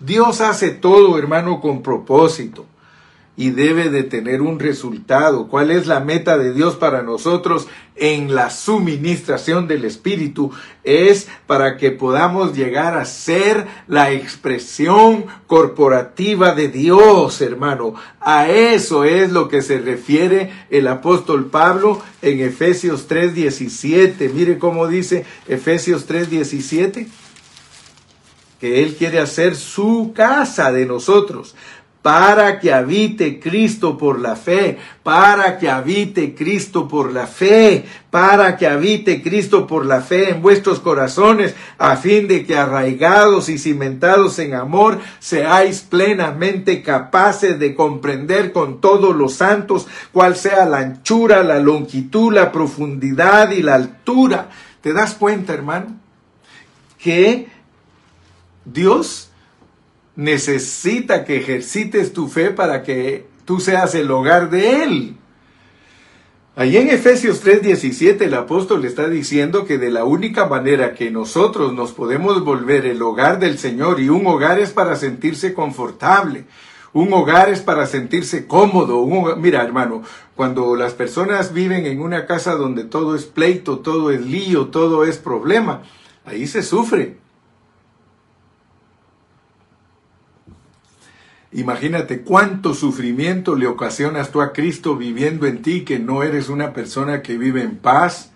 Dios 0.00 0.40
hace 0.40 0.70
todo, 0.70 1.18
hermano, 1.18 1.60
con 1.60 1.82
propósito 1.82 2.64
y 3.40 3.48
debe 3.48 3.88
de 3.88 4.02
tener 4.02 4.42
un 4.42 4.58
resultado. 4.58 5.48
¿Cuál 5.48 5.70
es 5.70 5.86
la 5.86 6.00
meta 6.00 6.36
de 6.36 6.52
Dios 6.52 6.76
para 6.76 7.00
nosotros 7.00 7.68
en 7.96 8.34
la 8.34 8.50
suministración 8.50 9.66
del 9.66 9.86
Espíritu? 9.86 10.52
Es 10.84 11.26
para 11.46 11.78
que 11.78 11.90
podamos 11.90 12.54
llegar 12.54 12.98
a 12.98 13.06
ser 13.06 13.66
la 13.88 14.12
expresión 14.12 15.24
corporativa 15.46 16.54
de 16.54 16.68
Dios, 16.68 17.40
hermano. 17.40 17.94
A 18.20 18.50
eso 18.50 19.04
es 19.04 19.32
lo 19.32 19.48
que 19.48 19.62
se 19.62 19.78
refiere 19.78 20.52
el 20.68 20.86
apóstol 20.86 21.46
Pablo 21.46 22.02
en 22.20 22.40
Efesios 22.40 23.08
3:17. 23.08 24.28
Mire 24.34 24.58
cómo 24.58 24.86
dice 24.86 25.24
Efesios 25.48 26.06
3:17 26.06 27.08
que 28.60 28.82
Él 28.82 28.94
quiere 28.96 29.18
hacer 29.18 29.56
su 29.56 30.12
casa 30.14 30.70
de 30.70 30.84
nosotros 30.84 31.54
para 32.02 32.58
que 32.58 32.72
habite 32.72 33.38
Cristo 33.38 33.98
por 33.98 34.20
la 34.20 34.34
fe, 34.34 34.78
para 35.02 35.58
que 35.58 35.68
habite 35.68 36.34
Cristo 36.34 36.88
por 36.88 37.12
la 37.12 37.26
fe, 37.26 37.84
para 38.10 38.56
que 38.56 38.66
habite 38.66 39.22
Cristo 39.22 39.66
por 39.66 39.84
la 39.84 40.00
fe 40.00 40.30
en 40.30 40.40
vuestros 40.40 40.80
corazones, 40.80 41.54
a 41.76 41.96
fin 41.96 42.26
de 42.26 42.46
que 42.46 42.56
arraigados 42.56 43.50
y 43.50 43.58
cimentados 43.58 44.38
en 44.38 44.54
amor, 44.54 44.98
seáis 45.18 45.82
plenamente 45.82 46.82
capaces 46.82 47.58
de 47.58 47.74
comprender 47.74 48.52
con 48.52 48.80
todos 48.80 49.14
los 49.14 49.34
santos 49.34 49.86
cuál 50.10 50.36
sea 50.36 50.64
la 50.64 50.78
anchura, 50.78 51.42
la 51.42 51.58
longitud, 51.58 52.32
la 52.32 52.50
profundidad 52.50 53.50
y 53.50 53.62
la 53.62 53.74
altura. 53.74 54.48
¿Te 54.80 54.94
das 54.94 55.14
cuenta, 55.14 55.52
hermano? 55.52 55.98
Que 56.98 57.48
Dios 58.64 59.29
necesita 60.20 61.24
que 61.24 61.38
ejercites 61.38 62.12
tu 62.12 62.28
fe 62.28 62.50
para 62.50 62.82
que 62.82 63.26
tú 63.46 63.58
seas 63.58 63.94
el 63.94 64.10
hogar 64.10 64.50
de 64.50 64.82
Él. 64.82 65.16
Allí 66.56 66.76
en 66.76 66.90
Efesios 66.90 67.42
3:17 67.42 68.26
el 68.26 68.34
apóstol 68.34 68.84
está 68.84 69.08
diciendo 69.08 69.64
que 69.64 69.78
de 69.78 69.90
la 69.90 70.04
única 70.04 70.44
manera 70.44 70.92
que 70.92 71.10
nosotros 71.10 71.72
nos 71.72 71.92
podemos 71.92 72.44
volver 72.44 72.84
el 72.84 73.00
hogar 73.00 73.38
del 73.38 73.56
Señor 73.56 73.98
y 73.98 74.10
un 74.10 74.26
hogar 74.26 74.60
es 74.60 74.72
para 74.72 74.94
sentirse 74.96 75.54
confortable, 75.54 76.44
un 76.92 77.10
hogar 77.14 77.48
es 77.48 77.62
para 77.62 77.86
sentirse 77.86 78.46
cómodo. 78.46 79.06
mira 79.36 79.62
hermano, 79.62 80.02
cuando 80.36 80.76
las 80.76 80.92
personas 80.92 81.54
viven 81.54 81.86
en 81.86 82.02
una 82.02 82.26
casa 82.26 82.56
donde 82.56 82.84
todo 82.84 83.16
es 83.16 83.24
pleito, 83.24 83.78
todo 83.78 84.10
es 84.10 84.20
lío, 84.20 84.66
todo 84.66 85.04
es 85.04 85.16
problema, 85.16 85.82
ahí 86.26 86.46
se 86.46 86.62
sufre. 86.62 87.29
Imagínate 91.52 92.20
cuánto 92.20 92.74
sufrimiento 92.74 93.56
le 93.56 93.66
ocasionas 93.66 94.30
tú 94.30 94.40
a 94.40 94.52
Cristo 94.52 94.96
viviendo 94.96 95.46
en 95.46 95.62
ti, 95.62 95.82
que 95.84 95.98
no 95.98 96.22
eres 96.22 96.48
una 96.48 96.72
persona 96.72 97.22
que 97.22 97.38
vive 97.38 97.62
en 97.62 97.76
paz, 97.76 98.30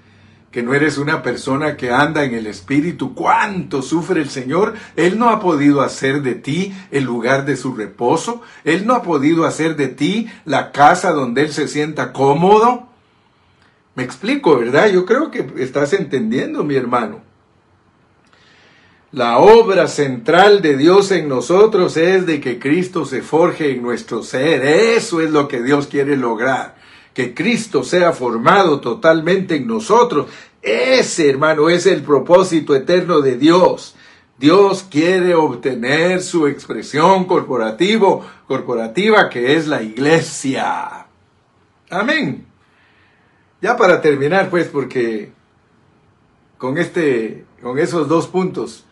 que 0.51 0.62
no 0.62 0.75
eres 0.75 0.99
una 0.99 1.23
persona 1.23 1.77
que 1.77 1.91
anda 1.91 2.25
en 2.25 2.35
el 2.35 2.47
Espíritu. 2.47 3.15
Cuánto 3.15 3.83
sufre 3.83 4.21
el 4.21 4.31
Señor. 4.31 4.75
Él 4.95 5.19
no 5.19 5.31
ha 5.31 5.41
podido 5.41 5.81
hacer 5.81 6.23
de 6.23 6.37
ti 6.37 6.73
el 6.93 7.05
lugar 7.05 7.45
de 7.45 7.57
su 7.57 7.75
reposo. 7.75 8.41
Él 8.62 8.87
no 8.87 8.95
ha 8.95 9.03
podido 9.03 9.47
hacer 9.47 9.75
de 9.75 9.89
ti 9.89 10.29
la 10.45 10.71
casa 10.71 11.11
donde 11.11 11.43
Él 11.43 11.53
se 11.53 11.67
sienta 11.67 12.12
cómodo. 12.12 12.89
Me 13.97 14.05
explico, 14.05 14.57
¿verdad? 14.57 14.89
Yo 14.91 15.07
creo 15.07 15.31
que 15.33 15.45
estás 15.59 15.93
entendiendo, 15.93 16.62
mi 16.62 16.77
hermano. 16.77 17.34
La 19.15 19.39
obra 19.39 19.87
central 19.87 20.61
de 20.61 20.77
Dios 20.77 21.12
en 21.12 21.29
nosotros 21.29 21.97
es 21.97 22.27
de 22.27 22.41
que 22.41 22.59
Cristo 22.59 23.05
se 23.05 23.23
forje 23.23 23.71
en 23.71 23.81
nuestro 23.81 24.25
ser. 24.25 24.65
Eso 24.65 25.21
es 25.21 25.31
lo 25.31 25.47
que 25.47 25.62
Dios 25.62 25.87
quiere 25.87 26.17
lograr. 26.17 26.75
Que 27.12 27.33
Cristo 27.33 27.85
sea 27.85 28.12
formado 28.12 28.81
totalmente 28.81 29.55
en 29.55 29.69
nosotros. 29.69 30.27
Ese, 30.61 31.31
hermano, 31.31 31.71
es 31.71 31.87
el 31.87 32.03
propósito 32.03 32.75
eterno 32.75 33.21
de 33.21 33.37
Dios. 33.37 33.95
Dios 34.37 34.85
quiere 34.91 35.37
obtener 35.37 36.21
su 36.21 36.49
expresión 36.49 37.27
corporativo, 37.27 38.27
corporativa 38.49 39.31
que 39.31 39.55
es 39.55 39.69
la 39.69 39.81
iglesia. 39.81 41.07
Amén. 41.89 42.47
Ya 43.62 43.77
para 43.77 44.01
terminar, 44.01 44.51
pues, 44.51 44.67
porque 44.67 45.31
con 46.59 46.79
este, 46.79 47.45
con 47.62 47.79
esos 47.79 48.09
dos 48.09 48.27
puntos, 48.27 48.87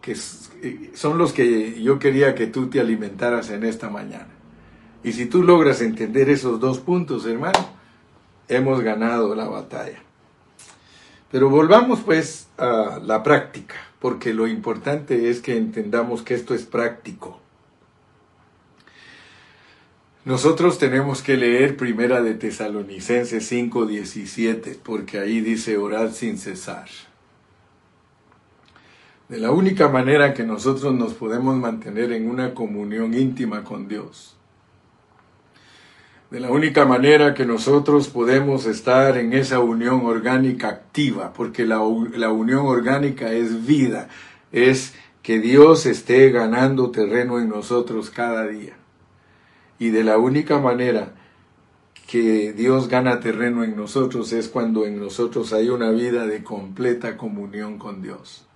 que 0.00 0.16
eh, 0.62 0.90
son 0.94 1.18
los 1.18 1.32
que 1.32 1.82
yo 1.82 1.98
quería 1.98 2.34
que 2.34 2.46
tú 2.46 2.68
te 2.68 2.80
alimentaras 2.80 3.50
en 3.50 3.64
esta 3.64 3.90
mañana. 3.90 4.28
Y 5.02 5.12
si 5.12 5.26
tú 5.26 5.42
logras 5.42 5.80
entender 5.80 6.28
esos 6.28 6.60
dos 6.60 6.78
puntos, 6.78 7.26
hermano, 7.26 7.70
hemos 8.48 8.80
ganado 8.80 9.34
la 9.34 9.48
batalla. 9.48 9.98
Pero 11.30 11.48
volvamos 11.48 12.00
pues 12.00 12.48
a 12.58 13.00
la 13.02 13.22
práctica, 13.22 13.76
porque 14.00 14.34
lo 14.34 14.46
importante 14.46 15.30
es 15.30 15.40
que 15.40 15.56
entendamos 15.56 16.22
que 16.22 16.34
esto 16.34 16.54
es 16.54 16.64
práctico. 16.64 17.40
Nosotros 20.24 20.78
tenemos 20.78 21.22
que 21.22 21.36
leer 21.36 21.78
Primera 21.78 22.20
de 22.20 22.34
Tesalonicenses 22.34 23.50
5:17, 23.50 24.78
porque 24.82 25.18
ahí 25.18 25.40
dice 25.40 25.78
orar 25.78 26.12
sin 26.12 26.36
cesar. 26.36 26.88
De 29.30 29.38
la 29.38 29.52
única 29.52 29.88
manera 29.88 30.34
que 30.34 30.42
nosotros 30.42 30.92
nos 30.92 31.14
podemos 31.14 31.56
mantener 31.56 32.10
en 32.10 32.28
una 32.28 32.52
comunión 32.52 33.14
íntima 33.14 33.62
con 33.62 33.86
Dios. 33.86 34.36
De 36.32 36.40
la 36.40 36.50
única 36.50 36.84
manera 36.84 37.32
que 37.32 37.46
nosotros 37.46 38.08
podemos 38.08 38.66
estar 38.66 39.16
en 39.16 39.32
esa 39.32 39.60
unión 39.60 40.04
orgánica 40.04 40.66
activa, 40.66 41.32
porque 41.32 41.64
la, 41.64 41.76
la 42.16 42.32
unión 42.32 42.66
orgánica 42.66 43.30
es 43.30 43.64
vida, 43.64 44.08
es 44.50 44.94
que 45.22 45.38
Dios 45.38 45.86
esté 45.86 46.32
ganando 46.32 46.90
terreno 46.90 47.38
en 47.38 47.50
nosotros 47.50 48.10
cada 48.10 48.48
día. 48.48 48.74
Y 49.78 49.90
de 49.90 50.02
la 50.02 50.18
única 50.18 50.58
manera 50.58 51.14
que 52.08 52.52
Dios 52.52 52.88
gana 52.88 53.20
terreno 53.20 53.62
en 53.62 53.76
nosotros 53.76 54.32
es 54.32 54.48
cuando 54.48 54.86
en 54.86 54.98
nosotros 54.98 55.52
hay 55.52 55.68
una 55.68 55.92
vida 55.92 56.26
de 56.26 56.42
completa 56.42 57.16
comunión 57.16 57.78
con 57.78 58.02
Dios 58.02 58.49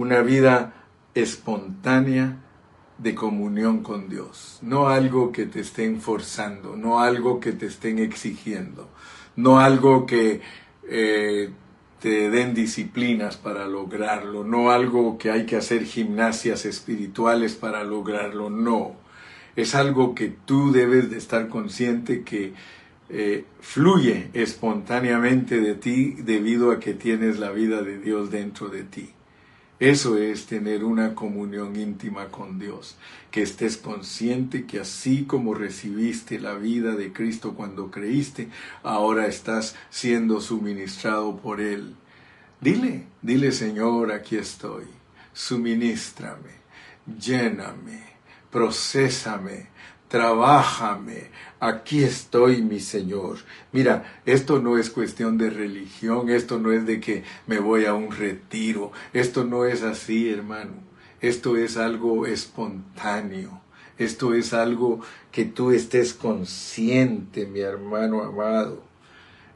una 0.00 0.22
vida 0.22 0.72
espontánea 1.14 2.38
de 2.96 3.14
comunión 3.14 3.82
con 3.82 4.08
Dios, 4.08 4.58
no 4.62 4.88
algo 4.88 5.30
que 5.30 5.44
te 5.44 5.60
estén 5.60 6.00
forzando, 6.00 6.74
no 6.74 7.00
algo 7.00 7.38
que 7.38 7.52
te 7.52 7.66
estén 7.66 7.98
exigiendo, 7.98 8.88
no 9.36 9.60
algo 9.60 10.06
que 10.06 10.40
eh, 10.88 11.50
te 12.00 12.30
den 12.30 12.54
disciplinas 12.54 13.36
para 13.36 13.66
lograrlo, 13.66 14.42
no 14.42 14.70
algo 14.70 15.18
que 15.18 15.30
hay 15.30 15.44
que 15.44 15.56
hacer 15.56 15.84
gimnasias 15.84 16.64
espirituales 16.64 17.54
para 17.54 17.84
lograrlo, 17.84 18.48
no. 18.48 18.96
Es 19.54 19.74
algo 19.74 20.14
que 20.14 20.28
tú 20.46 20.72
debes 20.72 21.10
de 21.10 21.18
estar 21.18 21.50
consciente 21.50 22.22
que 22.22 22.54
eh, 23.10 23.44
fluye 23.60 24.30
espontáneamente 24.32 25.60
de 25.60 25.74
ti 25.74 26.16
debido 26.20 26.70
a 26.70 26.80
que 26.80 26.94
tienes 26.94 27.38
la 27.38 27.50
vida 27.50 27.82
de 27.82 27.98
Dios 27.98 28.30
dentro 28.30 28.70
de 28.70 28.84
ti. 28.84 29.10
Eso 29.80 30.18
es 30.18 30.44
tener 30.44 30.84
una 30.84 31.14
comunión 31.14 31.74
íntima 31.74 32.28
con 32.28 32.58
Dios, 32.58 32.96
que 33.30 33.40
estés 33.40 33.78
consciente 33.78 34.66
que 34.66 34.80
así 34.80 35.24
como 35.24 35.54
recibiste 35.54 36.38
la 36.38 36.52
vida 36.52 36.96
de 36.96 37.14
Cristo 37.14 37.54
cuando 37.54 37.90
creíste, 37.90 38.50
ahora 38.82 39.26
estás 39.26 39.76
siendo 39.88 40.42
suministrado 40.42 41.38
por 41.38 41.62
Él. 41.62 41.94
Dile, 42.60 43.06
dile 43.22 43.52
Señor, 43.52 44.12
aquí 44.12 44.36
estoy, 44.36 44.84
suministrame, 45.32 46.50
lléname, 47.18 48.02
procésame, 48.50 49.68
trabájame, 50.10 51.30
aquí 51.60 52.02
estoy 52.02 52.60
mi 52.60 52.80
Señor. 52.80 53.38
Mira, 53.72 54.20
esto 54.26 54.60
no 54.60 54.76
es 54.76 54.90
cuestión 54.90 55.38
de 55.38 55.48
religión, 55.48 56.28
esto 56.28 56.58
no 56.58 56.72
es 56.72 56.84
de 56.84 57.00
que 57.00 57.24
me 57.46 57.60
voy 57.60 57.86
a 57.86 57.94
un 57.94 58.10
retiro, 58.10 58.92
esto 59.14 59.44
no 59.44 59.64
es 59.64 59.82
así, 59.82 60.28
hermano, 60.28 60.72
esto 61.22 61.56
es 61.56 61.78
algo 61.78 62.26
espontáneo. 62.26 63.60
Esto 64.00 64.32
es 64.32 64.54
algo 64.54 65.00
que 65.30 65.44
tú 65.44 65.72
estés 65.72 66.14
consciente, 66.14 67.44
mi 67.44 67.60
hermano 67.60 68.22
amado. 68.22 68.82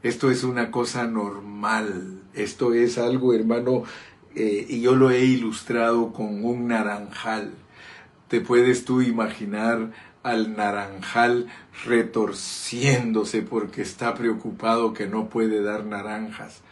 Esto 0.03 0.29
es 0.29 0.43
una 0.43 0.69
cosa 0.69 1.07
normal. 1.07 2.21
Esto 2.35 2.75
es 2.75 2.99
algo, 2.99 3.33
hermano, 3.33 3.85
eh, 4.35 4.67
y 4.69 4.81
yo 4.81 4.95
lo 4.95 5.09
he 5.09 5.25
ilustrado 5.25 6.13
con 6.13 6.45
un 6.45 6.67
naranjal. 6.67 7.55
Te 8.27 8.39
puedes 8.39 8.85
tú 8.85 9.01
imaginar 9.01 9.91
al 10.25 10.55
naranjal 10.55 11.49
retorciéndose 11.85 13.43
porque 13.43 13.83
está 13.83 14.15
preocupado 14.15 14.91
que 14.91 15.05
no 15.05 15.29
puede 15.29 15.61
dar 15.61 15.85
naranjas. 15.85 16.63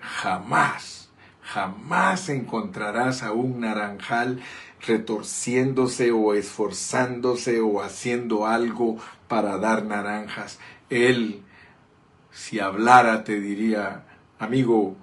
Jamás, 0.00 1.10
jamás 1.42 2.28
encontrarás 2.28 3.24
a 3.24 3.32
un 3.32 3.58
naranjal 3.58 4.40
retorciéndose 4.86 6.12
o 6.12 6.32
esforzándose 6.34 7.60
o 7.60 7.82
haciendo 7.82 8.46
algo 8.46 8.98
para 9.26 9.58
dar 9.58 9.84
naranjas. 9.84 10.60
Él, 10.88 11.42
si 12.30 12.60
hablara, 12.60 13.24
te 13.24 13.40
diría, 13.40 14.04
amigo, 14.38 14.94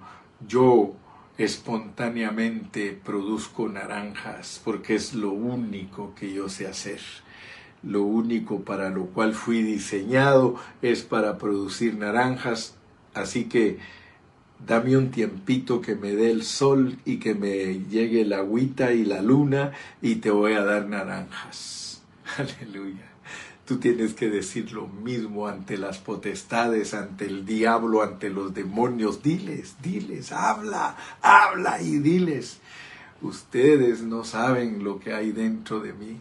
yo 0.48 0.94
espontáneamente 1.38 2.94
produzco 2.94 3.68
naranjas 3.68 4.62
porque 4.64 4.96
es 4.96 5.14
lo 5.14 5.32
único 5.32 6.16
que 6.16 6.32
yo 6.32 6.48
sé 6.48 6.66
hacer 6.66 7.02
lo 7.84 8.04
único 8.04 8.62
para 8.62 8.90
lo 8.90 9.06
cual 9.06 9.34
fui 9.34 9.64
diseñado 9.64 10.56
es 10.82 11.04
para 11.04 11.38
producir 11.38 11.96
naranjas, 11.96 12.76
así 13.14 13.46
que 13.46 13.80
Dame 14.66 14.98
un 14.98 15.10
tiempito 15.10 15.80
que 15.80 15.96
me 15.96 16.12
dé 16.12 16.32
el 16.32 16.44
sol 16.44 16.98
y 17.06 17.18
que 17.18 17.34
me 17.34 17.80
llegue 17.90 18.26
la 18.26 18.40
agüita 18.40 18.92
y 18.92 19.06
la 19.06 19.22
luna 19.22 19.72
y 20.02 20.16
te 20.16 20.32
voy 20.32 20.54
a 20.54 20.66
dar 20.66 20.86
naranjas. 20.88 22.02
Aleluya. 22.38 23.06
Tú 23.66 23.78
tienes 23.78 24.14
que 24.14 24.30
decir 24.30 24.74
lo 24.74 24.88
mismo 24.88 25.48
ante 25.48 25.78
las 25.78 26.00
potestades, 26.00 26.94
ante 26.94 27.26
el 27.26 27.46
diablo, 27.46 28.04
ante 28.04 28.30
los 28.30 28.54
demonios. 28.54 29.24
Diles, 29.24 29.76
diles, 29.82 30.32
habla, 30.32 30.98
habla 31.22 31.82
y 31.82 32.00
diles. 32.00 32.60
Ustedes 33.22 34.02
no 34.02 34.24
saben 34.26 34.84
lo 34.84 35.00
que 35.00 35.14
hay 35.14 35.32
dentro 35.32 35.80
de 35.80 35.94
mí. 35.94 36.20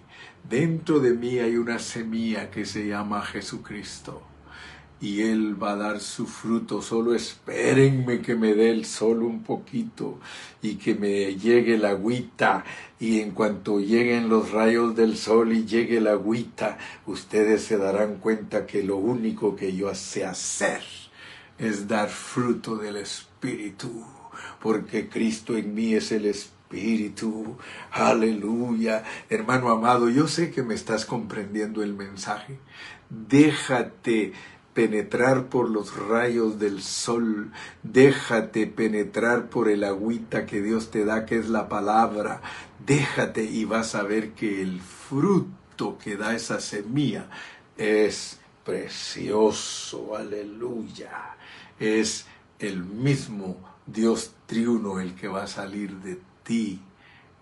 Dentro 0.49 1.01
de 1.01 1.13
mí 1.13 1.41
hay 1.41 1.57
una 1.57 1.79
semilla 1.79 2.51
que 2.51 2.65
se 2.65 2.87
llama 2.87 3.21
Jesucristo 3.21 4.23
y 4.99 5.21
Él 5.21 5.63
va 5.63 5.73
a 5.73 5.77
dar 5.77 6.01
su 6.01 6.27
fruto. 6.27 6.81
Solo 6.81 7.15
espérenme 7.15 8.23
que 8.23 8.35
me 8.35 8.55
dé 8.55 8.71
el 8.71 8.87
sol 8.87 9.23
un 9.25 9.43
poquito 9.43 10.19
y 10.63 10.77
que 10.77 10.95
me 10.95 11.35
llegue 11.37 11.77
la 11.77 11.91
agüita. 11.91 12.65
Y 12.99 13.21
en 13.21 13.33
cuanto 13.33 13.79
lleguen 13.79 14.31
los 14.31 14.51
rayos 14.51 14.97
del 14.97 15.19
sol 15.19 15.53
y 15.53 15.67
llegue 15.67 16.01
la 16.01 16.13
agüita, 16.13 16.79
ustedes 17.05 17.65
se 17.65 17.77
darán 17.77 18.17
cuenta 18.17 18.65
que 18.65 18.83
lo 18.83 18.97
único 18.97 19.55
que 19.55 19.77
yo 19.77 19.95
sé 19.95 20.25
hacer 20.25 20.81
es 21.59 21.87
dar 21.89 22.09
fruto 22.09 22.77
del 22.77 22.97
Espíritu, 22.97 24.03
porque 24.61 25.11
Cristo 25.11 25.57
en 25.59 25.75
mí 25.75 25.93
es 25.93 26.11
el 26.11 26.25
Espíritu. 26.25 26.58
Aleluya. 27.93 29.05
Hermano 29.31 29.71
amado, 29.71 30.09
yo 30.11 30.29
sé 30.29 30.51
que 30.51 30.63
me 30.63 30.75
estás 30.75 31.05
comprendiendo 31.05 31.83
el 31.83 31.95
mensaje. 31.95 32.59
Déjate 33.09 34.33
penetrar 34.75 35.47
por 35.47 35.71
los 35.71 35.97
rayos 35.97 36.61
del 36.61 36.83
sol, 36.83 37.51
déjate 37.83 38.69
penetrar 38.69 39.49
por 39.49 39.69
el 39.69 39.83
agüita 39.83 40.47
que 40.47 40.63
Dios 40.63 40.93
te 40.93 41.05
da, 41.05 41.27
que 41.27 41.37
es 41.37 41.49
la 41.49 41.69
palabra, 41.69 42.43
déjate 42.87 43.43
y 43.43 43.65
vas 43.65 43.97
a 43.97 44.05
ver 44.05 44.35
que 44.35 44.63
el 44.63 44.81
fruto 44.81 45.99
que 45.99 46.17
da 46.17 46.37
esa 46.37 46.61
semilla 46.61 47.29
es 47.77 48.39
precioso, 48.65 50.15
aleluya, 50.17 51.37
es 51.81 52.27
el 52.61 52.85
mismo 52.85 53.57
Dios 53.85 54.33
triuno 54.47 55.01
el 55.01 55.17
que 55.17 55.27
va 55.27 55.43
a 55.43 55.49
salir 55.49 55.97
de 55.97 56.21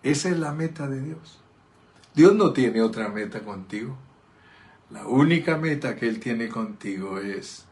Esa 0.02 0.28
es 0.28 0.38
la 0.38 0.52
meta 0.52 0.88
de 0.88 1.00
Dios. 1.00 1.40
Dios 2.14 2.34
no 2.34 2.52
tiene 2.52 2.80
otra 2.82 3.08
meta 3.08 3.40
contigo. 3.40 3.96
La 4.90 5.06
única 5.06 5.56
meta 5.56 5.96
que 5.96 6.08
Él 6.08 6.20
tiene 6.20 6.48
contigo 6.48 7.18
es 7.18 7.64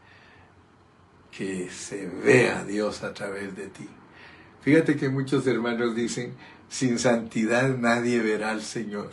que 1.31 1.69
se 1.69 2.07
vea 2.07 2.63
Dios 2.63 3.03
a 3.03 3.13
través 3.13 3.55
de 3.55 3.67
ti. 3.67 3.87
Fíjate 4.61 4.95
que 4.95 5.09
muchos 5.09 5.45
hermanos 5.47 5.95
dicen, 5.95 6.33
sin 6.69 6.99
santidad 6.99 7.77
nadie 7.77 8.21
verá 8.21 8.51
al 8.51 8.61
Señor. 8.61 9.11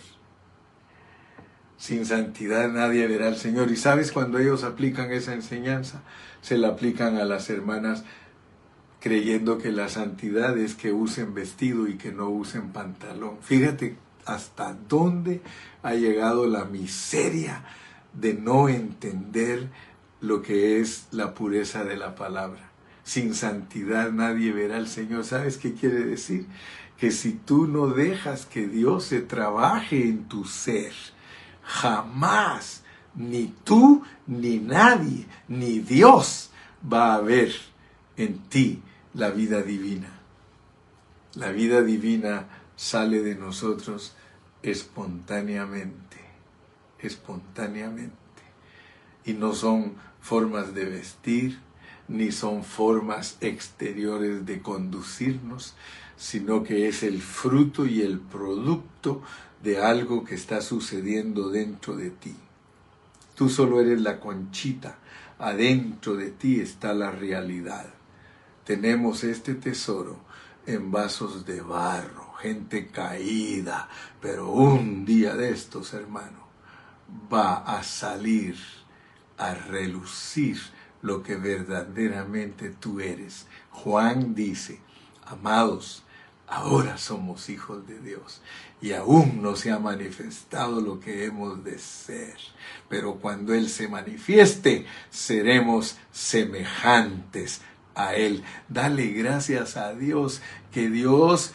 Sin 1.76 2.06
santidad 2.06 2.68
nadie 2.68 3.06
verá 3.06 3.28
al 3.28 3.36
Señor. 3.36 3.70
Y 3.70 3.76
sabes, 3.76 4.12
cuando 4.12 4.38
ellos 4.38 4.64
aplican 4.64 5.10
esa 5.12 5.34
enseñanza, 5.34 6.02
se 6.40 6.56
la 6.56 6.68
aplican 6.68 7.16
a 7.16 7.24
las 7.24 7.50
hermanas 7.50 8.04
creyendo 9.03 9.59
que 9.59 9.72
la 9.72 9.88
santidad 9.88 10.57
es 10.57 10.76
que 10.76 10.92
usen 10.92 11.34
vestido 11.34 11.88
y 11.88 11.96
que 11.96 12.12
no 12.12 12.28
usen 12.28 12.68
pantalón. 12.68 13.38
Fíjate 13.42 13.96
hasta 14.24 14.74
dónde 14.88 15.42
ha 15.82 15.94
llegado 15.94 16.46
la 16.46 16.66
miseria 16.66 17.64
de 18.12 18.34
no 18.34 18.68
entender 18.68 19.68
lo 20.20 20.40
que 20.40 20.80
es 20.80 21.09
la 21.11 21.34
pureza 21.34 21.82
de 21.82 21.96
la 21.96 22.14
palabra. 22.14 22.70
Sin 23.03 23.34
santidad 23.34 24.12
nadie 24.12 24.53
verá 24.53 24.76
al 24.76 24.86
Señor. 24.86 25.24
¿Sabes 25.24 25.59
qué 25.59 25.74
quiere 25.74 26.05
decir? 26.05 26.46
Que 26.96 27.11
si 27.11 27.32
tú 27.32 27.66
no 27.66 27.88
dejas 27.88 28.46
que 28.46 28.68
Dios 28.68 29.07
se 29.07 29.20
trabaje 29.20 30.05
en 30.05 30.28
tu 30.28 30.44
ser, 30.44 30.92
jamás 31.64 32.84
ni 33.16 33.53
tú, 33.64 34.05
ni 34.28 34.59
nadie, 34.59 35.26
ni 35.48 35.80
Dios 35.80 36.53
va 36.90 37.16
a 37.16 37.20
ver 37.20 37.53
en 38.16 38.38
ti 38.48 38.80
la 39.14 39.30
vida 39.30 39.62
divina. 39.62 40.08
La 41.34 41.50
vida 41.50 41.82
divina 41.82 42.46
sale 42.76 43.22
de 43.22 43.34
nosotros 43.34 44.14
espontáneamente 44.62 46.12
espontáneamente. 47.02 48.16
Y 49.24 49.34
no 49.34 49.54
son 49.54 49.94
formas 50.20 50.74
de 50.74 50.84
vestir, 50.86 51.58
ni 52.08 52.32
son 52.32 52.64
formas 52.64 53.36
exteriores 53.40 54.46
de 54.46 54.60
conducirnos, 54.60 55.74
sino 56.16 56.62
que 56.62 56.88
es 56.88 57.02
el 57.02 57.20
fruto 57.20 57.86
y 57.86 58.02
el 58.02 58.18
producto 58.18 59.22
de 59.62 59.78
algo 59.82 60.24
que 60.24 60.34
está 60.34 60.60
sucediendo 60.60 61.50
dentro 61.50 61.96
de 61.96 62.10
ti. 62.10 62.34
Tú 63.34 63.48
solo 63.48 63.80
eres 63.80 64.00
la 64.00 64.20
conchita, 64.20 64.98
adentro 65.38 66.16
de 66.16 66.30
ti 66.30 66.60
está 66.60 66.94
la 66.94 67.10
realidad. 67.10 67.86
Tenemos 68.64 69.24
este 69.24 69.54
tesoro 69.54 70.20
en 70.66 70.90
vasos 70.90 71.44
de 71.44 71.60
barro, 71.60 72.34
gente 72.34 72.88
caída, 72.88 73.88
pero 74.20 74.52
un 74.52 75.04
día 75.04 75.34
de 75.34 75.50
estos, 75.50 75.92
hermanos, 75.94 76.42
va 77.32 77.56
a 77.56 77.82
salir 77.82 78.56
a 79.36 79.54
relucir 79.54 80.58
lo 81.02 81.22
que 81.22 81.36
verdaderamente 81.36 82.70
tú 82.70 83.00
eres. 83.00 83.46
Juan 83.70 84.34
dice, 84.34 84.80
amados, 85.24 86.04
ahora 86.46 86.98
somos 86.98 87.48
hijos 87.48 87.86
de 87.86 87.98
Dios 88.00 88.42
y 88.80 88.92
aún 88.92 89.42
no 89.42 89.56
se 89.56 89.72
ha 89.72 89.78
manifestado 89.78 90.80
lo 90.80 91.00
que 91.00 91.24
hemos 91.24 91.64
de 91.64 91.78
ser. 91.78 92.36
Pero 92.88 93.16
cuando 93.16 93.54
Él 93.54 93.68
se 93.68 93.88
manifieste, 93.88 94.86
seremos 95.10 95.96
semejantes 96.12 97.62
a 97.95 98.14
Él. 98.14 98.43
Dale 98.68 99.09
gracias 99.09 99.76
a 99.76 99.95
Dios 99.95 100.43
que 100.72 100.88
Dios 100.88 101.53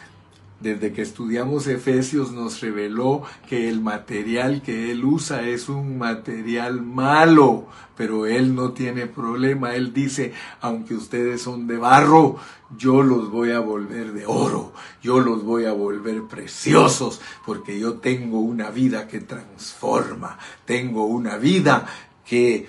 desde 0.60 0.92
que 0.92 1.02
estudiamos 1.02 1.68
Efesios 1.68 2.32
nos 2.32 2.60
reveló 2.60 3.22
que 3.48 3.68
el 3.68 3.80
material 3.80 4.60
que 4.60 4.90
Él 4.90 5.04
usa 5.04 5.42
es 5.42 5.68
un 5.68 5.98
material 5.98 6.82
malo, 6.82 7.66
pero 7.96 8.26
Él 8.26 8.56
no 8.56 8.72
tiene 8.72 9.06
problema. 9.06 9.74
Él 9.74 9.92
dice, 9.92 10.32
aunque 10.60 10.94
ustedes 10.94 11.42
son 11.42 11.68
de 11.68 11.76
barro, 11.76 12.38
yo 12.76 13.02
los 13.02 13.30
voy 13.30 13.52
a 13.52 13.60
volver 13.60 14.12
de 14.12 14.26
oro, 14.26 14.72
yo 15.00 15.20
los 15.20 15.44
voy 15.44 15.64
a 15.64 15.72
volver 15.72 16.24
preciosos, 16.24 17.20
porque 17.46 17.78
yo 17.78 17.94
tengo 17.94 18.40
una 18.40 18.70
vida 18.70 19.06
que 19.06 19.20
transforma, 19.20 20.38
tengo 20.64 21.06
una 21.06 21.36
vida 21.36 21.86
que 22.24 22.66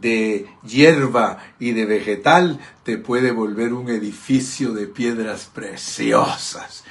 de 0.00 0.46
hierba 0.62 1.38
y 1.58 1.72
de 1.72 1.86
vegetal 1.86 2.60
te 2.82 2.98
puede 2.98 3.30
volver 3.30 3.72
un 3.72 3.88
edificio 3.88 4.72
de 4.72 4.86
piedras 4.86 5.50
preciosas. 5.52 6.84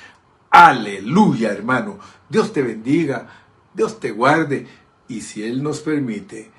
Aleluya, 0.49 1.51
hermano. 1.51 1.99
Dios 2.30 2.53
te 2.53 2.62
bendiga, 2.62 3.28
Dios 3.74 3.99
te 3.99 4.12
guarde 4.12 4.68
y 5.08 5.22
si 5.22 5.43
Él 5.43 5.62
nos 5.62 5.82
permite, 5.82 6.51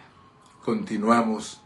continuamos 0.64 1.61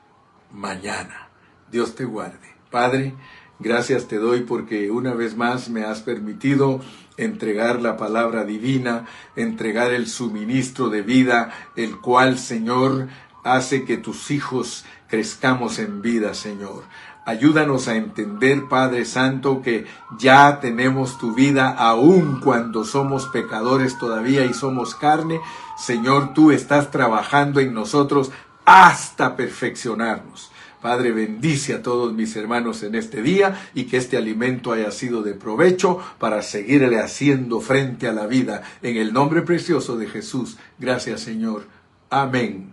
mañana. 0.52 1.28
Dios 1.70 1.94
te 1.94 2.04
guarde. 2.04 2.48
Padre, 2.70 3.14
gracias 3.58 4.06
te 4.06 4.16
doy 4.16 4.40
porque 4.42 4.90
una 4.90 5.12
vez 5.14 5.36
más 5.36 5.68
me 5.68 5.84
has 5.84 6.00
permitido 6.00 6.80
entregar 7.16 7.82
la 7.82 7.96
palabra 7.96 8.44
divina, 8.44 9.06
entregar 9.36 9.92
el 9.92 10.06
suministro 10.06 10.88
de 10.88 11.02
vida, 11.02 11.52
el 11.76 12.00
cual, 12.00 12.38
Señor, 12.38 13.08
hace 13.44 13.84
que 13.84 13.96
tus 13.96 14.30
hijos 14.30 14.84
crezcamos 15.08 15.78
en 15.78 16.02
vida, 16.02 16.34
Señor. 16.34 16.84
Ayúdanos 17.26 17.86
a 17.88 17.96
entender, 17.96 18.68
Padre 18.68 19.04
Santo, 19.04 19.62
que 19.62 19.86
ya 20.18 20.58
tenemos 20.60 21.18
tu 21.18 21.34
vida 21.34 21.68
aun 21.68 22.40
cuando 22.40 22.84
somos 22.84 23.26
pecadores 23.26 23.98
todavía 23.98 24.44
y 24.46 24.54
somos 24.54 24.94
carne. 24.94 25.40
Señor, 25.78 26.34
tú 26.34 26.50
estás 26.50 26.90
trabajando 26.90 27.60
en 27.60 27.74
nosotros 27.74 28.32
hasta 28.64 29.36
perfeccionarnos. 29.36 30.50
Padre, 30.80 31.12
bendice 31.12 31.74
a 31.74 31.82
todos 31.82 32.14
mis 32.14 32.34
hermanos 32.36 32.82
en 32.82 32.94
este 32.94 33.20
día 33.22 33.68
y 33.74 33.84
que 33.84 33.98
este 33.98 34.16
alimento 34.16 34.72
haya 34.72 34.90
sido 34.90 35.22
de 35.22 35.34
provecho 35.34 35.98
para 36.18 36.40
seguirle 36.42 36.98
haciendo 36.98 37.60
frente 37.60 38.08
a 38.08 38.12
la 38.12 38.26
vida. 38.26 38.62
En 38.80 38.96
el 38.96 39.12
nombre 39.12 39.42
precioso 39.42 39.98
de 39.98 40.08
Jesús. 40.08 40.56
Gracias, 40.78 41.20
Señor. 41.20 41.64
Amén. 42.08 42.68